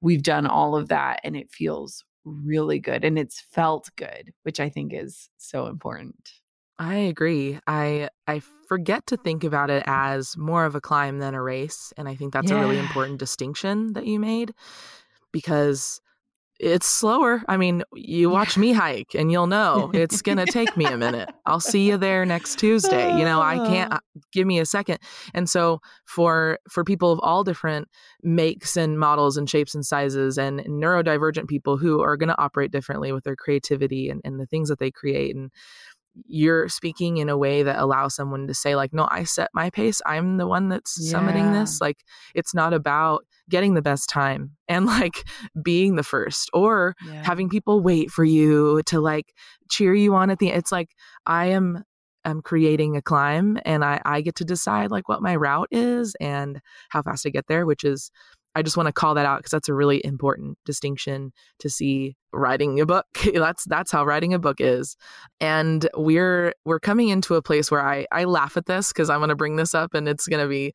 we've 0.00 0.22
done 0.22 0.46
all 0.46 0.76
of 0.76 0.88
that 0.88 1.20
and 1.24 1.36
it 1.36 1.50
feels 1.50 2.04
really 2.24 2.78
good 2.78 3.04
and 3.04 3.18
it's 3.18 3.40
felt 3.40 3.90
good, 3.96 4.32
which 4.42 4.60
I 4.60 4.68
think 4.68 4.92
is 4.92 5.28
so 5.36 5.66
important. 5.66 6.30
I 6.78 6.96
agree. 6.96 7.60
I 7.66 8.08
I 8.26 8.40
forget 8.68 9.06
to 9.06 9.16
think 9.16 9.44
about 9.44 9.70
it 9.70 9.84
as 9.86 10.36
more 10.36 10.64
of 10.64 10.74
a 10.74 10.80
climb 10.80 11.20
than 11.20 11.34
a 11.34 11.42
race, 11.42 11.92
and 11.96 12.08
I 12.08 12.16
think 12.16 12.32
that's 12.32 12.50
yeah. 12.50 12.56
a 12.56 12.60
really 12.60 12.78
important 12.78 13.18
distinction 13.18 13.92
that 13.92 14.06
you 14.06 14.18
made 14.18 14.52
because 15.32 16.00
it's 16.60 16.86
slower. 16.86 17.42
I 17.48 17.56
mean, 17.56 17.82
you 17.94 18.30
watch 18.30 18.56
me 18.56 18.72
hike 18.72 19.14
and 19.14 19.30
you'll 19.32 19.48
know 19.48 19.90
it's 19.92 20.22
going 20.22 20.38
to 20.38 20.46
take 20.46 20.76
me 20.76 20.84
a 20.84 20.96
minute. 20.96 21.28
I'll 21.46 21.60
see 21.60 21.88
you 21.88 21.96
there 21.96 22.24
next 22.24 22.58
Tuesday. 22.58 23.16
You 23.18 23.24
know, 23.24 23.40
I 23.40 23.56
can't 23.58 23.92
uh, 23.92 23.98
give 24.32 24.46
me 24.46 24.60
a 24.60 24.66
second. 24.66 24.98
And 25.34 25.48
so 25.48 25.80
for 26.06 26.58
for 26.70 26.84
people 26.84 27.10
of 27.10 27.18
all 27.22 27.42
different 27.42 27.88
makes 28.22 28.76
and 28.76 28.98
models 28.98 29.36
and 29.36 29.50
shapes 29.50 29.74
and 29.74 29.84
sizes 29.84 30.38
and 30.38 30.60
neurodivergent 30.60 31.48
people 31.48 31.76
who 31.76 32.00
are 32.00 32.16
going 32.16 32.28
to 32.28 32.40
operate 32.40 32.70
differently 32.70 33.12
with 33.12 33.24
their 33.24 33.36
creativity 33.36 34.08
and, 34.08 34.20
and 34.24 34.38
the 34.38 34.46
things 34.46 34.68
that 34.68 34.78
they 34.78 34.90
create 34.90 35.34
and 35.34 35.50
you're 36.26 36.68
speaking 36.68 37.16
in 37.16 37.28
a 37.28 37.36
way 37.36 37.62
that 37.62 37.78
allows 37.78 38.14
someone 38.14 38.46
to 38.46 38.54
say 38.54 38.76
like 38.76 38.92
no 38.92 39.08
i 39.10 39.24
set 39.24 39.50
my 39.52 39.70
pace 39.70 40.00
i'm 40.06 40.36
the 40.36 40.46
one 40.46 40.68
that's 40.68 40.98
yeah. 41.00 41.12
summiting 41.12 41.52
this 41.52 41.80
like 41.80 42.04
it's 42.34 42.54
not 42.54 42.72
about 42.72 43.24
getting 43.48 43.74
the 43.74 43.82
best 43.82 44.08
time 44.08 44.52
and 44.68 44.86
like 44.86 45.24
being 45.62 45.96
the 45.96 46.02
first 46.02 46.50
or 46.52 46.94
yeah. 47.06 47.22
having 47.24 47.48
people 47.48 47.80
wait 47.80 48.10
for 48.10 48.24
you 48.24 48.82
to 48.86 49.00
like 49.00 49.34
cheer 49.70 49.94
you 49.94 50.14
on 50.14 50.30
at 50.30 50.38
the 50.38 50.50
end 50.50 50.58
it's 50.58 50.72
like 50.72 50.90
i 51.26 51.46
am 51.46 51.82
i'm 52.24 52.40
creating 52.40 52.96
a 52.96 53.02
climb 53.02 53.58
and 53.64 53.84
i 53.84 54.00
i 54.04 54.20
get 54.20 54.36
to 54.36 54.44
decide 54.44 54.90
like 54.90 55.08
what 55.08 55.22
my 55.22 55.34
route 55.34 55.68
is 55.70 56.14
and 56.20 56.60
how 56.90 57.02
fast 57.02 57.26
i 57.26 57.30
get 57.30 57.46
there 57.48 57.66
which 57.66 57.84
is 57.84 58.10
I 58.54 58.62
just 58.62 58.76
want 58.76 58.86
to 58.86 58.92
call 58.92 59.14
that 59.14 59.26
out 59.26 59.38
because 59.38 59.50
that's 59.50 59.68
a 59.68 59.74
really 59.74 60.04
important 60.04 60.58
distinction 60.64 61.32
to 61.58 61.68
see 61.68 62.16
writing 62.32 62.80
a 62.80 62.86
book. 62.86 63.06
that's 63.34 63.64
that's 63.64 63.90
how 63.90 64.04
writing 64.04 64.34
a 64.34 64.38
book 64.38 64.60
is. 64.60 64.96
And 65.40 65.88
we're 65.96 66.54
we're 66.64 66.80
coming 66.80 67.08
into 67.08 67.34
a 67.34 67.42
place 67.42 67.70
where 67.70 67.84
I 67.84 68.06
I 68.12 68.24
laugh 68.24 68.56
at 68.56 68.66
this 68.66 68.88
because 68.88 69.10
I'm 69.10 69.20
going 69.20 69.28
to 69.28 69.36
bring 69.36 69.56
this 69.56 69.74
up 69.74 69.94
and 69.94 70.08
it's 70.08 70.26
going 70.26 70.42
to 70.42 70.48
be 70.48 70.72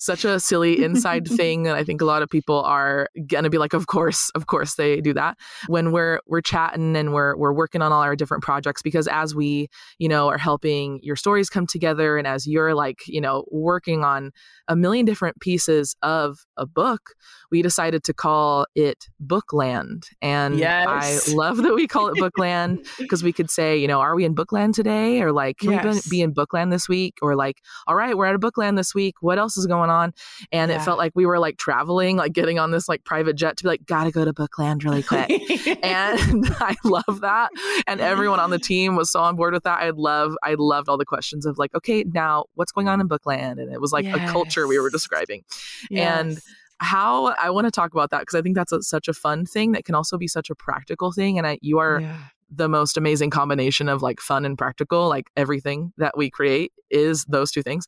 such 0.00 0.24
a 0.24 0.40
silly 0.40 0.82
inside 0.82 1.28
thing 1.36 1.66
and 1.66 1.76
I 1.76 1.84
think 1.84 2.00
a 2.00 2.06
lot 2.06 2.22
of 2.22 2.30
people 2.30 2.62
are 2.62 3.08
going 3.26 3.44
to 3.44 3.50
be 3.50 3.58
like 3.58 3.74
of 3.74 3.86
course 3.86 4.30
of 4.34 4.46
course 4.46 4.74
they 4.74 5.00
do 5.00 5.12
that. 5.14 5.36
When 5.68 5.92
we're 5.92 6.20
we're 6.26 6.40
chatting 6.40 6.96
and 6.96 7.12
we're 7.12 7.36
we're 7.36 7.52
working 7.52 7.82
on 7.82 7.92
all 7.92 8.02
our 8.02 8.16
different 8.16 8.42
projects 8.42 8.82
because 8.82 9.06
as 9.06 9.34
we 9.34 9.68
you 9.98 10.08
know 10.08 10.28
are 10.28 10.38
helping 10.38 11.00
your 11.02 11.16
stories 11.16 11.50
come 11.50 11.66
together 11.66 12.16
and 12.16 12.26
as 12.26 12.46
you're 12.46 12.74
like 12.74 13.00
you 13.06 13.20
know 13.20 13.44
working 13.50 14.02
on 14.02 14.32
a 14.68 14.74
million 14.74 15.04
different 15.04 15.38
pieces 15.40 15.94
of 16.02 16.38
a 16.56 16.66
book 16.66 17.14
we 17.50 17.62
decided 17.62 18.04
to 18.04 18.14
call 18.14 18.66
it 18.74 19.06
Bookland. 19.24 20.04
And 20.22 20.58
yes. 20.58 21.28
I 21.30 21.32
love 21.34 21.58
that 21.58 21.74
we 21.74 21.86
call 21.86 22.08
it 22.08 22.16
Bookland 22.16 22.86
because 22.98 23.22
we 23.22 23.32
could 23.32 23.50
say 23.50 23.76
you 23.76 23.88
know 23.88 24.00
are 24.00 24.14
we 24.14 24.24
in 24.24 24.34
Bookland 24.34 24.74
today? 24.74 25.20
or 25.20 25.32
like 25.32 25.58
can 25.58 25.72
yes. 25.72 26.06
we 26.06 26.18
be 26.18 26.22
in 26.22 26.32
Bookland 26.32 26.70
this 26.70 26.88
week? 26.88 27.18
or 27.20 27.36
like 27.36 27.56
all 27.86 27.94
right 27.94 28.16
we're 28.16 28.26
at 28.26 28.34
a 28.34 28.38
Bookland 28.38 28.76
this 28.76 28.94
week. 28.94 29.16
What 29.20 29.38
else 29.38 29.58
is 29.58 29.66
going 29.66 29.89
on. 29.90 30.12
And 30.52 30.70
yeah. 30.70 30.78
it 30.78 30.84
felt 30.84 30.98
like 30.98 31.12
we 31.14 31.26
were 31.26 31.38
like 31.38 31.58
traveling, 31.58 32.16
like 32.16 32.32
getting 32.32 32.58
on 32.58 32.70
this 32.70 32.88
like 32.88 33.04
private 33.04 33.34
jet 33.36 33.56
to 33.58 33.64
be 33.64 33.68
like, 33.68 33.84
gotta 33.84 34.10
go 34.10 34.24
to 34.24 34.32
Bookland 34.32 34.84
really 34.84 35.02
quick. 35.02 35.30
and 35.82 36.46
I 36.60 36.76
love 36.84 37.20
that. 37.20 37.50
And 37.86 38.00
everyone 38.00 38.40
on 38.40 38.50
the 38.50 38.58
team 38.58 38.96
was 38.96 39.10
so 39.10 39.20
on 39.20 39.36
board 39.36 39.52
with 39.52 39.64
that. 39.64 39.80
I 39.80 39.90
love, 39.90 40.34
I 40.42 40.54
loved 40.54 40.88
all 40.88 40.98
the 40.98 41.04
questions 41.04 41.44
of 41.44 41.58
like, 41.58 41.74
okay, 41.74 42.04
now 42.04 42.46
what's 42.54 42.72
going 42.72 42.88
on 42.88 43.00
in 43.00 43.08
Bookland? 43.08 43.60
And 43.60 43.72
it 43.72 43.80
was 43.80 43.92
like 43.92 44.04
yes. 44.04 44.16
a 44.16 44.32
culture 44.32 44.66
we 44.66 44.78
were 44.78 44.90
describing. 44.90 45.42
Yes. 45.90 46.20
And 46.20 46.40
how 46.80 47.26
I 47.26 47.50
want 47.50 47.66
to 47.66 47.70
talk 47.70 47.92
about 47.92 48.10
that 48.10 48.20
because 48.20 48.34
I 48.34 48.42
think 48.42 48.56
that's 48.56 48.72
a, 48.72 48.82
such 48.82 49.06
a 49.06 49.12
fun 49.12 49.44
thing 49.44 49.72
that 49.72 49.84
can 49.84 49.94
also 49.94 50.16
be 50.16 50.26
such 50.26 50.50
a 50.50 50.54
practical 50.54 51.12
thing. 51.12 51.36
And 51.38 51.46
I, 51.46 51.58
you 51.60 51.78
are 51.78 52.00
yeah. 52.00 52.16
the 52.50 52.68
most 52.68 52.96
amazing 52.96 53.30
combination 53.30 53.88
of 53.88 54.02
like 54.02 54.18
fun 54.18 54.44
and 54.44 54.56
practical. 54.56 55.08
Like 55.08 55.26
everything 55.36 55.92
that 55.98 56.16
we 56.16 56.30
create 56.30 56.72
is 56.90 57.24
those 57.26 57.52
two 57.52 57.62
things. 57.62 57.86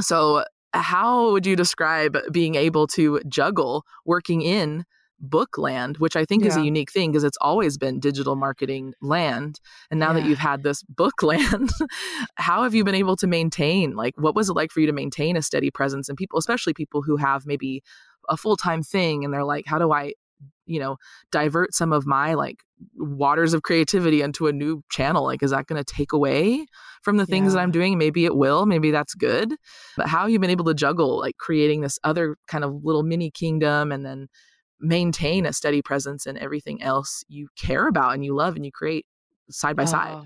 So 0.00 0.44
how 0.74 1.32
would 1.32 1.46
you 1.46 1.56
describe 1.56 2.16
being 2.30 2.54
able 2.54 2.86
to 2.86 3.20
juggle 3.28 3.84
working 4.04 4.42
in 4.42 4.84
bookland 5.24 5.98
which 5.98 6.16
i 6.16 6.24
think 6.24 6.42
yeah. 6.42 6.48
is 6.48 6.56
a 6.56 6.64
unique 6.64 6.90
thing 6.90 7.12
because 7.12 7.22
it's 7.22 7.38
always 7.40 7.78
been 7.78 8.00
digital 8.00 8.34
marketing 8.34 8.92
land 9.00 9.60
and 9.90 10.00
now 10.00 10.08
yeah. 10.08 10.14
that 10.14 10.28
you've 10.28 10.38
had 10.38 10.64
this 10.64 10.82
bookland 10.82 11.70
how 12.36 12.64
have 12.64 12.74
you 12.74 12.82
been 12.82 12.94
able 12.94 13.14
to 13.14 13.28
maintain 13.28 13.94
like 13.94 14.14
what 14.16 14.34
was 14.34 14.48
it 14.48 14.54
like 14.54 14.72
for 14.72 14.80
you 14.80 14.86
to 14.86 14.92
maintain 14.92 15.36
a 15.36 15.42
steady 15.42 15.70
presence 15.70 16.08
and 16.08 16.18
people 16.18 16.38
especially 16.40 16.74
people 16.74 17.02
who 17.02 17.16
have 17.16 17.46
maybe 17.46 17.82
a 18.28 18.36
full-time 18.36 18.82
thing 18.82 19.24
and 19.24 19.32
they're 19.32 19.44
like 19.44 19.64
how 19.66 19.78
do 19.78 19.92
i 19.92 20.12
you 20.66 20.80
know 20.80 20.96
divert 21.30 21.72
some 21.72 21.92
of 21.92 22.04
my 22.04 22.34
like 22.34 22.64
waters 22.96 23.54
of 23.54 23.62
creativity 23.62 24.22
into 24.22 24.46
a 24.46 24.52
new 24.52 24.82
channel 24.90 25.24
like 25.24 25.42
is 25.42 25.50
that 25.50 25.66
going 25.66 25.82
to 25.82 25.94
take 25.94 26.12
away 26.12 26.66
from 27.02 27.16
the 27.16 27.26
things 27.26 27.52
yeah. 27.52 27.56
that 27.56 27.62
i'm 27.62 27.70
doing 27.70 27.98
maybe 27.98 28.24
it 28.24 28.36
will 28.36 28.66
maybe 28.66 28.90
that's 28.90 29.14
good 29.14 29.54
but 29.96 30.08
how 30.08 30.26
you've 30.26 30.40
been 30.40 30.50
able 30.50 30.64
to 30.64 30.74
juggle 30.74 31.18
like 31.18 31.36
creating 31.38 31.80
this 31.80 31.98
other 32.04 32.36
kind 32.46 32.64
of 32.64 32.84
little 32.84 33.02
mini 33.02 33.30
kingdom 33.30 33.92
and 33.92 34.04
then 34.04 34.28
maintain 34.80 35.46
a 35.46 35.52
steady 35.52 35.82
presence 35.82 36.26
in 36.26 36.36
everything 36.38 36.82
else 36.82 37.24
you 37.28 37.48
care 37.56 37.86
about 37.86 38.14
and 38.14 38.24
you 38.24 38.34
love 38.34 38.56
and 38.56 38.64
you 38.64 38.72
create 38.72 39.06
side 39.50 39.76
by 39.76 39.84
oh. 39.84 39.86
side 39.86 40.24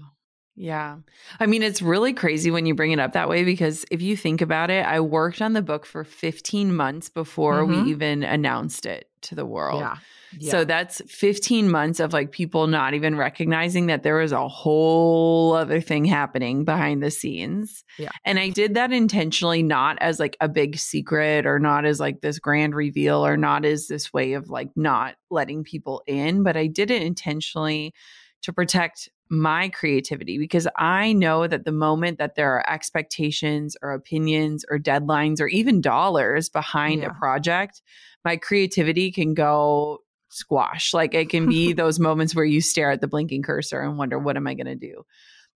yeah. 0.56 0.96
I 1.38 1.46
mean, 1.46 1.62
it's 1.62 1.82
really 1.82 2.14
crazy 2.14 2.50
when 2.50 2.64
you 2.64 2.74
bring 2.74 2.90
it 2.90 2.98
up 2.98 3.12
that 3.12 3.28
way 3.28 3.44
because 3.44 3.84
if 3.90 4.00
you 4.00 4.16
think 4.16 4.40
about 4.40 4.70
it, 4.70 4.86
I 4.86 5.00
worked 5.00 5.42
on 5.42 5.52
the 5.52 5.60
book 5.60 5.84
for 5.84 6.02
15 6.02 6.74
months 6.74 7.10
before 7.10 7.62
mm-hmm. 7.62 7.84
we 7.84 7.90
even 7.90 8.22
announced 8.22 8.86
it 8.86 9.10
to 9.22 9.34
the 9.34 9.44
world. 9.44 9.80
Yeah. 9.80 9.96
Yeah. 10.38 10.50
So 10.50 10.64
that's 10.64 11.02
15 11.08 11.70
months 11.70 12.00
of 12.00 12.12
like 12.12 12.32
people 12.32 12.66
not 12.66 12.94
even 12.94 13.16
recognizing 13.16 13.86
that 13.86 14.02
there 14.02 14.16
was 14.16 14.32
a 14.32 14.48
whole 14.48 15.54
other 15.54 15.80
thing 15.80 16.04
happening 16.04 16.64
behind 16.64 17.02
the 17.02 17.10
scenes. 17.10 17.84
Yeah. 17.98 18.10
And 18.24 18.38
I 18.38 18.48
did 18.48 18.74
that 18.74 18.92
intentionally, 18.92 19.62
not 19.62 19.98
as 20.00 20.18
like 20.18 20.36
a 20.40 20.48
big 20.48 20.78
secret 20.78 21.46
or 21.46 21.58
not 21.58 21.84
as 21.84 22.00
like 22.00 22.20
this 22.20 22.38
grand 22.38 22.74
reveal 22.74 23.24
or 23.24 23.36
not 23.36 23.64
as 23.64 23.86
this 23.86 24.12
way 24.12 24.34
of 24.34 24.48
like 24.48 24.70
not 24.76 25.14
letting 25.30 25.64
people 25.64 26.02
in, 26.06 26.42
but 26.42 26.56
I 26.56 26.66
did 26.66 26.90
it 26.90 27.02
intentionally 27.02 27.94
to 28.42 28.52
protect 28.52 29.08
my 29.28 29.68
creativity 29.70 30.38
because 30.38 30.68
I 30.76 31.12
know 31.12 31.46
that 31.46 31.64
the 31.64 31.72
moment 31.72 32.18
that 32.18 32.36
there 32.36 32.52
are 32.52 32.70
expectations 32.70 33.76
or 33.82 33.92
opinions 33.92 34.64
or 34.70 34.78
deadlines 34.78 35.40
or 35.40 35.48
even 35.48 35.80
dollars 35.80 36.48
behind 36.48 37.02
yeah. 37.02 37.08
a 37.08 37.14
project, 37.14 37.82
my 38.24 38.36
creativity 38.36 39.10
can 39.10 39.34
go 39.34 40.00
squash. 40.36 40.92
Like 40.94 41.14
it 41.14 41.28
can 41.28 41.48
be 41.48 41.72
those 41.74 41.98
moments 41.98 42.34
where 42.34 42.44
you 42.44 42.60
stare 42.60 42.90
at 42.90 43.00
the 43.00 43.08
blinking 43.08 43.42
cursor 43.42 43.80
and 43.80 43.98
wonder, 43.98 44.18
what 44.18 44.36
am 44.36 44.46
I 44.46 44.54
going 44.54 44.66
to 44.66 44.74
do? 44.74 45.04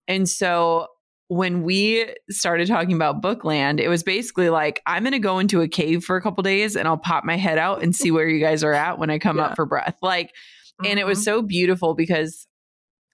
And 0.08 0.28
so 0.28 0.88
when 1.28 1.62
we 1.62 2.12
started 2.28 2.66
talking 2.66 2.94
about 2.96 3.22
Bookland, 3.22 3.78
it 3.78 3.88
was 3.88 4.02
basically 4.02 4.50
like, 4.50 4.82
I'm 4.86 5.04
going 5.04 5.12
to 5.12 5.20
go 5.20 5.38
into 5.38 5.60
a 5.60 5.68
cave 5.68 6.02
for 6.02 6.16
a 6.16 6.22
couple 6.22 6.42
days 6.42 6.74
and 6.74 6.88
I'll 6.88 6.98
pop 6.98 7.24
my 7.24 7.36
head 7.36 7.56
out 7.56 7.84
and 7.84 7.94
see 7.94 8.10
where 8.10 8.28
you 8.28 8.40
guys 8.40 8.64
are 8.64 8.72
at 8.72 8.98
when 8.98 9.10
I 9.10 9.20
come 9.20 9.36
yeah. 9.36 9.44
up 9.44 9.56
for 9.56 9.64
breath. 9.64 9.96
Like, 10.02 10.28
mm-hmm. 10.28 10.86
and 10.86 10.98
it 10.98 11.06
was 11.06 11.18
mm-hmm. 11.18 11.36
so 11.36 11.42
beautiful 11.42 11.94
because 11.94 12.48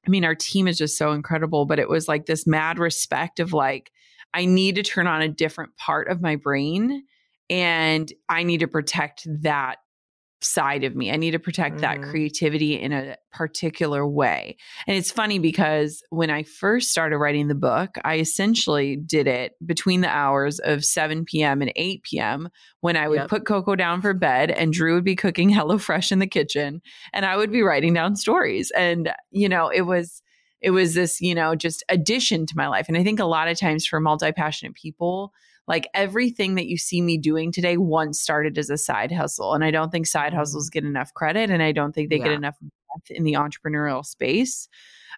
I 0.07 0.11
mean, 0.11 0.25
our 0.25 0.35
team 0.35 0.69
is 0.69 0.79
just 0.79 0.97
so 0.97 1.13
incredible, 1.13 1.67
but 1.67 1.79
it 1.79 1.89
was 1.89 2.07
like 2.07 2.27
this 2.27 2.47
mad 2.47 2.79
respect 2.79 3.41
of 3.41 3.53
like, 3.53 3.91
I 4.33 4.45
need 4.45 4.77
to 4.77 4.83
turn 4.83 5.07
on 5.07 5.21
a 5.21 5.29
different 5.29 5.77
part 5.77 6.09
of 6.09 6.23
my 6.23 6.37
brain 6.37 7.05
and 7.51 8.11
I 8.29 8.45
need 8.45 8.61
to 8.61 8.69
protect 8.69 9.27
that 9.43 9.77
side 10.43 10.85
of 10.85 10.95
me. 10.95 11.11
I 11.11 11.17
need 11.17 11.31
to 11.33 11.39
protect 11.39 11.77
mm-hmm. 11.77 12.03
that 12.03 12.11
creativity 12.11 12.81
in 12.81 12.93
a 12.93 13.17
particular 13.33 14.07
way. 14.07 14.57
And 14.87 14.97
it's 14.97 15.11
funny 15.11 15.39
because 15.39 16.03
when 16.11 16.31
I 16.31 16.43
first 16.43 16.91
started 16.91 17.19
writing 17.19 17.49
the 17.49 17.55
book, 17.55 17.97
I 18.05 18.19
essentially 18.19 18.97
did 18.97 19.27
it 19.27 19.53
between 19.65 20.03
the 20.03 20.09
hours 20.09 20.59
of 20.59 20.85
7 20.85 21.25
p.m. 21.25 21.63
and 21.63 21.73
8 21.75 22.03
p.m. 22.03 22.49
when 22.81 22.97
I 22.97 23.09
would 23.09 23.21
yep. 23.21 23.29
put 23.29 23.47
Coco 23.47 23.75
down 23.75 24.03
for 24.03 24.13
bed 24.13 24.51
and 24.51 24.73
Drew 24.73 24.95
would 24.95 25.05
be 25.05 25.17
cooking 25.17 25.51
HelloFresh 25.53 26.13
in 26.13 26.19
the 26.19 26.27
kitchen 26.27 26.83
and 27.13 27.25
I 27.25 27.37
would 27.37 27.51
be 27.51 27.63
writing 27.63 27.95
down 27.95 28.17
stories. 28.17 28.71
And, 28.77 29.13
you 29.31 29.49
know, 29.49 29.69
it 29.69 29.83
was 29.83 30.23
it 30.63 30.71
was 30.71 30.95
this, 30.95 31.21
you 31.21 31.35
know, 31.35 31.55
just 31.55 31.85
addition 31.89 32.47
to 32.47 32.55
my 32.57 32.67
life. 32.67 32.89
And 32.89 32.97
I 32.97 33.05
think 33.05 33.21
a 33.21 33.27
lot 33.27 33.49
of 33.49 33.59
times 33.59 33.87
for 33.87 34.01
multi 34.01 34.33
passionate 34.33 34.75
people, 34.75 35.33
like 35.69 35.89
everything 35.95 36.55
that 36.55 36.67
you 36.67 36.77
see 36.77 37.01
me 37.01 37.19
doing 37.19 37.53
today 37.53 37.77
once 37.77 38.21
started 38.21 38.57
as 38.59 38.71
a 38.71 38.79
side 38.79 39.13
hustle. 39.13 39.55
And 39.55 39.65
I 39.65 39.71
don't 39.71 39.91
think 39.91 40.07
side 40.07 40.31
mm-hmm. 40.31 40.39
hustles 40.39 40.71
get 40.71 40.85
enough 40.85 41.13
credit. 41.15 41.51
And 41.51 41.63
I 41.63 41.73
don't 41.73 41.93
think 41.93 42.11
they 42.11 42.19
yeah. 42.19 42.25
get 42.25 42.33
enough 42.33 42.57
in 43.11 43.25
the 43.25 43.35
entrepreneurial 43.35 44.05
space. 44.05 44.69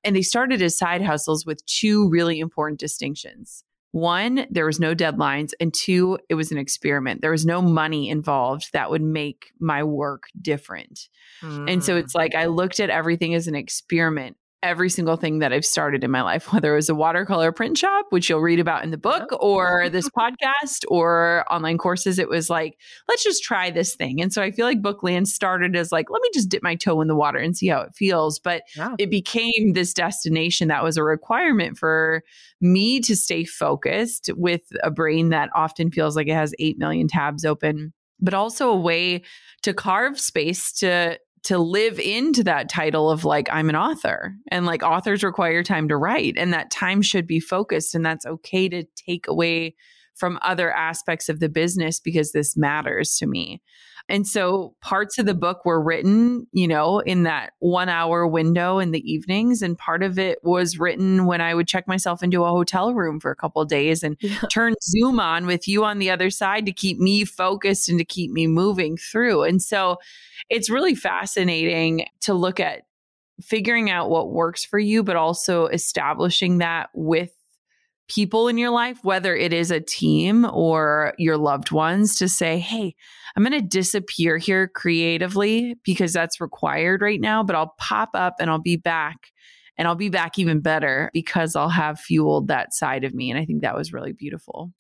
And 0.05 0.17
they 0.17 0.23
started 0.23 0.63
as 0.63 0.79
side 0.79 1.03
hustles 1.03 1.45
with 1.45 1.65
two 1.67 2.09
really 2.09 2.39
important 2.41 2.81
distinctions. 2.81 3.65
One, 3.93 4.47
there 4.51 4.67
was 4.67 4.81
no 4.81 4.95
deadlines. 4.95 5.53
And 5.61 5.73
two, 5.73 6.19
it 6.29 6.35
was 6.35 6.53
an 6.53 6.59
experiment. 6.59 7.21
There 7.21 7.31
was 7.31 7.47
no 7.47 7.61
money 7.61 8.09
involved 8.09 8.71
that 8.73 8.91
would 8.91 9.03
make 9.03 9.51
my 9.61 9.83
work 9.83 10.25
different. 10.41 11.09
Mm. 11.43 11.73
And 11.73 11.85
so 11.85 11.97
it's 11.97 12.15
mm. 12.15 12.19
like 12.19 12.35
I 12.35 12.47
looked 12.47 12.81
at 12.81 12.91
everything 12.91 13.35
as 13.35 13.49
an 13.49 13.55
experiment 13.55 14.37
every 14.62 14.90
single 14.90 15.16
thing 15.16 15.38
that 15.38 15.53
I've 15.53 15.64
started 15.64 16.03
in 16.03 16.11
my 16.11 16.23
life, 16.23 16.53
whether 16.53 16.73
it 16.73 16.77
was 16.77 16.88
a 16.88 16.94
watercolor 16.94 17.53
print 17.53 17.79
shop, 17.79 18.07
which 18.11 18.29
you'll 18.29 18.40
read 18.40 18.61
about 18.61 18.85
in 18.85 18.90
the 18.90 18.99
book, 18.99 19.29
or 19.40 19.88
this 19.88 20.09
podcast 20.18 20.85
or 20.88 21.44
online 21.51 21.79
courses. 21.79 22.18
It 22.18 22.29
was 22.29 22.51
like, 22.51 22.79
let's 23.09 23.25
just 23.25 23.42
try 23.42 23.71
this 23.71 23.94
thing. 23.94 24.21
And 24.21 24.33
so 24.33 24.42
I 24.42 24.51
feel 24.51 24.66
like 24.66 24.83
Bookland 24.83 25.27
started 25.27 25.77
as 25.77 25.92
like, 25.92 26.11
let 26.11 26.23
me 26.23 26.31
just 26.35 26.49
dip 26.49 26.62
my 26.62 26.75
toe 26.75 27.01
in 27.01 27.09
the 27.09 27.16
water 27.16 27.38
and 27.38 27.57
see 27.57 27.68
how 27.68 27.81
it 27.81 27.94
feels. 27.94 28.38
But 28.38 28.62
yeah. 28.77 28.94
it 28.99 29.11
became 29.11 29.73
this 29.73 29.92
destination 29.92 30.68
that 30.68 30.85
was 30.85 30.97
a 30.97 31.03
requirement 31.03 31.79
for 31.79 32.23
me 32.61 33.01
to 33.01 33.14
stay 33.14 33.44
focused 33.44 34.31
with 34.37 34.62
a 34.83 34.90
brain 34.90 35.29
that 35.31 35.51
often 35.55 35.90
feels 35.90 36.16
like 36.16 36.27
it 36.27 36.35
has 36.35 36.55
8 36.59 36.79
million 36.79 37.07
tabs 37.07 37.44
open, 37.44 37.92
but 38.21 38.35
also 38.35 38.71
a 38.71 38.77
way 38.77 39.23
to 39.62 39.73
carve 39.73 40.18
space 40.18 40.73
to 40.73 41.18
to 41.49 41.59
live 41.59 41.99
into 41.99 42.45
that 42.45 42.69
title 42.69 43.11
of 43.11 43.25
like 43.25 43.49
I'm 43.51 43.71
an 43.71 43.77
author 43.77 44.35
and 44.51 44.67
like 44.67 44.83
authors 44.83 45.23
require 45.23 45.63
time 45.63 45.89
to 45.89 45.97
write 45.97 46.35
and 46.37 46.53
that 46.53 46.71
time 46.71 47.01
should 47.01 47.27
be 47.27 47.41
focused 47.41 47.95
and 47.95 48.05
that's 48.05 48.27
okay 48.27 48.69
to 48.69 48.85
take 49.07 49.27
away 49.27 49.75
from 50.15 50.39
other 50.43 50.71
aspects 50.71 51.31
of 51.31 51.41
the 51.41 51.49
business 51.49 52.01
because 52.01 52.33
this 52.33 52.55
matters 52.55 53.17
to 53.17 53.27
me. 53.27 53.63
And 54.09 54.27
so 54.27 54.75
parts 54.81 55.18
of 55.18 55.27
the 55.27 55.35
book 55.35 55.64
were 55.64 55.83
written, 55.83 56.47
you 56.53 56.66
know, 56.66 57.01
in 57.01 57.25
that 57.25 57.53
one 57.59 57.88
hour 57.88 58.27
window 58.27 58.79
in 58.79 58.90
the 58.90 59.01
evenings. 59.11 59.61
And 59.61 59.77
part 59.77 60.03
of 60.03 60.18
it 60.18 60.38
was 60.42 60.79
written 60.79 61.27
when 61.27 61.40
I 61.40 61.55
would 61.55 61.68
check 61.68 61.87
myself 61.87 62.23
into 62.23 62.44
a 62.44 62.49
hotel 62.49 62.94
room 62.94 63.21
for 63.21 63.31
a 63.31 63.37
couple 63.37 63.62
days 63.66 64.03
and 64.03 64.16
yeah. 64.21 64.38
turn 64.51 64.75
Zoom 64.83 65.21
on 65.21 65.47
with 65.47 65.68
you 65.68 65.85
on 65.85 65.99
the 65.99 66.11
other 66.11 66.31
side 66.31 66.64
to 66.66 66.73
keep 66.73 66.99
me 66.99 67.25
focused 67.25 67.88
and 67.88 67.99
to 67.99 68.05
keep 68.05 68.31
me 68.31 68.47
moving 68.47 68.97
through. 68.97 69.42
And 69.42 69.61
so 69.61 69.99
it's 70.49 70.71
really 70.71 70.94
fascinating 70.94 72.07
to 72.21 72.33
look 72.33 72.61
at 72.61 72.83
figuring 73.42 73.90
out 73.90 74.11
what 74.11 74.33
works 74.33 74.64
for 74.64 74.79
you, 74.79 75.03
but 75.03 75.16
also 75.16 75.66
establishing 75.66 76.59
that 76.59 76.88
with 76.94 77.31
people 78.09 78.49
in 78.49 78.59
your 78.59 78.71
life, 78.71 78.99
whether 79.03 79.37
it 79.37 79.53
is 79.53 79.71
a 79.71 79.81
team 79.81 80.44
or 80.44 81.14
your 81.18 81.37
loved 81.37 81.71
ones, 81.71 82.16
to 82.18 82.29
say, 82.29 82.59
hey, 82.59 82.94
I'm 83.37 83.44
going 83.44 83.53
to 83.53 83.66
disappear 83.66 84.38
here 84.38 84.68
creatively 84.68 85.77
because 85.85 86.12
that's 86.12 86.40
required 86.40 87.03
right 87.03 87.21
now, 87.21 87.42
but 87.42 87.55
I'll 87.55 87.75
pop 87.79 88.11
up 88.14 88.37
and 88.40 88.51
I'll 88.51 88.59
be 88.59 88.77
back. 88.77 89.33
And 89.81 89.87
I'll 89.87 89.94
be 89.94 90.09
back 90.09 90.40
even 90.40 90.59
better 90.59 91.09
because 91.14 91.55
I'll 91.55 91.68
have 91.68 92.01
fueled 92.01 92.49
that 92.49 92.75
side 92.75 93.05
of 93.05 93.14
me. 93.14 93.31
And 93.31 93.38
I 93.38 93.44
think 93.44 93.62
that 93.62 93.77
was 93.77 93.92
really 93.92 94.12
beautiful. 94.12 94.73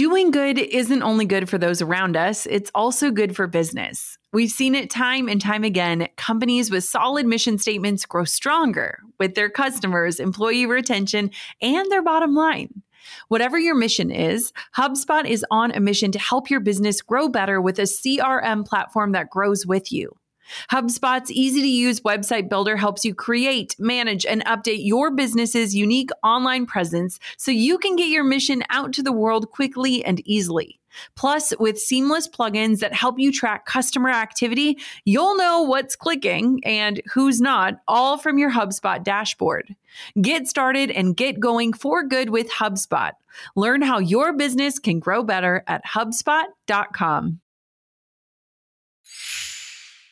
Doing 0.00 0.30
good 0.30 0.58
isn't 0.58 1.02
only 1.02 1.26
good 1.26 1.46
for 1.46 1.58
those 1.58 1.82
around 1.82 2.16
us, 2.16 2.46
it's 2.46 2.70
also 2.74 3.10
good 3.10 3.36
for 3.36 3.46
business. 3.46 4.16
We've 4.32 4.50
seen 4.50 4.74
it 4.74 4.88
time 4.88 5.28
and 5.28 5.38
time 5.38 5.62
again. 5.62 6.08
Companies 6.16 6.70
with 6.70 6.84
solid 6.84 7.26
mission 7.26 7.58
statements 7.58 8.06
grow 8.06 8.24
stronger 8.24 9.00
with 9.18 9.34
their 9.34 9.50
customers, 9.50 10.18
employee 10.18 10.64
retention, 10.64 11.30
and 11.60 11.90
their 11.90 12.00
bottom 12.00 12.34
line. 12.34 12.80
Whatever 13.28 13.58
your 13.58 13.74
mission 13.74 14.10
is, 14.10 14.54
HubSpot 14.74 15.26
is 15.28 15.44
on 15.50 15.70
a 15.72 15.80
mission 15.80 16.12
to 16.12 16.18
help 16.18 16.48
your 16.48 16.60
business 16.60 17.02
grow 17.02 17.28
better 17.28 17.60
with 17.60 17.78
a 17.78 17.82
CRM 17.82 18.64
platform 18.64 19.12
that 19.12 19.28
grows 19.28 19.66
with 19.66 19.92
you. 19.92 20.16
HubSpot's 20.70 21.30
easy 21.30 21.60
to 21.60 21.68
use 21.68 22.00
website 22.00 22.48
builder 22.48 22.76
helps 22.76 23.04
you 23.04 23.14
create, 23.14 23.76
manage, 23.78 24.24
and 24.26 24.44
update 24.44 24.84
your 24.84 25.10
business's 25.10 25.74
unique 25.74 26.10
online 26.22 26.66
presence 26.66 27.18
so 27.36 27.50
you 27.50 27.78
can 27.78 27.96
get 27.96 28.08
your 28.08 28.24
mission 28.24 28.62
out 28.70 28.92
to 28.92 29.02
the 29.02 29.12
world 29.12 29.50
quickly 29.50 30.04
and 30.04 30.20
easily. 30.26 30.80
Plus, 31.14 31.52
with 31.58 31.78
seamless 31.78 32.28
plugins 32.28 32.80
that 32.80 32.92
help 32.92 33.18
you 33.18 33.32
track 33.32 33.66
customer 33.66 34.10
activity, 34.10 34.78
you'll 35.04 35.36
know 35.36 35.62
what's 35.62 35.96
clicking 35.96 36.60
and 36.64 37.00
who's 37.12 37.40
not, 37.40 37.74
all 37.86 38.18
from 38.18 38.38
your 38.38 38.50
HubSpot 38.50 39.02
dashboard. 39.02 39.74
Get 40.20 40.46
started 40.46 40.90
and 40.90 41.16
get 41.16 41.40
going 41.40 41.72
for 41.72 42.02
good 42.02 42.30
with 42.30 42.50
HubSpot. 42.50 43.12
Learn 43.56 43.82
how 43.82 43.98
your 43.98 44.32
business 44.32 44.78
can 44.78 44.98
grow 44.98 45.22
better 45.22 45.62
at 45.66 45.84
HubSpot.com. 45.84 47.40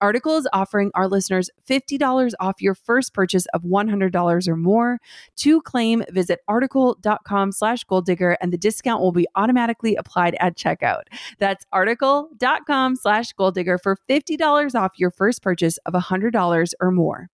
Article 0.00 0.36
is 0.36 0.48
offering 0.52 0.90
our 0.94 1.08
listeners 1.08 1.50
$50 1.68 2.32
off 2.40 2.60
your 2.60 2.74
first 2.74 3.14
purchase 3.14 3.46
of 3.54 3.62
$100 3.62 4.48
or 4.48 4.56
more. 4.56 4.98
To 5.36 5.60
claim, 5.62 6.04
visit 6.10 6.40
article.com 6.48 7.52
slash 7.52 7.84
goal 7.84 8.02
digger 8.02 8.36
and 8.40 8.52
the 8.52 8.58
discount 8.58 9.02
will 9.02 9.12
be 9.12 9.26
automatically 9.34 9.96
applied 9.96 10.36
at 10.40 10.56
checkout. 10.56 11.02
That's 11.38 11.64
article.com 11.72 12.96
slash 12.96 13.32
goal 13.32 13.50
digger 13.50 13.78
for 13.78 13.96
$50 14.08 14.74
off 14.74 14.92
your 14.96 15.10
first 15.10 15.42
purchase 15.42 15.78
of 15.78 15.94
$100 15.94 16.72
or 16.80 16.90
more. 16.90 17.28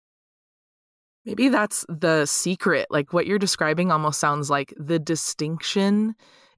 Maybe 1.25 1.49
that's 1.49 1.87
the 1.89 2.27
secret. 2.27 2.89
Like 2.91 3.13
what 3.13 3.27
you're 3.27 3.39
describing 3.39 3.93
almost 3.93 4.19
sounds 4.19 4.51
like 4.51 4.75
the 4.77 4.99
distinction 4.99 6.15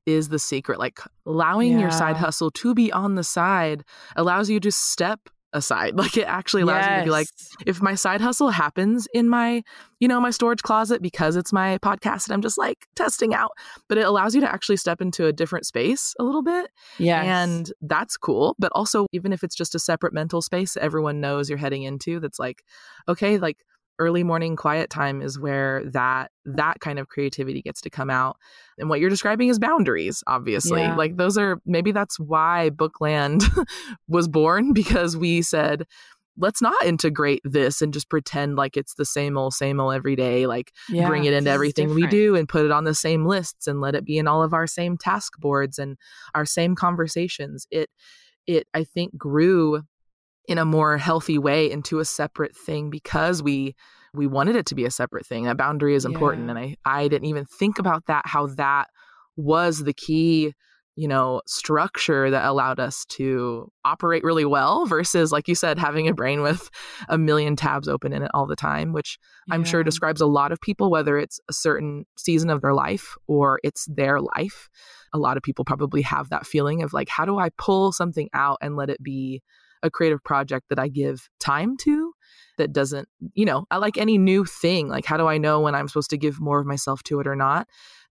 is 0.07 0.29
the 0.29 0.38
secret. 0.38 0.79
Like 0.79 1.01
allowing 1.27 1.73
yeah. 1.73 1.81
your 1.81 1.90
side 1.90 2.17
hustle 2.17 2.51
to 2.51 2.75
be 2.75 2.93
on 2.93 3.14
the 3.14 3.25
side 3.25 3.85
allows 4.17 4.49
you 4.51 4.61
to 4.61 4.73
step 4.73 5.29
aside. 5.55 5.95
Like 6.05 6.19
it 6.19 6.27
actually 6.27 6.62
allows 6.62 6.85
yes. 6.85 6.90
me 6.90 6.99
to 6.99 7.05
be 7.05 7.11
like, 7.11 7.29
if 7.67 7.81
my 7.81 7.95
side 7.95 8.21
hustle 8.21 8.51
happens 8.51 9.09
in 9.14 9.27
my, 9.27 9.62
you 10.01 10.09
know, 10.09 10.21
my 10.21 10.31
storage 10.31 10.62
closet 10.62 11.01
because 11.01 11.35
it's 11.35 11.51
my 11.51 11.79
podcast 11.79 12.27
and 12.27 12.35
I'm 12.35 12.43
just 12.43 12.59
like 12.59 12.87
testing 12.95 13.33
out, 13.33 13.53
but 13.88 13.97
it 13.97 14.03
allows 14.03 14.35
you 14.35 14.43
to 14.43 14.53
actually 14.53 14.77
step 14.77 15.01
into 15.01 15.27
a 15.27 15.33
different 15.33 15.64
space 15.64 16.14
a 16.19 16.25
little 16.25 16.43
bit. 16.43 16.69
Yeah. 16.99 17.23
And 17.23 17.73
that's 17.81 18.19
cool. 18.19 18.55
But 18.59 18.71
also, 18.75 19.07
even 19.12 19.33
if 19.33 19.43
it's 19.43 19.57
just 19.57 19.75
a 19.75 19.79
separate 19.79 20.12
mental 20.12 20.43
space 20.43 20.77
everyone 20.77 21.21
knows 21.21 21.49
you're 21.49 21.59
heading 21.59 21.85
into, 21.85 22.21
that's 22.21 22.38
like, 22.38 22.62
okay, 23.09 23.38
like 23.38 23.57
early 23.98 24.24
morning 24.24 24.57
quiet 24.57 24.90
time 24.90 25.22
is 25.22 25.38
where 25.38 25.85
that 25.92 26.30
that 26.44 26.80
kind 26.80 26.98
of 26.98 27.09
creativity 27.09 27.62
gets 27.62 27.80
to 27.83 27.90
come 27.90 28.11
out. 28.11 28.37
And 28.78 28.88
what 28.88 29.00
you're 29.00 29.11
describing 29.11 29.48
is 29.48 29.59
boundaries 29.59 30.22
obviously. 30.26 30.80
Yeah. 30.80 30.96
like 30.96 31.16
those 31.16 31.38
are 31.38 31.61
maybe 31.64 31.92
that's 31.92 32.18
why 32.18 32.70
bookland 32.74 33.44
was 34.09 34.28
born 34.28 34.72
because 34.72 35.16
we 35.16 35.42
said 35.42 35.85
let's 36.37 36.61
not 36.61 36.83
integrate 36.85 37.40
this 37.44 37.80
and 37.80 37.92
just 37.92 38.11
pretend 38.11 38.57
like 38.57 38.76
it's 38.76 38.94
the 38.94 39.04
same 39.04 39.38
old 39.38 39.54
same 39.54 39.78
old 39.78 39.94
every 39.94 40.16
day 40.16 40.46
like 40.46 40.72
yeah, 40.88 41.07
bring 41.07 41.24
it 41.24 41.33
into 41.33 41.50
everything 41.50 41.94
we 41.94 42.07
do 42.09 42.35
and 42.35 42.48
put 42.48 42.64
it 42.64 42.72
on 42.72 42.85
the 42.85 42.94
same 42.94 43.24
lists 43.24 43.68
and 43.68 43.80
let 43.80 43.94
it 43.94 44.04
be 44.04 44.18
in 44.18 44.26
all 44.26 44.42
of 44.42 44.52
our 44.52 44.66
same 44.66 44.96
task 44.96 45.38
boards 45.38 45.78
and 45.78 45.96
our 46.35 46.44
same 46.44 46.74
conversations. 46.74 47.66
It 47.70 47.88
it 48.46 48.66
i 48.74 48.85
think 48.85 49.16
grew 49.16 49.83
in 50.46 50.59
a 50.59 50.64
more 50.64 50.98
healthy 50.98 51.38
way 51.38 51.70
into 51.70 51.98
a 51.98 52.04
separate 52.04 52.57
thing 52.57 52.90
because 52.90 53.42
we 53.42 53.74
we 54.12 54.26
wanted 54.26 54.54
it 54.57 54.66
to 54.66 54.74
be 54.74 54.85
a 54.85 54.90
separate 54.90 55.26
thing 55.26 55.44
that 55.44 55.57
boundary 55.57 55.94
is 55.94 56.04
important 56.04 56.44
yeah. 56.44 56.50
and 56.50 56.59
i 56.59 56.76
i 56.85 57.09
didn't 57.09 57.28
even 57.28 57.44
think 57.44 57.78
about 57.78 58.07
that 58.07 58.22
how 58.26 58.46
that 58.46 58.88
was 59.37 59.80
the 59.80 59.94
key 59.94 60.52
you 60.96 61.09
know 61.09 61.42
structure 61.46 62.30
that 62.30 62.44
allowed 62.44 62.78
us 62.78 63.04
to 63.07 63.70
operate 63.85 64.22
really 64.22 64.44
well 64.44 64.87
versus 64.87 65.33
like 65.33 65.48
you 65.48 65.54
said 65.54 65.78
having 65.78 66.07
a 66.07 66.14
brain 66.14 66.42
with 66.42 66.70
a 67.09 67.18
million 67.18 67.57
tabs 67.57 67.88
open 67.88 68.12
in 68.12 68.22
it 68.22 68.30
all 68.33 68.46
the 68.46 68.57
time 68.57 68.92
which 68.92 69.18
yeah. 69.48 69.54
i'm 69.54 69.64
sure 69.64 69.83
describes 69.83 70.20
a 70.20 70.26
lot 70.26 70.52
of 70.52 70.61
people 70.61 70.90
whether 70.90 71.18
it's 71.18 71.40
a 71.48 71.52
certain 71.52 72.04
season 72.16 72.50
of 72.50 72.61
their 72.62 72.74
life 72.74 73.16
or 73.26 73.59
it's 73.64 73.87
their 73.87 74.20
life 74.20 74.68
a 75.12 75.18
lot 75.18 75.37
of 75.37 75.42
people 75.42 75.64
probably 75.64 76.02
have 76.02 76.28
that 76.28 76.46
feeling 76.46 76.83
of 76.83 76.92
like 76.92 77.09
how 77.09 77.24
do 77.24 77.38
i 77.38 77.48
pull 77.59 77.90
something 77.90 78.28
out 78.33 78.59
and 78.61 78.76
let 78.76 78.90
it 78.90 79.02
be 79.02 79.42
a 79.85 79.90
creative 79.90 80.25
project 80.25 80.66
that 80.70 80.79
I 80.81 80.88
give 80.88 81.29
time 81.38 81.77
to 81.83 82.12
that 82.59 82.73
doesn't, 82.73 83.09
you 83.35 83.44
know, 83.44 83.66
I 83.70 83.77
like 83.77 83.99
any 83.99 84.18
new 84.18 84.44
thing. 84.44 84.88
Like, 84.88 85.05
how 85.05 85.16
do 85.16 85.27
I 85.27 85.38
know 85.38 85.61
when 85.61 85.75
I'm 85.75 85.88
supposed 85.88 86.11
to 86.11 86.18
give 86.18 86.40
more 86.40 86.59
of 86.59 86.66
myself 86.66 87.03
to 87.05 87.20
it 87.20 87.27
or 87.27 87.37
not? 87.37 87.68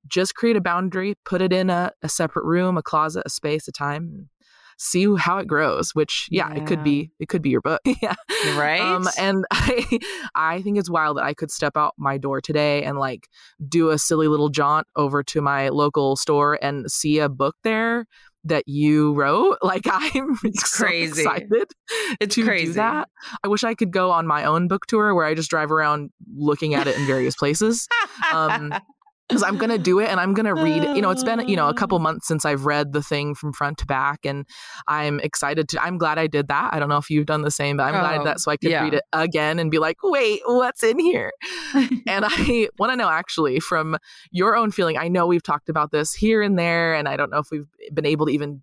Just 0.07 0.35
create 0.35 0.55
a 0.55 0.61
boundary, 0.61 1.15
put 1.25 1.41
it 1.41 1.51
in 1.51 1.69
a, 1.69 1.91
a 2.01 2.09
separate 2.09 2.45
room, 2.45 2.77
a 2.77 2.83
closet, 2.83 3.23
a 3.25 3.29
space, 3.29 3.67
a 3.67 3.71
time. 3.71 4.29
see 4.77 5.07
how 5.17 5.37
it 5.37 5.47
grows 5.47 5.91
which 5.93 6.27
yeah, 6.31 6.49
yeah. 6.49 6.61
it 6.61 6.67
could 6.67 6.83
be 6.83 7.11
it 7.19 7.29
could 7.29 7.41
be 7.43 7.49
your 7.49 7.61
book 7.61 7.79
yeah 8.01 8.15
right 8.57 8.81
um, 8.81 9.07
and 9.19 9.45
i 9.51 9.99
i 10.33 10.61
think 10.63 10.79
it's 10.79 10.89
wild 10.89 11.15
that 11.15 11.23
i 11.23 11.33
could 11.33 11.51
step 11.51 11.77
out 11.77 11.93
my 11.97 12.17
door 12.17 12.41
today 12.41 12.83
and 12.83 12.97
like 12.97 13.29
do 13.69 13.91
a 13.91 13.99
silly 13.99 14.27
little 14.27 14.49
jaunt 14.49 14.87
over 14.95 15.23
to 15.23 15.41
my 15.41 15.69
local 15.69 16.15
store 16.15 16.57
and 16.61 16.91
see 16.91 17.19
a 17.19 17.29
book 17.29 17.55
there 17.63 18.07
that 18.45 18.63
you 18.67 19.13
wrote. 19.13 19.57
Like 19.61 19.83
I'm 19.91 20.37
it's 20.43 20.71
so 20.71 20.85
crazy. 20.85 21.21
excited 21.21 21.71
it's 22.19 22.35
to 22.35 22.43
crazy. 22.43 22.65
do 22.67 22.73
that. 22.73 23.09
I 23.43 23.47
wish 23.47 23.63
I 23.63 23.73
could 23.73 23.91
go 23.91 24.11
on 24.11 24.27
my 24.27 24.43
own 24.45 24.67
book 24.67 24.85
tour 24.87 25.13
where 25.15 25.25
I 25.25 25.33
just 25.33 25.49
drive 25.49 25.71
around 25.71 26.11
looking 26.35 26.73
at 26.73 26.87
it 26.87 26.97
in 26.97 27.05
various 27.05 27.35
places. 27.35 27.87
Um, 28.31 28.73
because 29.27 29.43
I'm 29.43 29.57
gonna 29.57 29.77
do 29.77 29.99
it 29.99 30.09
and 30.09 30.19
I'm 30.19 30.33
gonna 30.33 30.53
read. 30.53 30.83
You 30.83 31.01
know, 31.01 31.09
it's 31.09 31.23
been 31.23 31.47
you 31.47 31.55
know 31.55 31.69
a 31.69 31.73
couple 31.73 31.97
oh. 31.97 32.01
months 32.01 32.27
since 32.27 32.45
I've 32.45 32.65
read 32.65 32.93
the 32.93 33.01
thing 33.01 33.35
from 33.35 33.53
front 33.53 33.77
to 33.79 33.85
back, 33.85 34.25
and 34.25 34.45
I'm 34.87 35.19
excited 35.19 35.69
to. 35.69 35.83
I'm 35.83 35.97
glad 35.97 36.19
I 36.19 36.27
did 36.27 36.47
that. 36.49 36.73
I 36.73 36.79
don't 36.79 36.89
know 36.89 36.97
if 36.97 37.09
you've 37.09 37.25
done 37.25 37.41
the 37.41 37.51
same, 37.51 37.77
but 37.77 37.83
I'm 37.83 37.95
oh, 37.95 37.99
glad 37.99 38.25
that 38.25 38.39
so 38.39 38.51
I 38.51 38.57
could 38.57 38.71
yeah. 38.71 38.83
read 38.83 38.93
it 38.93 39.03
again 39.13 39.59
and 39.59 39.71
be 39.71 39.79
like, 39.79 39.97
wait, 40.03 40.41
what's 40.45 40.83
in 40.83 40.99
here? 40.99 41.31
and 41.73 42.25
I 42.27 42.69
want 42.77 42.91
to 42.91 42.95
know 42.95 43.09
actually 43.09 43.59
from 43.59 43.97
your 44.31 44.55
own 44.55 44.71
feeling. 44.71 44.97
I 44.97 45.07
know 45.07 45.25
we've 45.25 45.43
talked 45.43 45.69
about 45.69 45.91
this 45.91 46.13
here 46.13 46.41
and 46.41 46.57
there, 46.59 46.93
and 46.93 47.07
I 47.07 47.17
don't 47.17 47.31
know 47.31 47.39
if 47.39 47.47
we've 47.51 47.67
been 47.93 48.05
able 48.05 48.25
to 48.27 48.31
even 48.31 48.61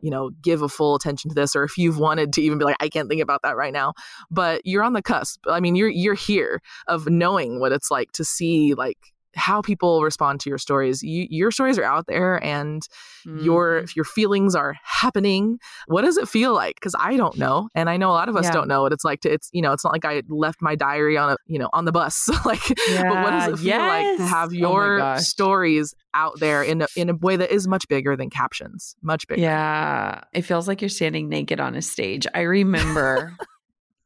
you 0.00 0.10
know 0.10 0.30
give 0.42 0.62
a 0.62 0.68
full 0.68 0.94
attention 0.94 1.30
to 1.30 1.34
this 1.34 1.56
or 1.56 1.64
if 1.64 1.78
you've 1.78 1.98
wanted 1.98 2.32
to 2.34 2.42
even 2.42 2.58
be 2.58 2.64
like 2.66 2.76
i 2.80 2.88
can't 2.88 3.08
think 3.08 3.22
about 3.22 3.40
that 3.42 3.56
right 3.56 3.72
now 3.72 3.94
but 4.30 4.60
you're 4.64 4.82
on 4.82 4.92
the 4.92 5.00
cusp 5.00 5.40
i 5.48 5.58
mean 5.58 5.74
you're 5.74 5.88
you're 5.88 6.14
here 6.14 6.60
of 6.86 7.08
knowing 7.08 7.60
what 7.60 7.72
it's 7.72 7.90
like 7.90 8.12
to 8.12 8.22
see 8.22 8.74
like 8.74 8.98
how 9.36 9.60
people 9.60 10.02
respond 10.02 10.40
to 10.40 10.48
your 10.48 10.58
stories. 10.58 11.02
You, 11.02 11.26
your 11.30 11.50
stories 11.50 11.78
are 11.78 11.84
out 11.84 12.06
there, 12.06 12.42
and 12.42 12.82
mm. 13.26 13.44
your 13.44 13.82
mm-hmm. 13.82 13.92
your 13.94 14.04
feelings 14.04 14.54
are 14.54 14.74
happening. 14.82 15.58
What 15.86 16.02
does 16.02 16.16
it 16.16 16.28
feel 16.28 16.54
like? 16.54 16.76
Because 16.76 16.94
I 16.98 17.16
don't 17.16 17.36
know, 17.36 17.68
and 17.74 17.88
I 17.88 17.96
know 17.96 18.10
a 18.10 18.12
lot 18.12 18.28
of 18.28 18.36
us 18.36 18.46
yeah. 18.46 18.52
don't 18.52 18.68
know 18.68 18.82
what 18.82 18.92
it's 18.92 19.04
like 19.04 19.20
to. 19.20 19.32
It's 19.32 19.48
you 19.52 19.62
know, 19.62 19.72
it's 19.72 19.84
not 19.84 19.92
like 19.92 20.04
I 20.04 20.22
left 20.28 20.60
my 20.60 20.74
diary 20.74 21.16
on 21.16 21.32
a 21.32 21.36
you 21.46 21.58
know 21.58 21.68
on 21.72 21.84
the 21.84 21.92
bus. 21.92 22.28
like, 22.44 22.68
yeah. 22.88 23.02
but 23.02 23.22
what 23.22 23.30
does 23.30 23.48
it 23.48 23.56
feel 23.58 23.66
yes. 23.66 24.18
like 24.18 24.18
to 24.18 24.26
have 24.26 24.48
oh 24.50 24.52
your 24.52 25.00
oh 25.00 25.16
stories 25.18 25.94
out 26.14 26.40
there 26.40 26.62
in 26.62 26.82
a, 26.82 26.86
in 26.96 27.10
a 27.10 27.14
way 27.14 27.36
that 27.36 27.52
is 27.52 27.68
much 27.68 27.86
bigger 27.88 28.16
than 28.16 28.30
captions? 28.30 28.96
Much 29.02 29.26
bigger. 29.28 29.42
Yeah, 29.42 30.22
it 30.32 30.42
feels 30.42 30.66
like 30.66 30.80
you're 30.80 30.88
standing 30.88 31.28
naked 31.28 31.60
on 31.60 31.74
a 31.74 31.82
stage. 31.82 32.26
I 32.34 32.40
remember 32.40 33.36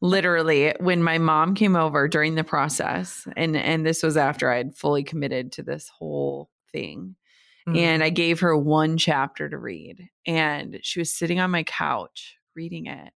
literally 0.00 0.74
when 0.80 1.02
my 1.02 1.18
mom 1.18 1.54
came 1.54 1.76
over 1.76 2.08
during 2.08 2.34
the 2.34 2.44
process 2.44 3.26
and 3.36 3.56
and 3.56 3.86
this 3.86 4.02
was 4.02 4.16
after 4.16 4.50
i 4.50 4.56
had 4.56 4.74
fully 4.74 5.02
committed 5.02 5.52
to 5.52 5.62
this 5.62 5.88
whole 5.88 6.50
thing 6.72 7.14
mm-hmm. 7.68 7.76
and 7.76 8.02
i 8.02 8.08
gave 8.08 8.40
her 8.40 8.56
one 8.56 8.96
chapter 8.96 9.48
to 9.48 9.58
read 9.58 10.08
and 10.26 10.78
she 10.82 11.00
was 11.00 11.14
sitting 11.14 11.38
on 11.38 11.50
my 11.50 11.62
couch 11.64 12.36
reading 12.56 12.86
it 12.86 13.12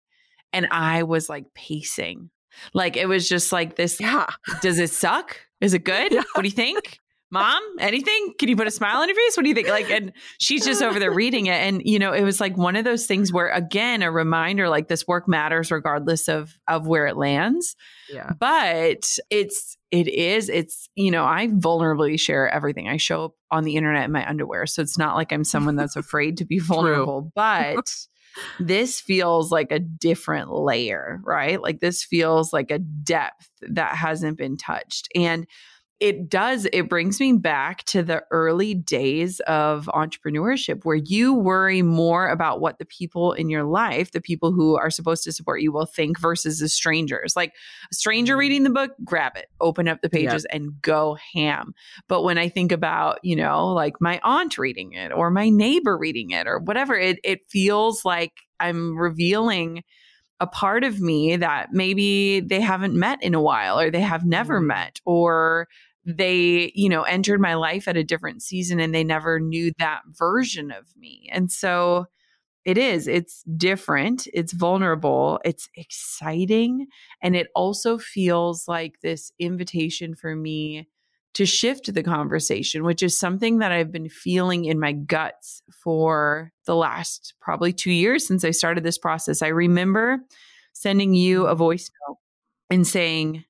and 0.51 0.67
i 0.71 1.03
was 1.03 1.29
like 1.29 1.45
pacing. 1.53 2.29
Like 2.73 2.95
it 2.95 3.07
was 3.07 3.27
just 3.27 3.51
like 3.51 3.75
this 3.75 3.99
yeah. 3.99 4.27
Does 4.61 4.77
it 4.77 4.91
suck? 4.91 5.39
Is 5.59 5.73
it 5.73 5.79
good? 5.83 6.11
Yeah. 6.11 6.21
what 6.33 6.43
do 6.43 6.47
you 6.47 6.51
think 6.51 6.99
mom 7.33 7.61
anything? 7.79 8.33
Can 8.39 8.47
you 8.47 8.55
put 8.55 8.67
a 8.67 8.71
smile 8.71 9.01
on 9.01 9.09
your 9.09 9.15
face? 9.15 9.35
What 9.35 9.43
do 9.43 9.49
you 9.49 9.55
think? 9.55 9.67
Like 9.67 9.89
and 9.89 10.13
she's 10.39 10.65
just 10.65 10.81
over 10.81 10.99
there 10.99 11.11
reading 11.11 11.47
it. 11.47 11.55
And 11.55 11.81
you 11.83 11.99
know 11.99 12.13
it 12.13 12.23
was 12.23 12.39
like 12.39 12.55
one 12.55 12.75
of 12.75 12.85
those 12.85 13.05
things 13.05 13.33
where 13.33 13.49
again 13.49 14.01
a 14.01 14.11
reminder 14.11 14.69
like 14.69 14.87
this 14.87 15.07
work 15.07 15.27
matters 15.27 15.71
regardless 15.71 16.29
of 16.29 16.57
of 16.67 16.87
where 16.87 17.07
it 17.07 17.17
lands. 17.17 17.75
Yeah. 18.09 18.31
But 18.39 19.17
it's 19.29 19.77
it 19.91 20.07
is 20.07 20.49
it's 20.49 20.89
you 20.95 21.11
know 21.11 21.25
i 21.25 21.47
vulnerably 21.47 22.19
share 22.19 22.47
everything. 22.49 22.87
I 22.87 22.97
show 22.97 23.25
up 23.25 23.33
on 23.51 23.63
the 23.63 23.75
internet 23.75 24.05
in 24.05 24.11
my 24.11 24.27
underwear 24.27 24.65
so 24.65 24.81
it's 24.81 24.97
not 24.97 25.15
like 25.15 25.31
i'm 25.31 25.43
someone 25.43 25.75
that's 25.75 25.95
afraid 25.95 26.37
to 26.37 26.45
be 26.45 26.57
vulnerable 26.57 27.31
but 27.35 27.93
this 28.59 28.99
feels 28.99 29.51
like 29.51 29.71
a 29.71 29.77
different 29.77 30.51
layer 30.51 31.21
right? 31.23 31.61
Like 31.61 31.79
this 31.79 32.03
feels 32.03 32.53
like 32.53 32.71
a 32.71 32.79
depth 32.79 33.49
that 33.61 33.95
hasn't 33.95 34.37
been 34.37 34.57
touched. 34.57 35.07
And 35.15 35.47
it 35.99 36.29
does 36.29 36.67
it 36.73 36.89
brings 36.89 37.19
me 37.19 37.33
back 37.33 37.83
to 37.85 38.03
the 38.03 38.23
early 38.31 38.73
days 38.73 39.39
of 39.41 39.89
entrepreneurship 39.93 40.83
where 40.83 40.95
you 40.95 41.33
worry 41.33 41.81
more 41.81 42.27
about 42.27 42.59
what 42.59 42.77
the 42.77 42.85
people 42.85 43.33
in 43.33 43.49
your 43.49 43.63
life 43.63 44.11
the 44.11 44.21
people 44.21 44.51
who 44.51 44.75
are 44.75 44.89
supposed 44.89 45.23
to 45.23 45.31
support 45.31 45.61
you 45.61 45.71
will 45.71 45.85
think 45.85 46.19
versus 46.19 46.59
the 46.59 46.67
strangers 46.67 47.35
like 47.35 47.53
a 47.91 47.95
stranger 47.95 48.33
mm-hmm. 48.33 48.39
reading 48.39 48.63
the 48.63 48.69
book 48.69 48.91
grab 49.03 49.33
it 49.35 49.45
open 49.61 49.87
up 49.87 50.01
the 50.01 50.09
pages 50.09 50.45
yep. 50.49 50.55
and 50.55 50.81
go 50.81 51.17
ham 51.33 51.73
but 52.07 52.23
when 52.23 52.37
i 52.37 52.49
think 52.49 52.71
about 52.71 53.19
you 53.23 53.35
know 53.35 53.67
like 53.67 53.93
my 54.01 54.19
aunt 54.23 54.57
reading 54.57 54.93
it 54.93 55.11
or 55.11 55.29
my 55.29 55.49
neighbor 55.49 55.97
reading 55.97 56.31
it 56.31 56.47
or 56.47 56.59
whatever 56.59 56.95
it 56.95 57.19
it 57.23 57.39
feels 57.49 58.03
like 58.03 58.33
i'm 58.59 58.97
revealing 58.97 59.83
a 60.43 60.47
part 60.47 60.83
of 60.83 60.99
me 60.99 61.37
that 61.37 61.71
maybe 61.71 62.41
they 62.41 62.59
haven't 62.59 62.93
met 62.93 63.23
in 63.23 63.33
a 63.33 63.41
while 63.41 63.79
or 63.79 63.89
they 63.89 64.01
have 64.01 64.25
never 64.25 64.57
mm-hmm. 64.59 64.67
met 64.67 64.99
or 65.05 65.69
they, 66.05 66.69
you 66.75 66.89
know, 66.89 67.03
entered 67.03 67.39
my 67.39 67.53
life 67.53 67.87
at 67.87 67.95
a 67.95 68.03
different 68.03 68.43
season 68.43 68.81
and 68.81 68.93
they 68.93 69.05
never 69.05 69.39
knew 69.39 69.71
that 69.79 70.01
version 70.09 70.69
of 70.69 70.85
me. 70.97 71.29
And 71.31 71.49
so 71.49 72.07
it 72.65 72.77
is, 72.77 73.07
it's 73.07 73.43
different, 73.55 74.27
it's 74.33 74.51
vulnerable, 74.51 75.39
it's 75.45 75.69
exciting. 75.77 76.87
And 77.21 77.37
it 77.37 77.47
also 77.55 77.97
feels 77.97 78.67
like 78.67 78.95
this 79.01 79.31
invitation 79.39 80.13
for 80.13 80.35
me 80.35 80.89
to 81.33 81.45
shift 81.45 81.93
the 81.93 82.03
conversation, 82.03 82.83
which 82.83 83.01
is 83.01 83.17
something 83.17 83.59
that 83.59 83.71
I've 83.71 83.91
been 83.91 84.09
feeling 84.09 84.65
in 84.65 84.79
my 84.79 84.91
guts 84.91 85.63
for 85.83 86.51
the 86.65 86.75
last 86.75 87.33
probably 87.41 87.73
two 87.73 87.91
years 87.91 88.27
since 88.27 88.43
I 88.43 88.51
started 88.51 88.83
this 88.83 88.97
process. 88.99 89.41
I 89.41 89.47
remember 89.47 90.19
sending 90.73 91.13
you 91.13 91.47
a 91.47 91.55
voice 91.55 91.89
note 92.07 92.17
and 92.69 92.85
saying, 92.85 93.43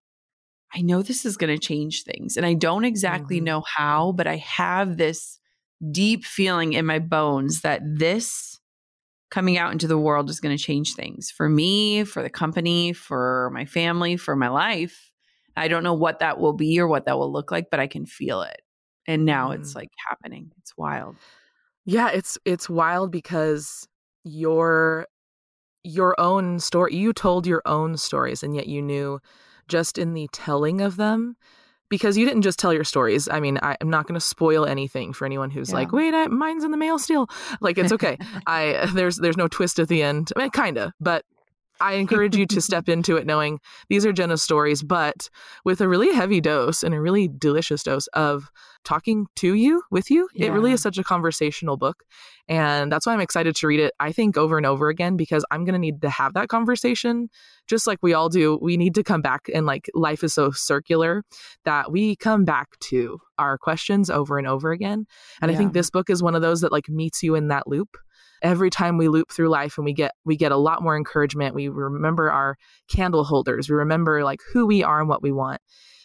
I 0.73 0.81
know 0.81 1.01
this 1.01 1.25
is 1.25 1.37
going 1.37 1.53
to 1.53 1.65
change 1.65 2.03
things. 2.03 2.35
And 2.37 2.45
I 2.45 2.53
don't 2.53 2.85
exactly 2.85 3.37
mm-hmm. 3.37 3.45
know 3.45 3.63
how, 3.75 4.11
but 4.13 4.27
I 4.27 4.37
have 4.37 4.97
this 4.97 5.39
deep 5.91 6.25
feeling 6.25 6.73
in 6.73 6.85
my 6.85 6.99
bones 6.99 7.61
that 7.61 7.81
this 7.83 8.59
coming 9.29 9.57
out 9.57 9.71
into 9.71 9.87
the 9.87 9.97
world 9.97 10.29
is 10.29 10.39
going 10.39 10.55
to 10.55 10.63
change 10.63 10.93
things 10.93 11.31
for 11.31 11.49
me, 11.49 12.03
for 12.03 12.21
the 12.23 12.29
company, 12.29 12.93
for 12.93 13.51
my 13.53 13.65
family, 13.65 14.15
for 14.15 14.35
my 14.35 14.47
life. 14.47 15.11
I 15.55 15.67
don't 15.67 15.83
know 15.83 15.93
what 15.93 16.19
that 16.19 16.39
will 16.39 16.53
be 16.53 16.79
or 16.79 16.87
what 16.87 17.05
that 17.05 17.17
will 17.17 17.31
look 17.31 17.51
like, 17.51 17.69
but 17.69 17.79
I 17.79 17.87
can 17.87 18.05
feel 18.05 18.41
it. 18.41 18.61
And 19.07 19.25
now 19.25 19.49
mm. 19.49 19.55
it's 19.55 19.75
like 19.75 19.91
happening. 20.09 20.51
It's 20.59 20.75
wild. 20.77 21.15
Yeah, 21.85 22.09
it's 22.09 22.37
it's 22.45 22.69
wild 22.69 23.11
because 23.11 23.87
your 24.23 25.07
your 25.83 26.19
own 26.19 26.59
story 26.59 26.95
you 26.95 27.11
told 27.11 27.45
your 27.45 27.61
own 27.65 27.97
stories 27.97 28.41
and 28.41 28.55
yet 28.55 28.67
you 28.67 28.81
knew 28.81 29.19
just 29.67 29.97
in 29.97 30.13
the 30.13 30.29
telling 30.31 30.79
of 30.79 30.95
them 30.95 31.35
because 31.89 32.17
you 32.17 32.25
didn't 32.25 32.41
just 32.41 32.57
tell 32.57 32.73
your 32.73 32.83
stories. 32.83 33.29
I 33.29 33.39
mean, 33.39 33.59
I, 33.61 33.77
am 33.79 33.89
not 33.89 34.07
going 34.07 34.15
to 34.15 34.25
spoil 34.25 34.65
anything 34.65 35.13
for 35.13 35.25
anyone 35.25 35.51
who's 35.51 35.69
yeah. 35.69 35.75
like, 35.75 35.91
"Wait, 35.91 36.13
I, 36.13 36.27
mine's 36.27 36.63
in 36.63 36.71
the 36.71 36.77
mail 36.77 36.97
still." 36.97 37.27
Like, 37.61 37.77
it's 37.77 37.91
okay. 37.91 38.17
I 38.47 38.89
there's 38.93 39.17
there's 39.17 39.37
no 39.37 39.47
twist 39.47 39.77
at 39.77 39.89
the 39.89 40.01
end. 40.01 40.31
I 40.35 40.41
mean, 40.41 40.49
kinda, 40.49 40.93
but 40.99 41.23
I 41.79 41.93
encourage 41.93 42.35
you 42.35 42.45
to 42.47 42.61
step 42.61 42.87
into 42.87 43.17
it 43.17 43.25
knowing 43.25 43.59
these 43.89 44.05
are 44.05 44.13
Jenna's 44.13 44.43
stories, 44.43 44.83
but 44.83 45.29
with 45.65 45.81
a 45.81 45.87
really 45.87 46.13
heavy 46.13 46.41
dose 46.41 46.83
and 46.83 46.93
a 46.93 47.01
really 47.01 47.27
delicious 47.27 47.83
dose 47.83 48.07
of 48.07 48.51
talking 48.83 49.27
to 49.37 49.53
you, 49.53 49.81
with 49.91 50.11
you. 50.11 50.27
Yeah. 50.33 50.47
It 50.47 50.51
really 50.51 50.71
is 50.71 50.81
such 50.81 50.97
a 50.97 51.03
conversational 51.03 51.77
book. 51.77 52.03
And 52.47 52.91
that's 52.91 53.05
why 53.05 53.13
I'm 53.13 53.21
excited 53.21 53.55
to 53.55 53.67
read 53.67 53.79
it, 53.79 53.93
I 53.99 54.11
think, 54.11 54.37
over 54.37 54.57
and 54.57 54.65
over 54.65 54.89
again, 54.89 55.15
because 55.15 55.45
I'm 55.51 55.63
going 55.63 55.73
to 55.73 55.79
need 55.79 56.01
to 56.01 56.09
have 56.09 56.33
that 56.33 56.49
conversation 56.49 57.29
just 57.67 57.87
like 57.87 57.99
we 58.01 58.13
all 58.13 58.27
do. 58.27 58.59
We 58.61 58.75
need 58.75 58.95
to 58.95 59.03
come 59.03 59.21
back, 59.21 59.49
and 59.53 59.65
like 59.65 59.89
life 59.93 60.23
is 60.23 60.33
so 60.33 60.51
circular 60.51 61.23
that 61.63 61.91
we 61.91 62.17
come 62.17 62.43
back 62.43 62.77
to 62.81 63.19
our 63.37 63.57
questions 63.57 64.09
over 64.09 64.37
and 64.37 64.47
over 64.47 64.71
again. 64.71 65.05
And 65.41 65.49
yeah. 65.49 65.55
I 65.55 65.57
think 65.57 65.71
this 65.71 65.89
book 65.89 66.09
is 66.09 66.21
one 66.21 66.35
of 66.35 66.41
those 66.41 66.61
that 66.61 66.73
like 66.73 66.89
meets 66.89 67.23
you 67.23 67.35
in 67.35 67.47
that 67.47 67.67
loop 67.67 67.97
every 68.43 68.69
time 68.69 68.97
we 68.97 69.07
loop 69.07 69.31
through 69.31 69.49
life 69.49 69.77
and 69.77 69.85
we 69.85 69.93
get 69.93 70.11
we 70.25 70.35
get 70.35 70.51
a 70.51 70.57
lot 70.57 70.83
more 70.83 70.95
encouragement 70.95 71.55
we 71.55 71.69
remember 71.69 72.29
our 72.29 72.57
candle 72.89 73.23
holders 73.23 73.69
we 73.69 73.75
remember 73.75 74.23
like 74.23 74.41
who 74.51 74.67
we 74.67 74.83
are 74.83 74.99
and 74.99 75.09
what 75.09 75.23
we 75.23 75.31
want 75.31 75.61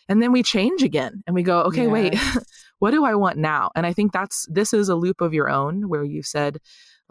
and 0.08 0.22
then 0.22 0.32
we 0.32 0.42
change 0.42 0.82
again 0.82 1.22
and 1.26 1.34
we 1.34 1.42
go 1.42 1.62
okay 1.62 1.82
yes. 1.82 1.90
wait 1.90 2.18
what 2.78 2.92
do 2.92 3.04
i 3.04 3.14
want 3.14 3.36
now 3.36 3.70
and 3.74 3.84
i 3.84 3.92
think 3.92 4.12
that's 4.12 4.46
this 4.48 4.72
is 4.72 4.88
a 4.88 4.94
loop 4.94 5.20
of 5.20 5.34
your 5.34 5.50
own 5.50 5.88
where 5.88 6.04
you 6.04 6.22
said 6.22 6.58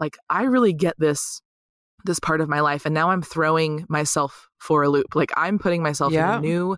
like 0.00 0.16
i 0.30 0.42
really 0.42 0.72
get 0.72 0.94
this 0.98 1.40
this 2.04 2.18
part 2.18 2.40
of 2.40 2.48
my 2.48 2.60
life 2.60 2.86
and 2.86 2.94
now 2.94 3.10
i'm 3.10 3.22
throwing 3.22 3.84
myself 3.88 4.48
for 4.58 4.82
a 4.82 4.88
loop 4.88 5.14
like 5.14 5.30
i'm 5.36 5.58
putting 5.58 5.82
myself 5.82 6.12
yeah. 6.12 6.32
in 6.32 6.38
a 6.38 6.40
new 6.40 6.76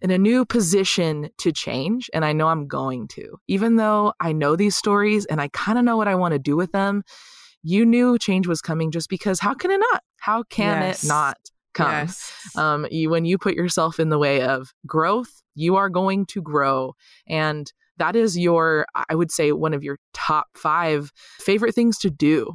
in 0.00 0.10
a 0.10 0.18
new 0.18 0.44
position 0.44 1.28
to 1.38 1.52
change 1.52 2.10
and 2.12 2.24
i 2.24 2.32
know 2.32 2.48
i'm 2.48 2.66
going 2.66 3.08
to 3.08 3.38
even 3.48 3.76
though 3.76 4.12
i 4.20 4.32
know 4.32 4.56
these 4.56 4.76
stories 4.76 5.24
and 5.26 5.40
i 5.40 5.48
kind 5.48 5.78
of 5.78 5.84
know 5.84 5.96
what 5.96 6.08
i 6.08 6.14
want 6.14 6.32
to 6.32 6.38
do 6.38 6.56
with 6.56 6.70
them 6.72 7.02
you 7.68 7.84
knew 7.84 8.18
change 8.18 8.46
was 8.46 8.62
coming 8.62 8.90
just 8.90 9.10
because 9.10 9.40
how 9.40 9.52
can 9.52 9.70
it 9.70 9.78
not? 9.78 10.02
How 10.18 10.42
can 10.44 10.82
yes. 10.82 11.04
it 11.04 11.08
not 11.08 11.36
come? 11.74 11.90
Yes. 11.90 12.32
Um, 12.56 12.86
you, 12.90 13.10
when 13.10 13.26
you 13.26 13.36
put 13.36 13.54
yourself 13.54 14.00
in 14.00 14.08
the 14.08 14.18
way 14.18 14.42
of 14.42 14.72
growth, 14.86 15.42
you 15.54 15.76
are 15.76 15.90
going 15.90 16.24
to 16.26 16.40
grow. 16.40 16.94
And 17.28 17.70
that 17.98 18.14
is 18.14 18.38
your 18.38 18.86
i 19.08 19.14
would 19.16 19.32
say 19.32 19.50
one 19.50 19.74
of 19.74 19.82
your 19.82 19.98
top 20.14 20.46
five 20.54 21.10
favorite 21.40 21.74
things 21.74 21.98
to 21.98 22.08
do 22.08 22.52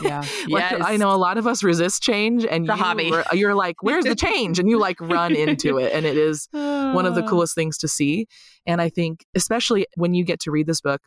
yeah 0.00 0.24
like 0.48 0.70
yes. 0.70 0.82
i 0.82 0.96
know 0.96 1.14
a 1.14 1.16
lot 1.16 1.36
of 1.36 1.46
us 1.46 1.62
resist 1.62 2.02
change 2.02 2.46
and 2.46 2.66
The 2.66 2.72
you, 2.74 2.82
hobby. 2.82 3.12
you're 3.34 3.54
like 3.54 3.82
where's 3.82 4.06
the 4.06 4.14
change 4.26 4.58
and 4.58 4.70
you 4.70 4.78
like 4.78 4.98
run 5.02 5.36
into 5.36 5.76
it 5.76 5.92
and 5.92 6.06
it 6.06 6.16
is 6.16 6.48
one 6.50 7.04
of 7.04 7.14
the 7.14 7.22
coolest 7.24 7.54
things 7.54 7.76
to 7.78 7.88
see 7.88 8.26
and 8.66 8.80
i 8.80 8.88
think 8.88 9.26
especially 9.34 9.86
when 9.96 10.14
you 10.14 10.24
get 10.24 10.40
to 10.40 10.50
read 10.50 10.66
this 10.66 10.80
book 10.80 11.02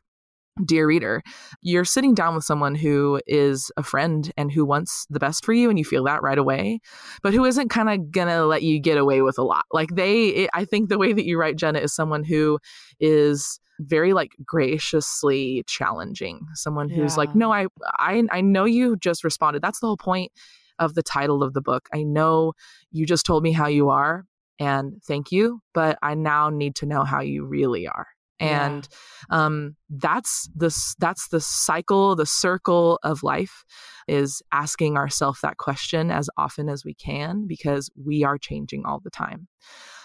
dear 0.65 0.87
reader 0.87 1.21
you're 1.61 1.85
sitting 1.85 2.13
down 2.13 2.35
with 2.35 2.43
someone 2.43 2.75
who 2.75 3.21
is 3.27 3.71
a 3.77 3.83
friend 3.83 4.31
and 4.37 4.51
who 4.51 4.65
wants 4.65 5.05
the 5.09 5.19
best 5.19 5.45
for 5.45 5.53
you 5.53 5.69
and 5.69 5.79
you 5.79 5.85
feel 5.85 6.03
that 6.03 6.21
right 6.21 6.37
away 6.37 6.79
but 7.23 7.33
who 7.33 7.45
isn't 7.45 7.69
kind 7.69 7.89
of 7.89 8.11
gonna 8.11 8.45
let 8.45 8.63
you 8.63 8.79
get 8.79 8.97
away 8.97 9.21
with 9.21 9.37
a 9.37 9.43
lot. 9.43 9.65
Like 9.71 9.89
they 9.95 10.47
i 10.53 10.65
think 10.65 10.89
the 10.89 10.97
way 10.97 11.13
that 11.13 11.25
you 11.25 11.39
write 11.39 11.55
jenna 11.55 11.79
is 11.79 11.93
someone 11.93 12.23
who 12.23 12.59
is 12.99 13.59
very 13.79 14.13
like 14.13 14.35
graciously 14.45 15.63
challenging 15.65 16.45
someone 16.53 16.89
who's 16.89 17.15
like 17.17 17.33
no 17.33 17.53
I, 17.53 17.67
I 17.97 18.23
i 18.31 18.41
know 18.41 18.65
you 18.65 18.97
just 18.97 19.23
responded. 19.23 19.61
That's 19.61 19.79
the 19.79 19.87
whole 19.87 19.97
point 19.97 20.31
of 20.79 20.95
the 20.95 21.03
title 21.03 21.43
of 21.43 21.53
the 21.53 21.61
book. 21.61 21.87
I 21.93 22.03
know 22.03 22.53
you 22.91 23.05
just 23.05 23.25
told 23.25 23.43
me 23.43 23.51
how 23.51 23.67
you 23.67 23.89
are 23.89 24.25
and 24.59 25.01
thank 25.07 25.31
you 25.31 25.61
but 25.73 25.97
i 26.01 26.13
now 26.13 26.49
need 26.49 26.75
to 26.75 26.85
know 26.85 27.03
how 27.03 27.21
you 27.21 27.45
really 27.45 27.87
are 27.87 28.07
Yeah. 28.39 28.67
and 28.67 28.87
um, 29.29 29.75
that's 29.89 30.49
the 30.55 30.75
that's 30.99 31.27
the 31.29 31.41
cycle 31.41 32.15
the 32.15 32.25
circle 32.25 32.99
of 33.03 33.23
life 33.23 33.65
is 34.07 34.41
asking 34.51 34.97
ourselves 34.97 35.39
that 35.41 35.57
question 35.57 36.09
as 36.09 36.29
often 36.37 36.69
as 36.69 36.85
we 36.85 36.93
can 36.93 37.47
because 37.47 37.89
we 38.03 38.23
are 38.23 38.37
changing 38.37 38.85
all 38.85 38.99
the 39.03 39.09
time 39.09 39.47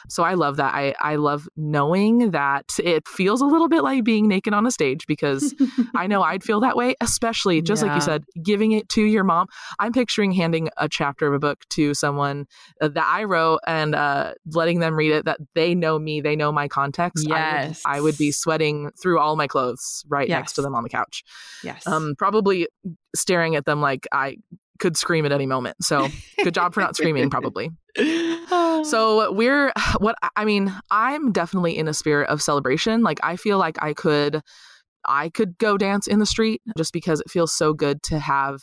so 0.09 0.23
i 0.23 0.35
love 0.35 0.57
that 0.57 0.75
i 0.75 0.95
i 1.01 1.17
love 1.17 1.49
knowing 1.57 2.31
that 2.33 2.65
it 2.83 3.07
feels 3.09 3.41
a 3.41 3.47
little 3.47 3.69
bit 3.69 3.83
like 3.83 4.05
being 4.05 4.29
naked 4.29 4.53
on 4.53 4.67
a 4.67 4.71
stage 4.71 5.07
because 5.07 5.55
I 5.95 6.07
know 6.07 6.23
I'd 6.23 6.43
feel 6.43 6.61
that 6.61 6.77
way, 6.77 6.95
especially 7.01 7.63
just 7.63 7.83
like 7.83 7.95
you 7.95 8.01
said, 8.01 8.25
giving 8.43 8.73
it 8.73 8.89
to 8.91 9.03
your 9.03 9.23
mom. 9.25 9.47
I'm 9.79 9.93
picturing 9.93 10.33
handing 10.33 10.69
a 10.77 10.89
chapter 10.89 11.27
of 11.29 11.35
a 11.35 11.39
book 11.39 11.61
to 11.71 11.95
someone 11.95 12.47
uh, 12.81 12.89
that 12.89 13.05
I 13.07 13.25
wrote 13.25 13.61
and 13.67 13.95
uh, 13.95 14.35
letting 14.53 14.81
them 14.81 14.95
read 14.97 15.13
it 15.13 15.25
that 15.27 15.39
they 15.55 15.75
know 15.75 15.99
me, 15.99 16.21
they 16.21 16.35
know 16.37 16.51
my 16.53 16.67
context. 16.69 17.27
I 17.31 17.31
would, 17.31 17.69
Yes. 17.69 17.83
I 17.85 18.01
would 18.01 18.19
be 18.19 18.33
sweating 18.33 18.91
through 19.01 19.19
all 19.21 19.37
my 19.37 19.47
clothes 19.47 20.05
right 20.09 20.29
next 20.29 20.55
to 20.55 20.63
them 20.63 20.75
on 20.75 20.83
the 20.83 20.89
couch. 20.91 21.23
yes 21.63 21.87
Um, 21.87 22.15
probably 22.19 22.67
staring 23.15 23.55
at 23.57 23.65
them 23.65 23.81
like 23.81 24.07
I 24.13 24.39
could 24.85 24.99
scream 24.99 25.24
at 25.24 25.32
any 25.32 25.47
moment. 25.47 25.82
So 25.82 26.09
good 26.45 26.53
job 26.53 26.74
for 26.74 26.80
not 26.80 26.95
screaming, 26.95 27.30
probably. 27.30 27.70
So 28.85 29.32
we're 29.32 29.72
what 29.99 30.14
I 30.37 30.45
mean, 30.45 30.70
I'm 30.91 31.32
definitely 31.32 31.78
in 31.78 31.89
a 31.89 31.95
spirit 31.95 32.28
of 32.28 32.43
celebration. 32.43 33.03
Like 33.03 33.18
I 33.22 33.37
feel 33.37 33.57
like 33.57 33.82
I 33.82 33.95
could 33.95 34.43
I 35.07 35.30
could 35.30 35.57
go 35.57 35.78
dance 35.78 36.07
in 36.07 36.18
the 36.18 36.26
street 36.26 36.61
just 36.76 36.93
because 36.93 37.20
it 37.20 37.30
feels 37.30 37.55
so 37.55 37.72
good 37.72 38.03
to 38.05 38.18
have 38.18 38.61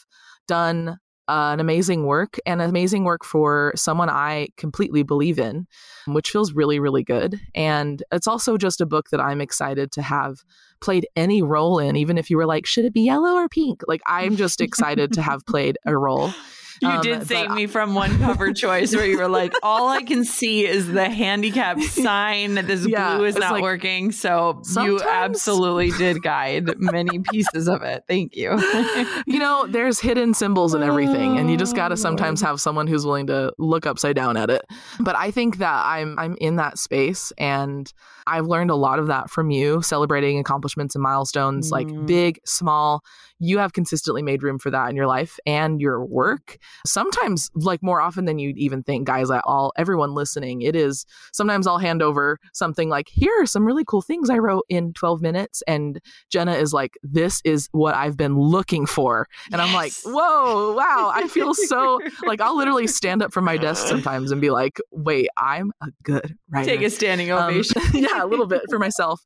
done 0.47 0.99
uh, 1.28 1.51
an 1.53 1.59
amazing 1.59 2.05
work 2.05 2.38
and 2.45 2.61
amazing 2.61 3.03
work 3.03 3.26
for 3.26 3.74
someone 3.76 4.09
I 4.09 4.49
completely 4.57 5.01
believe 5.01 5.39
in, 5.39 5.65
which 6.05 6.30
feels 6.30 6.53
really, 6.53 6.80
really 6.80 7.03
good. 7.03 7.39
And 7.55 8.03
it's 8.11 8.28
also 8.28 8.57
just 8.57 8.80
a 8.80 8.86
book 8.86 9.07
that 9.09 9.22
I'm 9.22 9.41
excited 9.41 9.91
to 9.93 10.03
have 10.03 10.36
played 10.82 11.08
any 11.16 11.42
role 11.42 11.80
in, 11.80 11.96
even 11.96 12.18
if 12.18 12.30
you 12.30 12.38
were 12.38 12.46
like, 12.46 12.66
should 12.66 12.86
it 12.86 12.94
be 12.94 13.02
yellow 13.02 13.36
or 13.36 13.48
pink? 13.48 13.82
Like, 13.88 14.02
I'm 14.06 14.36
just 14.36 14.60
excited 14.62 15.14
to 15.14 15.22
have 15.22 15.46
played 15.46 15.78
a 15.86 15.96
role. 15.98 16.32
You 16.84 16.90
Um, 16.90 17.02
did 17.02 17.28
save 17.28 17.52
me 17.52 17.68
from 17.68 17.94
one 17.94 18.18
cover 18.18 18.54
choice 18.54 18.96
where 18.96 19.06
you 19.06 19.18
were 19.18 19.28
like, 19.28 19.54
all 19.62 19.90
I 19.90 20.02
can 20.02 20.24
see 20.26 20.66
is 20.66 20.88
the 20.88 21.08
handicap 21.12 21.80
sign. 21.80 22.56
That 22.56 22.66
this 22.66 22.88
Yeah, 22.88 23.18
glue 23.18 23.26
is 23.26 23.36
not 23.38 23.52
like, 23.52 23.62
working. 23.62 24.12
So 24.12 24.64
you 24.82 25.00
absolutely 25.00 25.92
did 25.92 26.24
guide 26.24 26.74
many 26.80 27.20
pieces 27.20 27.68
of 27.68 27.84
it. 27.84 28.06
Thank 28.08 28.36
you. 28.36 28.58
you 29.28 29.38
know, 29.38 29.68
there's 29.68 30.00
hidden 30.00 30.34
symbols 30.34 30.74
and 30.74 30.84
everything, 30.84 31.38
and 31.38 31.52
you 31.52 31.58
just 31.58 31.76
got 31.76 31.92
Oh, 31.92 31.96
to 31.96 31.98
sometimes 31.98 32.42
have 32.42 32.60
someone 32.60 32.88
who's 32.88 33.06
willing 33.06 33.28
to 33.28 33.54
look 33.60 33.86
upside 33.86 34.16
down 34.16 34.36
at 34.36 34.50
it. 34.50 34.64
But 35.02 35.16
I 35.16 35.30
think 35.30 35.58
that 35.58 35.86
I'm 35.86 36.18
I'm 36.18 36.36
in 36.42 36.56
that 36.56 36.80
space, 36.80 37.32
and 37.38 37.94
I've 38.28 38.45
learned 38.47 38.72
a 38.72 38.76
lot 38.76 38.99
of 38.99 39.07
that 39.07 39.30
from 39.30 39.49
you, 39.51 39.82
celebrating 39.82 40.39
accomplishments 40.39 40.95
and 40.95 41.01
milestones, 41.01 41.72
like 41.72 41.88
Mm. 41.88 42.05
big, 42.07 42.39
small. 42.45 43.03
You 43.39 43.57
have 43.57 43.74
consistently 43.74 44.22
made 44.22 44.43
room 44.43 44.59
for 44.59 44.69
that 44.69 44.89
in 44.89 44.95
your 44.95 45.07
life 45.07 45.39
and 45.47 45.82
your 45.82 46.05
work. 46.05 46.57
Sometimes, 46.86 47.49
like 47.55 47.82
more 47.82 47.99
often 47.99 48.26
than 48.26 48.38
you'd 48.38 48.57
even 48.57 48.84
think, 48.84 49.07
guys. 49.07 49.32
I 49.32 49.39
all 49.45 49.74
everyone 49.78 50.13
listening, 50.13 50.61
it 50.61 50.76
is 50.76 51.05
sometimes 51.34 51.65
I'll 51.65 51.80
hand 51.80 52.01
over 52.03 52.38
something 52.53 52.89
like, 52.89 53.07
"Here 53.09 53.32
are 53.39 53.45
some 53.47 53.65
really 53.65 53.84
cool 53.84 54.01
things 54.03 54.30
I 54.30 54.38
wrote 54.38 54.65
in 54.69 54.93
12 54.93 55.22
minutes," 55.22 55.63
and 55.67 55.99
Jenna 56.30 56.53
is 56.53 56.72
like, 56.74 56.93
"This 57.01 57.41
is 57.43 57.67
what 57.72 57.95
I've 57.95 58.15
been 58.17 58.38
looking 58.38 58.86
for," 58.86 59.28
and 59.51 59.59
I'm 59.61 59.74
like, 59.74 59.93
"Whoa, 60.03 60.74
wow!" 60.76 61.11
I 61.13 61.28
feel 61.28 61.53
so 61.55 61.99
like 62.26 62.41
I'll 62.41 62.55
literally 62.57 62.86
stand 62.88 63.24
up 63.24 63.34
from 63.34 63.45
my 63.45 63.57
desk 63.57 63.88
sometimes 63.88 64.32
and 64.32 64.39
be 64.39 64.51
like, 64.51 64.80
"Wait, 64.91 65.30
I'm 65.38 65.72
a 65.82 65.88
good 66.03 66.36
writer." 66.51 66.65
Take 66.69 66.82
a 66.84 66.89
standing 66.91 67.32
Um, 67.32 67.43
ovation. 67.45 67.82
yeah, 68.14 68.24
a 68.24 68.28
little 68.28 68.47
bit 68.47 68.64
for 68.70 68.80
myself. 68.80 69.22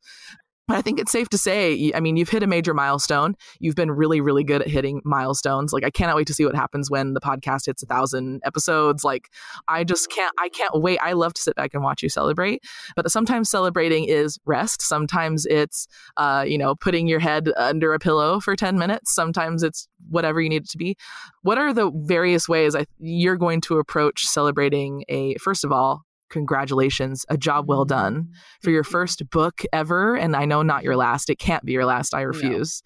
But 0.67 0.77
I 0.77 0.81
think 0.81 0.99
it's 0.99 1.11
safe 1.11 1.29
to 1.29 1.37
say, 1.37 1.91
I 1.93 1.99
mean, 1.99 2.17
you've 2.17 2.29
hit 2.29 2.41
a 2.41 2.47
major 2.47 2.73
milestone. 2.73 3.35
You've 3.59 3.75
been 3.75 3.91
really, 3.91 4.19
really 4.19 4.43
good 4.43 4.63
at 4.63 4.67
hitting 4.67 4.99
milestones. 5.05 5.71
Like, 5.71 5.83
I 5.83 5.91
cannot 5.91 6.15
wait 6.15 6.25
to 6.27 6.33
see 6.33 6.43
what 6.43 6.55
happens 6.55 6.89
when 6.89 7.13
the 7.13 7.21
podcast 7.21 7.67
hits 7.67 7.83
a 7.83 7.85
thousand 7.85 8.41
episodes. 8.43 9.03
Like, 9.03 9.29
I 9.67 9.83
just 9.83 10.09
can't, 10.09 10.33
I 10.39 10.49
can't 10.49 10.81
wait. 10.81 10.97
I 11.03 11.13
love 11.13 11.35
to 11.35 11.41
sit 11.41 11.55
back 11.55 11.75
and 11.75 11.83
watch 11.83 12.01
you 12.01 12.09
celebrate. 12.09 12.63
But 12.95 13.11
sometimes 13.11 13.47
celebrating 13.47 14.05
is 14.05 14.39
rest. 14.45 14.81
Sometimes 14.81 15.45
it's, 15.45 15.87
uh, 16.17 16.43
you 16.47 16.57
know, 16.57 16.73
putting 16.73 17.07
your 17.07 17.19
head 17.19 17.51
under 17.57 17.93
a 17.93 17.99
pillow 17.99 18.39
for 18.39 18.55
10 18.55 18.79
minutes. 18.79 19.13
Sometimes 19.13 19.61
it's 19.61 19.87
whatever 20.09 20.41
you 20.41 20.49
need 20.49 20.63
it 20.63 20.69
to 20.69 20.79
be. 20.79 20.97
What 21.43 21.59
are 21.59 21.73
the 21.73 21.91
various 21.93 22.49
ways 22.49 22.75
I, 22.75 22.85
you're 22.97 23.37
going 23.37 23.61
to 23.61 23.77
approach 23.77 24.25
celebrating 24.25 25.03
a, 25.09 25.35
first 25.35 25.63
of 25.63 25.71
all, 25.71 26.05
congratulations, 26.35 27.25
a 27.29 27.37
job 27.37 27.67
well 27.67 27.85
mm-hmm. 27.85 27.95
done 27.95 28.29
for 28.61 28.69
your 28.69 28.83
mm-hmm. 28.83 28.91
first 28.91 29.29
book 29.29 29.63
ever. 29.71 30.15
And 30.15 30.35
I 30.35 30.45
know 30.45 30.61
not 30.61 30.83
your 30.83 30.97
last. 30.97 31.29
It 31.29 31.39
can't 31.39 31.63
be 31.63 31.71
your 31.71 31.85
last. 31.85 32.13
I 32.13 32.21
refuse. 32.21 32.83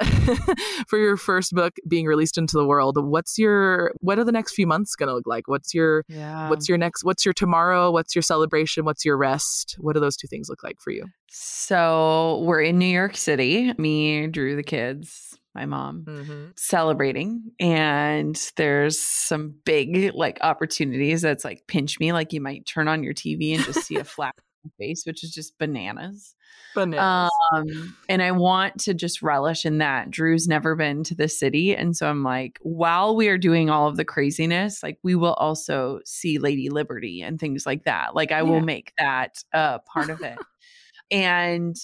for 0.88 0.98
your 0.98 1.16
first 1.16 1.52
book 1.52 1.74
being 1.88 2.06
released 2.06 2.38
into 2.38 2.56
the 2.56 2.64
world, 2.64 2.96
what's 2.96 3.38
your 3.38 3.92
what 4.00 4.18
are 4.18 4.24
the 4.24 4.32
next 4.32 4.54
few 4.54 4.66
months 4.66 4.94
gonna 4.94 5.14
look 5.14 5.26
like? 5.26 5.48
What's 5.48 5.74
your 5.74 6.04
Yeah. 6.08 6.48
what's 6.48 6.68
your 6.68 6.78
next 6.78 7.04
what's 7.04 7.24
your 7.24 7.34
tomorrow? 7.34 7.90
What's 7.90 8.14
your 8.14 8.22
celebration? 8.22 8.84
What's 8.84 9.04
your 9.04 9.16
rest? 9.16 9.76
What 9.78 9.94
do 9.94 10.00
those 10.00 10.16
two 10.16 10.28
things 10.28 10.48
look 10.48 10.62
like 10.62 10.80
for 10.80 10.92
you? 10.92 11.04
so 11.34 12.42
we're 12.44 12.60
in 12.60 12.78
New 12.78 12.84
York 12.84 13.16
City. 13.16 13.72
Me, 13.78 14.26
Drew, 14.26 14.54
the 14.54 14.62
kids, 14.62 15.38
my 15.54 15.66
mom. 15.66 16.04
Mm-hmm. 16.08 16.44
celebrating 16.56 17.42
and 17.60 18.40
there's 18.56 19.00
some 19.00 19.54
big 19.64 20.12
like 20.14 20.38
opportunities 20.40 21.22
that's 21.22 21.44
like 21.44 21.66
pinch 21.66 22.00
me 22.00 22.12
like 22.12 22.32
you 22.32 22.40
might 22.40 22.64
turn 22.66 22.88
on 22.88 23.02
your 23.02 23.14
tv 23.14 23.54
and 23.54 23.64
just 23.64 23.82
see 23.86 23.96
a 23.96 24.04
flat 24.16 24.34
face 24.78 25.04
which 25.04 25.22
is 25.24 25.30
just 25.32 25.58
bananas 25.58 26.34
Bananas. 26.74 27.30
um 27.52 27.94
and 28.08 28.22
i 28.22 28.30
want 28.30 28.78
to 28.80 28.94
just 28.94 29.20
relish 29.20 29.66
in 29.66 29.78
that 29.78 30.10
drew's 30.10 30.46
never 30.48 30.74
been 30.74 31.02
to 31.04 31.14
the 31.14 31.28
city 31.28 31.74
and 31.76 31.96
so 31.96 32.08
i'm 32.08 32.22
like 32.22 32.58
while 32.62 33.14
we 33.16 33.28
are 33.28 33.36
doing 33.38 33.68
all 33.68 33.88
of 33.88 33.96
the 33.96 34.04
craziness 34.04 34.82
like 34.82 34.98
we 35.02 35.14
will 35.14 35.34
also 35.34 36.00
see 36.06 36.38
lady 36.38 36.70
liberty 36.70 37.20
and 37.20 37.38
things 37.40 37.66
like 37.66 37.84
that 37.84 38.14
like 38.14 38.32
i 38.32 38.36
Yeah. 38.38 38.42
will 38.42 38.60
make 38.60 38.92
that 38.98 39.34
uh 39.52 39.80
part 39.80 40.08
of 40.10 40.22
it 40.22 40.38
and 41.10 41.76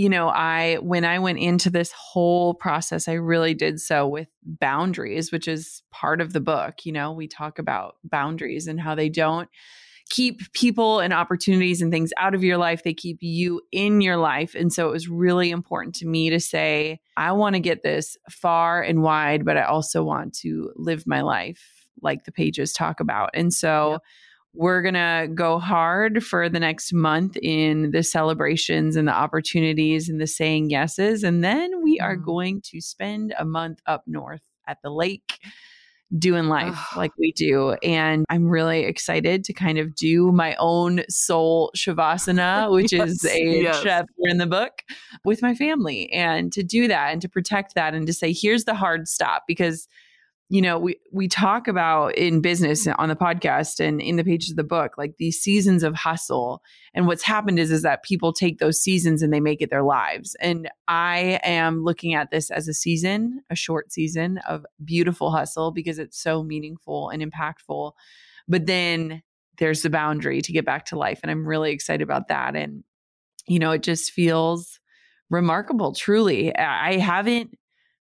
you 0.00 0.08
know 0.08 0.28
i 0.28 0.76
when 0.76 1.04
i 1.04 1.18
went 1.18 1.38
into 1.38 1.70
this 1.70 1.92
whole 1.92 2.54
process 2.54 3.08
i 3.08 3.12
really 3.12 3.54
did 3.54 3.80
so 3.80 4.06
with 4.06 4.28
boundaries 4.44 5.30
which 5.30 5.46
is 5.46 5.82
part 5.90 6.20
of 6.20 6.32
the 6.32 6.40
book 6.40 6.80
you 6.84 6.92
know? 6.92 7.12
We 7.12 7.28
talk 7.28 7.58
about 7.58 7.96
boundaries 8.04 8.66
and 8.66 8.80
how 8.80 8.94
they 8.94 9.08
don't 9.08 9.48
keep 10.08 10.52
people 10.52 10.98
and 10.98 11.12
opportunities 11.12 11.80
and 11.80 11.92
things 11.92 12.10
out 12.18 12.34
of 12.34 12.42
your 12.42 12.56
life. 12.58 12.82
They 12.82 12.94
keep 12.94 13.18
you 13.20 13.60
in 13.70 14.00
your 14.00 14.16
life. 14.16 14.56
And 14.56 14.72
so 14.72 14.88
it 14.88 14.90
was 14.90 15.08
really 15.08 15.50
important 15.50 15.94
to 15.96 16.06
me 16.06 16.30
to 16.30 16.40
say 16.40 17.00
i 17.16 17.32
want 17.32 17.54
to 17.54 17.60
get 17.60 17.82
this 17.82 18.16
far 18.30 18.82
and 18.82 19.02
wide 19.02 19.44
but 19.44 19.56
i 19.56 19.62
also 19.62 20.02
want 20.02 20.34
to 20.34 20.72
live 20.76 21.04
my 21.06 21.20
life 21.20 21.86
like 22.02 22.24
the 22.24 22.32
pages 22.32 22.72
talk 22.72 23.00
about. 23.00 23.30
And 23.34 23.52
so. 23.52 23.98
We're 24.54 24.82
going 24.82 24.94
to 24.94 25.28
go 25.32 25.58
hard 25.58 26.24
for 26.24 26.48
the 26.48 26.58
next 26.60 26.92
month 26.92 27.36
in 27.36 27.92
the 27.92 28.02
celebrations 28.02 28.96
and 28.96 29.06
the 29.06 29.12
opportunities 29.12 30.08
and 30.08 30.20
the 30.20 30.26
saying 30.26 30.70
yeses. 30.70 31.22
And 31.22 31.44
then 31.44 31.82
we 31.82 32.00
are 32.00 32.16
Mm. 32.16 32.24
going 32.24 32.60
to 32.66 32.80
spend 32.80 33.32
a 33.38 33.44
month 33.44 33.80
up 33.86 34.02
north 34.06 34.42
at 34.66 34.78
the 34.82 34.90
lake 34.90 35.38
doing 36.18 36.46
life 36.46 36.74
Ugh. 36.76 36.96
like 36.96 37.12
we 37.16 37.30
do. 37.30 37.74
And 37.84 38.26
I'm 38.28 38.48
really 38.48 38.80
excited 38.80 39.44
to 39.44 39.52
kind 39.52 39.78
of 39.78 39.94
do 39.94 40.32
my 40.32 40.56
own 40.58 41.02
soul 41.08 41.70
shavasana, 41.76 42.70
which 42.72 42.92
is 42.92 43.24
a 43.24 43.62
yes. 43.62 43.80
chapter 43.84 44.12
in 44.24 44.38
the 44.38 44.46
book 44.48 44.82
with 45.24 45.42
my 45.42 45.54
family. 45.54 46.10
And 46.12 46.52
to 46.52 46.64
do 46.64 46.88
that 46.88 47.12
and 47.12 47.22
to 47.22 47.28
protect 47.28 47.76
that 47.76 47.94
and 47.94 48.08
to 48.08 48.12
say, 48.12 48.32
here's 48.32 48.64
the 48.64 48.74
hard 48.74 49.06
stop 49.06 49.44
because 49.46 49.86
you 50.52 50.60
know, 50.60 50.80
we 50.80 50.96
we 51.12 51.28
talk 51.28 51.68
about 51.68 52.16
in 52.16 52.40
business 52.40 52.88
on 52.88 53.08
the 53.08 53.14
podcast 53.14 53.78
and 53.78 54.00
in 54.00 54.16
the 54.16 54.24
pages 54.24 54.50
of 54.50 54.56
the 54.56 54.64
book, 54.64 54.98
like 54.98 55.14
these 55.16 55.40
seasons 55.40 55.84
of 55.84 55.94
hustle. 55.94 56.60
And 56.92 57.06
what's 57.06 57.22
happened 57.22 57.60
is 57.60 57.70
is 57.70 57.82
that 57.82 58.02
people 58.02 58.32
take 58.32 58.58
those 58.58 58.82
seasons 58.82 59.22
and 59.22 59.32
they 59.32 59.38
make 59.38 59.62
it 59.62 59.70
their 59.70 59.84
lives. 59.84 60.34
And 60.40 60.68
I 60.88 61.38
am 61.44 61.84
looking 61.84 62.14
at 62.14 62.32
this 62.32 62.50
as 62.50 62.66
a 62.66 62.74
season, 62.74 63.42
a 63.48 63.54
short 63.54 63.92
season 63.92 64.38
of 64.38 64.66
beautiful 64.84 65.30
hustle 65.30 65.70
because 65.70 66.00
it's 66.00 66.20
so 66.20 66.42
meaningful 66.42 67.10
and 67.10 67.22
impactful. 67.22 67.92
But 68.48 68.66
then 68.66 69.22
there's 69.58 69.82
the 69.82 69.90
boundary 69.90 70.42
to 70.42 70.52
get 70.52 70.66
back 70.66 70.86
to 70.86 70.98
life. 70.98 71.20
And 71.22 71.30
I'm 71.30 71.46
really 71.46 71.70
excited 71.70 72.02
about 72.02 72.26
that. 72.26 72.56
And, 72.56 72.82
you 73.46 73.60
know, 73.60 73.70
it 73.70 73.84
just 73.84 74.10
feels 74.10 74.80
remarkable, 75.30 75.94
truly. 75.94 76.52
I 76.56 76.98
haven't 76.98 77.56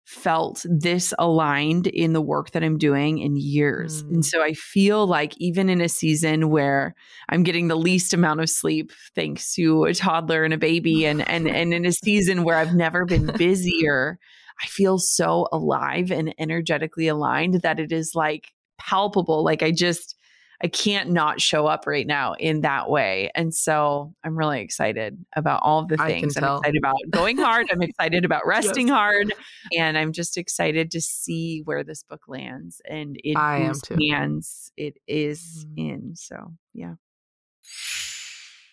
felt 0.08 0.64
this 0.66 1.12
aligned 1.18 1.86
in 1.86 2.14
the 2.14 2.20
work 2.22 2.52
that 2.52 2.64
I'm 2.64 2.78
doing 2.78 3.18
in 3.18 3.36
years. 3.36 4.02
Mm. 4.04 4.08
And 4.08 4.24
so 4.24 4.42
I 4.42 4.54
feel 4.54 5.06
like 5.06 5.34
even 5.36 5.68
in 5.68 5.82
a 5.82 5.88
season 5.88 6.48
where 6.48 6.94
I'm 7.28 7.42
getting 7.42 7.68
the 7.68 7.76
least 7.76 8.14
amount 8.14 8.40
of 8.40 8.48
sleep 8.48 8.90
thanks 9.14 9.52
to 9.56 9.84
a 9.84 9.92
toddler 9.92 10.44
and 10.44 10.54
a 10.54 10.58
baby 10.58 11.04
and 11.04 11.28
and 11.28 11.46
and 11.56 11.74
in 11.74 11.84
a 11.84 11.92
season 11.92 12.42
where 12.42 12.56
I've 12.56 12.74
never 12.74 13.04
been 13.04 13.26
busier, 13.36 14.18
I 14.64 14.66
feel 14.68 14.98
so 14.98 15.46
alive 15.52 16.10
and 16.10 16.34
energetically 16.38 17.06
aligned 17.06 17.60
that 17.60 17.78
it 17.78 17.92
is 17.92 18.12
like 18.14 18.46
palpable 18.78 19.44
like 19.44 19.62
I 19.62 19.72
just 19.72 20.16
I 20.60 20.66
can't 20.66 21.10
not 21.10 21.40
show 21.40 21.66
up 21.66 21.86
right 21.86 22.06
now 22.06 22.34
in 22.34 22.62
that 22.62 22.90
way. 22.90 23.30
And 23.34 23.54
so 23.54 24.14
I'm 24.24 24.36
really 24.36 24.60
excited 24.60 25.24
about 25.36 25.60
all 25.62 25.86
the 25.86 25.96
things. 25.96 26.36
I'm 26.36 26.56
excited 26.58 26.76
about 26.78 26.96
going 27.10 27.36
hard. 27.36 27.68
I'm 27.70 27.82
excited 27.82 28.24
about 28.24 28.42
resting 28.46 28.88
yes. 28.88 28.94
hard. 28.94 29.34
And 29.76 29.96
I'm 29.96 30.12
just 30.12 30.36
excited 30.36 30.90
to 30.90 31.00
see 31.00 31.62
where 31.64 31.84
this 31.84 32.02
book 32.02 32.22
lands 32.26 32.80
and 32.88 33.16
in 33.22 33.36
I 33.36 33.66
whose 33.66 33.82
hands 34.00 34.72
it 34.76 34.96
is 35.06 35.64
mm. 35.76 35.90
in. 35.90 36.16
So 36.16 36.54
yeah. 36.74 36.94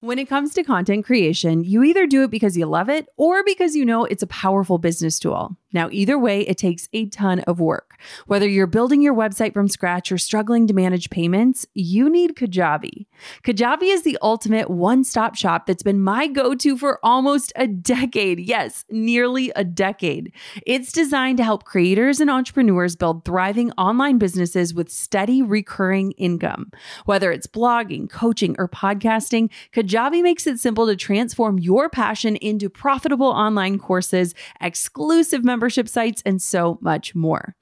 When 0.00 0.18
it 0.18 0.28
comes 0.28 0.52
to 0.52 0.62
content 0.62 1.06
creation, 1.06 1.64
you 1.64 1.82
either 1.82 2.06
do 2.06 2.24
it 2.24 2.30
because 2.30 2.54
you 2.54 2.66
love 2.66 2.90
it 2.90 3.08
or 3.16 3.42
because 3.42 3.74
you 3.74 3.86
know 3.86 4.04
it's 4.04 4.22
a 4.22 4.26
powerful 4.26 4.76
business 4.76 5.18
tool. 5.18 5.56
Now, 5.72 5.88
either 5.90 6.18
way, 6.18 6.42
it 6.42 6.58
takes 6.58 6.88
a 6.92 7.06
ton 7.06 7.40
of 7.40 7.60
work. 7.60 7.98
Whether 8.26 8.48
you're 8.48 8.66
building 8.66 9.02
your 9.02 9.14
website 9.14 9.52
from 9.52 9.68
scratch 9.68 10.12
or 10.12 10.16
struggling 10.16 10.66
to 10.66 10.74
manage 10.74 11.10
payments, 11.10 11.66
you 11.74 12.08
need 12.08 12.34
Kajabi. 12.34 13.06
Kajabi 13.42 13.92
is 13.92 14.02
the 14.02 14.16
ultimate 14.22 14.70
one 14.70 15.02
stop 15.02 15.34
shop 15.34 15.66
that's 15.66 15.82
been 15.82 16.00
my 16.00 16.28
go 16.28 16.54
to 16.54 16.78
for 16.78 16.98
almost 17.02 17.52
a 17.56 17.66
decade. 17.66 18.38
Yes, 18.38 18.84
nearly 18.90 19.50
a 19.56 19.64
decade. 19.64 20.32
It's 20.66 20.92
designed 20.92 21.38
to 21.38 21.44
help 21.44 21.64
creators 21.64 22.20
and 22.20 22.30
entrepreneurs 22.30 22.96
build 22.96 23.24
thriving 23.24 23.72
online 23.72 24.18
businesses 24.18 24.72
with 24.72 24.90
steady 24.90 25.42
recurring 25.42 26.12
income. 26.12 26.70
Whether 27.06 27.32
it's 27.32 27.46
blogging, 27.46 28.08
coaching, 28.08 28.56
or 28.58 28.68
podcasting, 28.68 29.50
Kajabi 29.72 29.85
makes 30.22 30.46
it 30.46 30.58
simple 30.58 30.86
to 30.86 30.96
transform 30.96 31.58
your 31.58 31.88
passion 31.88 32.36
into 32.36 32.68
profitable 32.68 33.26
online 33.28 33.78
courses, 33.78 34.34
exclusive 34.60 35.44
membership 35.44 35.88
sites, 35.88 36.22
and 36.26 36.42
so 36.42 36.78
much 36.80 37.14
more. 37.14 37.54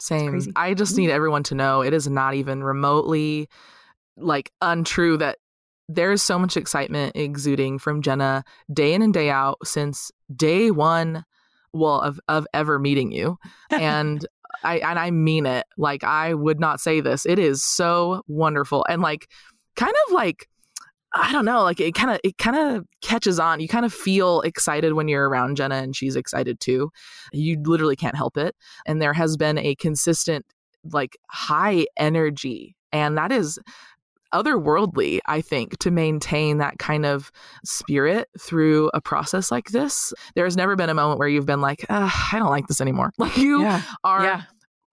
Same. 0.00 0.40
I 0.56 0.74
just 0.74 0.96
need 0.96 1.06
mm-hmm. 1.06 1.16
everyone 1.16 1.42
to 1.44 1.54
know 1.54 1.82
it 1.82 1.92
is 1.92 2.08
not 2.08 2.34
even 2.34 2.64
remotely 2.64 3.48
like 4.16 4.50
untrue 4.62 5.16
that 5.18 5.38
there 5.88 6.12
is 6.12 6.22
so 6.22 6.38
much 6.38 6.56
excitement 6.56 7.16
exuding 7.16 7.78
from 7.78 8.00
Jenna 8.00 8.44
day 8.72 8.94
in 8.94 9.02
and 9.02 9.12
day 9.12 9.28
out 9.30 9.58
since 9.64 10.10
day 10.34 10.70
one 10.70 11.24
well 11.72 12.00
of 12.00 12.20
of 12.28 12.46
ever 12.54 12.78
meeting 12.78 13.12
you. 13.12 13.38
And 13.70 14.26
I 14.62 14.78
and 14.78 14.98
I 14.98 15.10
mean 15.10 15.46
it. 15.46 15.66
Like 15.76 16.04
I 16.04 16.34
would 16.34 16.60
not 16.60 16.80
say 16.80 17.00
this. 17.00 17.26
It 17.26 17.38
is 17.38 17.62
so 17.62 18.22
wonderful. 18.28 18.84
And 18.88 19.02
like 19.02 19.28
kind 19.76 19.94
of 20.06 20.14
like 20.14 20.48
I 21.14 21.32
don't 21.32 21.44
know, 21.44 21.62
like 21.62 21.80
it 21.80 21.94
kind 21.94 22.10
of 22.10 22.20
it 22.22 22.38
kind 22.38 22.56
of 22.56 22.86
catches 23.02 23.40
on. 23.40 23.60
You 23.60 23.68
kind 23.68 23.84
of 23.84 23.92
feel 23.92 24.42
excited 24.42 24.92
when 24.92 25.08
you're 25.08 25.28
around 25.28 25.56
Jenna 25.56 25.76
and 25.76 25.94
she's 25.96 26.16
excited 26.16 26.60
too. 26.60 26.90
You 27.32 27.60
literally 27.64 27.96
can't 27.96 28.16
help 28.16 28.36
it. 28.36 28.54
And 28.86 29.02
there 29.02 29.12
has 29.12 29.36
been 29.36 29.58
a 29.58 29.74
consistent 29.74 30.46
like 30.84 31.16
high 31.28 31.86
energy 31.96 32.76
and 32.92 33.16
that 33.18 33.32
is 33.32 33.58
otherworldly, 34.32 35.18
I 35.26 35.40
think, 35.40 35.78
to 35.78 35.90
maintain 35.90 36.58
that 36.58 36.78
kind 36.78 37.04
of 37.04 37.32
spirit 37.64 38.28
through 38.38 38.90
a 38.94 39.00
process 39.00 39.50
like 39.50 39.70
this. 39.70 40.12
There 40.34 40.44
has 40.44 40.56
never 40.56 40.76
been 40.76 40.90
a 40.90 40.94
moment 40.94 41.18
where 41.18 41.28
you've 41.28 41.46
been 41.46 41.60
like, 41.60 41.84
I 41.88 42.34
don't 42.34 42.50
like 42.50 42.66
this 42.68 42.80
anymore. 42.80 43.12
Like 43.18 43.36
you 43.36 43.62
yeah. 43.62 43.82
are 44.02 44.24
yeah. 44.24 44.42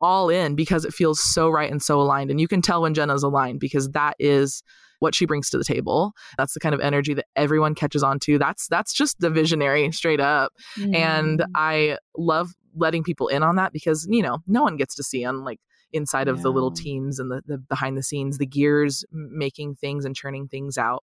all 0.02 0.30
in 0.30 0.56
because 0.56 0.84
it 0.84 0.94
feels 0.94 1.22
so 1.22 1.50
right 1.50 1.72
and 1.72 1.82
so 1.82 2.02
aligned. 2.02 2.30
And 2.30 2.42
you 2.42 2.48
can 2.48 2.62
tell 2.62 2.82
when 2.82 2.94
Jenna's 2.94 3.24
aligned 3.24 3.60
because 3.60 3.90
that 3.92 4.16
is 4.20 4.64
what 5.00 5.16
she 5.16 5.26
brings 5.26 5.50
to 5.50 5.58
the 5.58 5.64
table. 5.64 6.14
That's 6.38 6.54
the 6.54 6.60
kind 6.60 6.76
of 6.76 6.82
energy 6.82 7.14
that 7.14 7.26
everyone 7.36 7.76
catches 7.76 8.04
on 8.04 8.20
to. 8.22 8.38
That's 8.38 8.68
that's 8.68 8.94
just 8.94 9.20
the 9.20 9.30
visionary 9.30 9.92
straight 9.92 10.20
up. 10.20 10.52
Mm. 10.78 10.96
And 10.96 11.46
I 11.56 11.98
love 12.18 12.52
letting 12.76 13.04
people 13.04 13.28
in 13.28 13.44
on 13.44 13.56
that 13.56 13.74
because, 13.74 14.08
you 14.10 14.22
know, 14.22 14.40
no 14.48 14.64
one 14.64 14.78
gets 14.78 14.96
to 14.96 15.04
see 15.04 15.26
on 15.26 15.44
like 15.44 15.60
inside 15.94 16.28
of 16.28 16.42
the 16.42 16.52
little 16.52 16.72
teams 16.72 17.18
and 17.18 17.32
the, 17.32 17.42
the 17.46 17.58
behind 17.58 17.98
the 17.98 18.04
scenes, 18.04 18.38
the 18.38 18.46
gears 18.46 19.06
making 19.12 19.76
things 19.76 20.06
and 20.06 20.16
churning 20.16 20.48
things 20.48 20.78
out. 20.78 21.04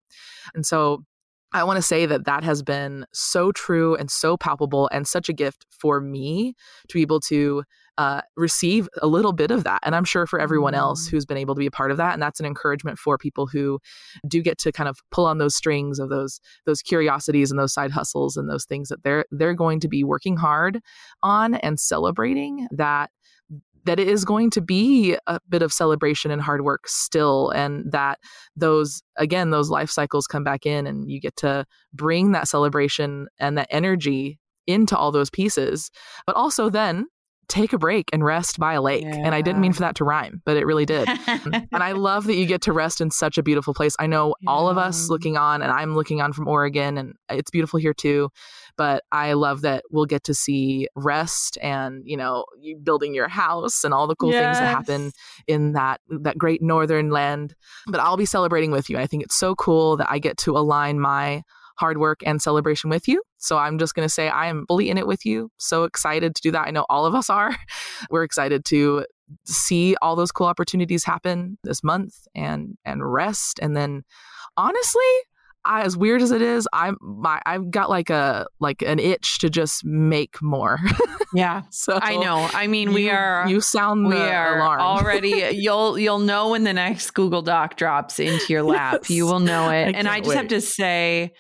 And 0.54 0.66
so 0.66 1.04
I 1.54 1.64
want 1.64 1.78
to 1.78 1.82
say 1.82 2.06
that 2.06 2.26
that 2.26 2.44
has 2.44 2.64
been 2.64 3.06
so 3.14 3.52
true 3.52 3.96
and 3.96 4.10
so 4.10 4.36
palpable 4.36 4.90
and 4.92 5.08
such 5.08 5.30
a 5.30 5.34
gift 5.34 5.66
for 5.70 6.02
me 6.02 6.56
to 6.90 6.94
be 6.94 7.02
able 7.02 7.20
to 7.22 7.64
uh, 7.98 8.22
receive 8.36 8.90
a 9.02 9.08
little 9.08 9.34
bit 9.34 9.52
of 9.52 9.64
that. 9.64 9.80
And 9.84 9.96
I'm 9.96 10.04
sure 10.04 10.26
for 10.26 10.40
everyone 10.40 10.74
else 10.74 11.08
mm. 11.08 11.12
who's 11.12 11.26
been 11.26 11.38
able 11.38 11.56
to 11.56 11.60
be 11.60 11.68
a 11.68 11.72
part 11.72 11.92
of 11.92 11.98
that. 11.98 12.14
And 12.14 12.22
that's 12.22 12.40
an 12.40 12.46
encouragement 12.46 12.98
for 12.98 13.18
people 13.18 13.48
who 13.48 13.80
do 14.28 14.42
get 14.42 14.58
to 14.60 14.72
kind 14.72 14.90
of 14.90 15.00
pull 15.12 15.26
on 15.26 15.38
those 15.38 15.56
strings 15.56 16.00
of 16.00 16.10
those 16.10 16.40
those 16.66 16.82
curiosities 16.82 17.52
and 17.52 17.60
those 17.60 17.74
side 17.74 17.92
hustles 17.92 18.38
and 18.38 18.50
those 18.50 18.66
things 18.66 18.90
that 18.90 19.04
they're 19.04 19.26
they're 19.32 19.54
going 19.54 19.80
to 19.82 19.88
be 19.88 20.04
working 20.04 20.38
hard 20.38 20.80
on 21.22 21.56
and 21.56 21.80
celebrating 21.80 22.68
that 22.72 23.12
that 23.86 24.00
it 24.00 24.08
is 24.08 24.24
going 24.24 24.50
to 24.50 24.62
be 24.62 25.18
a 25.28 25.40
bit 25.50 25.62
of 25.62 25.74
celebration 25.74 26.32
and 26.32 26.42
hard 26.42 26.64
work 26.64 26.88
still 26.88 27.50
and 27.52 27.92
that 27.92 28.18
those 28.56 29.04
again 29.18 29.50
those 29.50 29.70
life 29.70 29.90
cycles 29.90 30.26
come 30.26 30.44
back 30.44 30.66
in 30.66 30.88
and 30.88 31.12
you 31.12 31.20
get 31.20 31.36
to 31.36 31.66
bring 31.94 32.32
that 32.32 32.48
celebration 32.48 33.28
and 33.40 33.58
that 33.58 33.68
energy 33.70 34.40
into 34.68 34.98
all 34.98 35.12
those 35.12 35.30
pieces 35.30 35.92
but 36.26 36.36
also 36.36 36.70
then 36.70 37.06
take 37.48 37.74
a 37.74 37.78
break 37.78 38.10
and 38.14 38.24
rest 38.24 38.60
by 38.60 38.74
a 38.74 38.82
lake. 38.82 39.04
Yeah. 39.04 39.16
And 39.16 39.36
I 39.36 39.42
didn't 39.42 39.62
mean 39.62 39.74
for 39.74 39.82
that 39.82 39.96
to 39.96 40.04
rhyme, 40.04 40.42
but 40.46 40.58
it 40.58 40.66
really 40.66 40.86
did. 40.86 41.08
and 41.28 41.68
I 41.72 41.92
love 41.94 42.26
that 42.26 42.36
you 42.36 42.46
get 42.46 42.62
to 42.64 42.74
rest 42.74 43.02
in 43.02 43.12
such 43.12 43.38
a 43.38 43.44
beautiful 43.44 43.74
place. 43.74 43.96
I 44.00 44.08
know 44.08 44.36
yeah. 44.42 44.50
all 44.50 44.70
of 44.70 44.78
us 44.78 45.10
looking 45.10 45.38
on, 45.38 45.62
and 45.62 45.72
I'm 45.72 45.96
looking 45.96 46.22
on 46.22 46.34
from 46.34 46.48
Oregon, 46.48 46.98
and 46.98 47.14
it's 47.30 47.52
beautiful 47.52 47.80
here 47.80 47.94
too. 47.94 48.30
But 48.76 49.04
I 49.12 49.34
love 49.34 49.62
that 49.62 49.84
we'll 49.92 50.06
get 50.06 50.24
to 50.24 50.34
see 50.34 50.88
rest 50.96 51.60
and, 51.62 52.02
you 52.06 52.18
know, 52.18 52.46
you 52.60 52.76
building 52.76 53.14
your 53.14 53.28
house 53.28 53.84
and 53.84 53.94
all 53.94 54.08
the 54.08 54.16
cool 54.16 54.32
yes. 54.32 54.44
things 54.44 54.58
that 54.58 54.68
happen 54.68 55.12
in 55.48 55.74
that 55.74 56.02
that 56.10 56.38
great 56.38 56.62
northern 56.62 57.12
land. 57.12 57.54
But 57.88 58.00
I'll 58.00 58.18
be 58.18 58.26
celebrating 58.26 58.72
with 58.72 58.90
you. 58.90 58.98
I 58.98 59.06
think 59.06 59.24
it's 59.24 59.36
so 59.36 59.54
cool 59.54 59.98
that 59.98 60.08
I 60.10 60.18
get 60.18 60.38
to 60.40 60.58
align 60.58 61.00
my 61.00 61.44
hard 61.76 61.98
work 61.98 62.22
and 62.26 62.42
celebration 62.42 62.90
with 62.90 63.08
you. 63.08 63.22
So 63.38 63.58
I'm 63.58 63.78
just 63.78 63.96
going 63.96 64.06
to 64.06 64.14
say 64.14 64.30
I 64.30 64.48
am 64.48 64.66
fully 64.68 64.90
in 64.90 64.98
it 64.98 65.08
with 65.08 65.26
you. 65.26 65.50
So 65.58 65.84
excited 65.84 66.36
to 66.36 66.42
do 66.42 66.52
that. 66.52 66.68
I 66.68 66.72
know 66.72 66.86
all 66.90 67.06
of 67.06 67.16
us 67.16 67.30
are. 67.30 67.56
We're 68.10 68.24
excited 68.24 68.66
to 68.66 69.06
see 69.46 69.96
all 70.02 70.16
those 70.16 70.32
cool 70.32 70.48
opportunities 70.48 71.04
happen 71.04 71.58
this 71.64 71.84
month 71.84 72.28
and 72.36 72.78
and 72.86 73.12
rest 73.12 73.58
and 73.62 73.76
then 73.76 74.04
honestly 74.58 75.02
I, 75.66 75.84
as 75.84 75.96
weird 75.96 76.22
as 76.22 76.32
it 76.32 76.42
is, 76.42 76.68
I'm 76.74 76.98
my 77.00 77.42
I've 77.46 77.72
got 77.72 77.90
like 77.90 78.10
a 78.10 78.48
like 78.60 78.82
an 78.82 79.00
itch 79.00 79.40
to 79.40 79.50
just 79.50 79.86
make 79.86 80.42
more. 80.42 80.80
yeah, 81.34 81.64
so 81.70 81.98
I 82.02 82.18
know. 82.18 82.50
I 82.54 82.68
mean, 82.68 82.90
you, 82.90 82.94
we 82.94 83.10
are. 83.10 83.48
You 83.48 83.62
sound 83.62 84.08
we 84.08 84.18
are 84.18 84.58
alarm. 84.58 84.82
already. 84.82 85.30
You'll 85.54 85.98
you'll 85.98 86.20
know 86.20 86.50
when 86.50 86.64
the 86.64 86.74
next 86.74 87.12
Google 87.12 87.42
Doc 87.42 87.78
drops 87.78 88.20
into 88.20 88.52
your 88.52 88.64
lap. 88.64 89.02
Yes. 89.04 89.10
You 89.12 89.26
will 89.26 89.40
know 89.40 89.70
it. 89.70 89.96
I 89.96 89.98
and 89.98 90.08
I 90.08 90.20
just 90.20 90.30
wait. 90.30 90.38
have 90.38 90.48
to 90.50 90.62
say, 90.62 91.34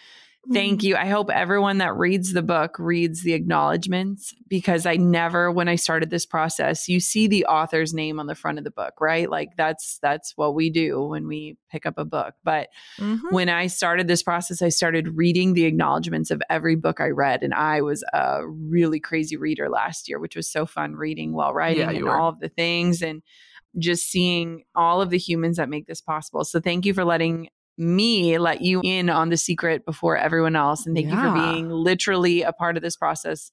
Thank 0.51 0.81
mm-hmm. 0.81 0.87
you. 0.87 0.95
I 0.97 1.05
hope 1.05 1.29
everyone 1.29 1.77
that 1.77 1.95
reads 1.95 2.33
the 2.33 2.41
book 2.41 2.75
reads 2.77 3.23
the 3.23 3.31
acknowledgments 3.33 4.33
because 4.49 4.85
I 4.85 4.97
never 4.97 5.49
when 5.49 5.69
I 5.69 5.75
started 5.75 6.09
this 6.09 6.25
process, 6.25 6.89
you 6.89 6.99
see 6.99 7.27
the 7.27 7.45
author's 7.45 7.93
name 7.93 8.19
on 8.19 8.27
the 8.27 8.35
front 8.35 8.57
of 8.57 8.65
the 8.65 8.71
book, 8.71 8.99
right? 8.99 9.29
Like 9.29 9.55
that's 9.55 9.99
that's 10.01 10.33
what 10.35 10.53
we 10.53 10.69
do 10.69 11.01
when 11.01 11.27
we 11.27 11.57
pick 11.71 11.85
up 11.85 11.97
a 11.97 12.03
book. 12.03 12.33
But 12.43 12.67
mm-hmm. 12.99 13.33
when 13.33 13.47
I 13.47 13.67
started 13.67 14.09
this 14.09 14.21
process, 14.21 14.61
I 14.61 14.67
started 14.67 15.15
reading 15.15 15.53
the 15.53 15.63
acknowledgments 15.63 16.29
of 16.29 16.41
every 16.49 16.75
book 16.75 16.99
I 16.99 17.07
read 17.07 17.41
and 17.41 17.53
I 17.53 17.81
was 17.81 18.03
a 18.11 18.45
really 18.45 18.99
crazy 18.99 19.37
reader 19.37 19.69
last 19.69 20.09
year, 20.09 20.19
which 20.19 20.35
was 20.35 20.51
so 20.51 20.65
fun 20.65 20.95
reading 20.95 21.31
while 21.31 21.53
writing 21.53 21.89
yeah, 21.89 21.91
and 21.91 22.09
all 22.09 22.27
of 22.27 22.41
the 22.41 22.49
things 22.49 23.01
and 23.01 23.21
just 23.79 24.11
seeing 24.11 24.63
all 24.75 25.01
of 25.01 25.09
the 25.09 25.17
humans 25.17 25.55
that 25.55 25.69
make 25.69 25.87
this 25.87 26.01
possible. 26.01 26.43
So 26.43 26.59
thank 26.59 26.85
you 26.85 26.93
for 26.93 27.05
letting 27.05 27.47
me 27.77 28.37
let 28.37 28.61
you 28.61 28.81
in 28.83 29.09
on 29.09 29.29
the 29.29 29.37
secret 29.37 29.85
before 29.85 30.17
everyone 30.17 30.55
else 30.55 30.85
and 30.85 30.95
thank 30.95 31.07
yeah. 31.07 31.15
you 31.15 31.29
for 31.29 31.53
being 31.53 31.69
literally 31.69 32.41
a 32.43 32.53
part 32.53 32.77
of 32.77 32.83
this 32.83 32.95
process 32.95 33.51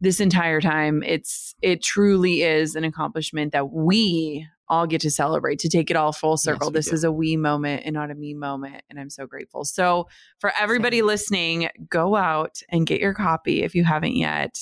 this 0.00 0.20
entire 0.20 0.60
time 0.60 1.02
it's 1.02 1.54
it 1.62 1.82
truly 1.82 2.42
is 2.42 2.76
an 2.76 2.84
accomplishment 2.84 3.52
that 3.52 3.72
we 3.72 4.46
all 4.68 4.86
get 4.86 5.00
to 5.00 5.10
celebrate 5.10 5.58
to 5.60 5.68
take 5.68 5.90
it 5.90 5.96
all 5.96 6.12
full 6.12 6.36
circle 6.36 6.68
yes, 6.68 6.74
this 6.74 6.88
do. 6.88 6.94
is 6.94 7.04
a 7.04 7.12
we 7.12 7.36
moment 7.36 7.82
and 7.84 7.94
not 7.94 8.10
a 8.10 8.14
me 8.14 8.34
moment 8.34 8.82
and 8.90 9.00
i'm 9.00 9.10
so 9.10 9.26
grateful 9.26 9.64
so 9.64 10.06
for 10.38 10.52
everybody 10.58 10.98
Same. 10.98 11.06
listening 11.06 11.68
go 11.88 12.14
out 12.14 12.60
and 12.68 12.86
get 12.86 13.00
your 13.00 13.14
copy 13.14 13.62
if 13.62 13.74
you 13.74 13.84
haven't 13.84 14.16
yet 14.16 14.58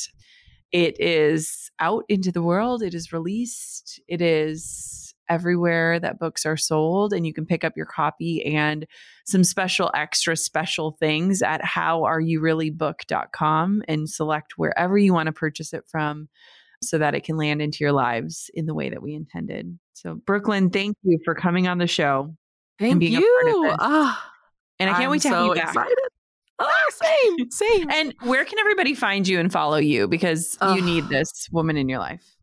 it 0.70 1.00
is 1.00 1.70
out 1.80 2.04
into 2.08 2.30
the 2.30 2.42
world 2.42 2.82
it 2.82 2.94
is 2.94 3.12
released 3.12 4.00
it 4.06 4.20
is 4.20 4.93
everywhere 5.28 6.00
that 6.00 6.18
books 6.18 6.46
are 6.46 6.56
sold 6.56 7.12
and 7.12 7.26
you 7.26 7.34
can 7.34 7.46
pick 7.46 7.64
up 7.64 7.76
your 7.76 7.86
copy 7.86 8.44
and 8.44 8.86
some 9.24 9.44
special 9.44 9.90
extra 9.94 10.36
special 10.36 10.96
things 11.00 11.42
at 11.42 11.62
howareyoureallybook.com 11.62 13.82
and 13.88 14.08
select 14.08 14.52
wherever 14.56 14.96
you 14.98 15.12
want 15.12 15.26
to 15.26 15.32
purchase 15.32 15.72
it 15.72 15.84
from 15.88 16.28
so 16.82 16.98
that 16.98 17.14
it 17.14 17.24
can 17.24 17.36
land 17.36 17.62
into 17.62 17.78
your 17.80 17.92
lives 17.92 18.50
in 18.54 18.66
the 18.66 18.74
way 18.74 18.90
that 18.90 19.02
we 19.02 19.14
intended. 19.14 19.78
So 19.94 20.16
Brooklyn, 20.26 20.70
thank 20.70 20.96
you 21.02 21.18
for 21.24 21.34
coming 21.34 21.66
on 21.66 21.78
the 21.78 21.86
show. 21.86 22.36
Thank 22.78 23.02
you. 23.02 23.22
Oh, 23.78 24.18
and 24.78 24.90
I 24.90 24.94
can't 24.94 25.04
I'm 25.04 25.10
wait 25.10 25.22
to 25.22 25.28
so 25.28 25.34
have 25.34 25.46
you 25.46 25.54
back. 25.54 25.68
Excited. 25.68 25.96
Oh, 26.58 26.70
same, 26.90 27.50
same. 27.50 27.90
And 27.90 28.14
where 28.22 28.44
can 28.44 28.58
everybody 28.58 28.94
find 28.94 29.26
you 29.26 29.40
and 29.40 29.50
follow 29.50 29.78
you? 29.78 30.06
Because 30.06 30.58
you 30.62 30.82
need 30.82 31.08
this 31.08 31.48
woman 31.50 31.76
in 31.76 31.88
your 31.88 31.98
life 31.98 32.33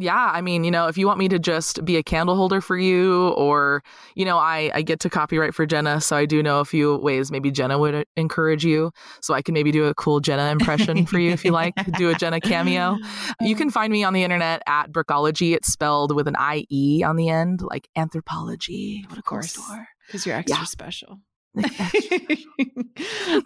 yeah, 0.00 0.30
I 0.32 0.40
mean, 0.40 0.64
you 0.64 0.70
know, 0.70 0.88
if 0.88 0.96
you 0.96 1.06
want 1.06 1.18
me 1.18 1.28
to 1.28 1.38
just 1.38 1.84
be 1.84 1.96
a 1.96 2.02
candle 2.02 2.36
holder 2.36 2.60
for 2.60 2.76
you, 2.76 3.28
or, 3.30 3.82
you 4.14 4.24
know, 4.24 4.38
I, 4.38 4.70
I 4.74 4.82
get 4.82 5.00
to 5.00 5.10
copyright 5.10 5.54
for 5.54 5.66
Jenna, 5.66 6.00
so 6.00 6.16
I 6.16 6.26
do 6.26 6.42
know 6.42 6.60
a 6.60 6.64
few 6.64 6.96
ways 6.96 7.30
maybe 7.30 7.50
Jenna 7.50 7.78
would 7.78 7.94
uh, 7.94 8.04
encourage 8.16 8.64
you. 8.64 8.90
So 9.20 9.34
I 9.34 9.42
can 9.42 9.54
maybe 9.54 9.70
do 9.70 9.84
a 9.84 9.94
cool 9.94 10.20
Jenna 10.20 10.50
impression 10.50 11.06
for 11.06 11.18
you 11.18 11.30
if 11.30 11.44
you 11.44 11.52
like, 11.52 11.74
do 11.98 12.10
a 12.10 12.14
Jenna 12.14 12.40
cameo. 12.40 12.96
You 13.40 13.54
can 13.54 13.70
find 13.70 13.92
me 13.92 14.04
on 14.04 14.12
the 14.12 14.24
internet 14.24 14.62
at 14.66 14.90
Brookology. 14.90 15.54
It's 15.54 15.72
spelled 15.72 16.14
with 16.14 16.26
an 16.28 16.36
IE 16.54 17.02
on 17.04 17.16
the 17.16 17.28
end, 17.28 17.60
like 17.62 17.88
anthropology. 17.96 19.04
What 19.08 19.18
a 19.18 19.22
course. 19.22 19.58
Because 20.06 20.26
you're 20.26 20.36
extra 20.36 20.60
yeah. 20.60 20.64
special. 20.64 21.20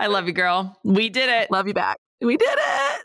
I 0.00 0.06
love 0.08 0.26
you, 0.26 0.32
girl. 0.32 0.78
We 0.84 1.08
did 1.08 1.28
it. 1.28 1.50
Love 1.50 1.66
you 1.66 1.74
back. 1.74 1.98
We 2.20 2.36
did 2.36 2.48
it. 2.50 3.04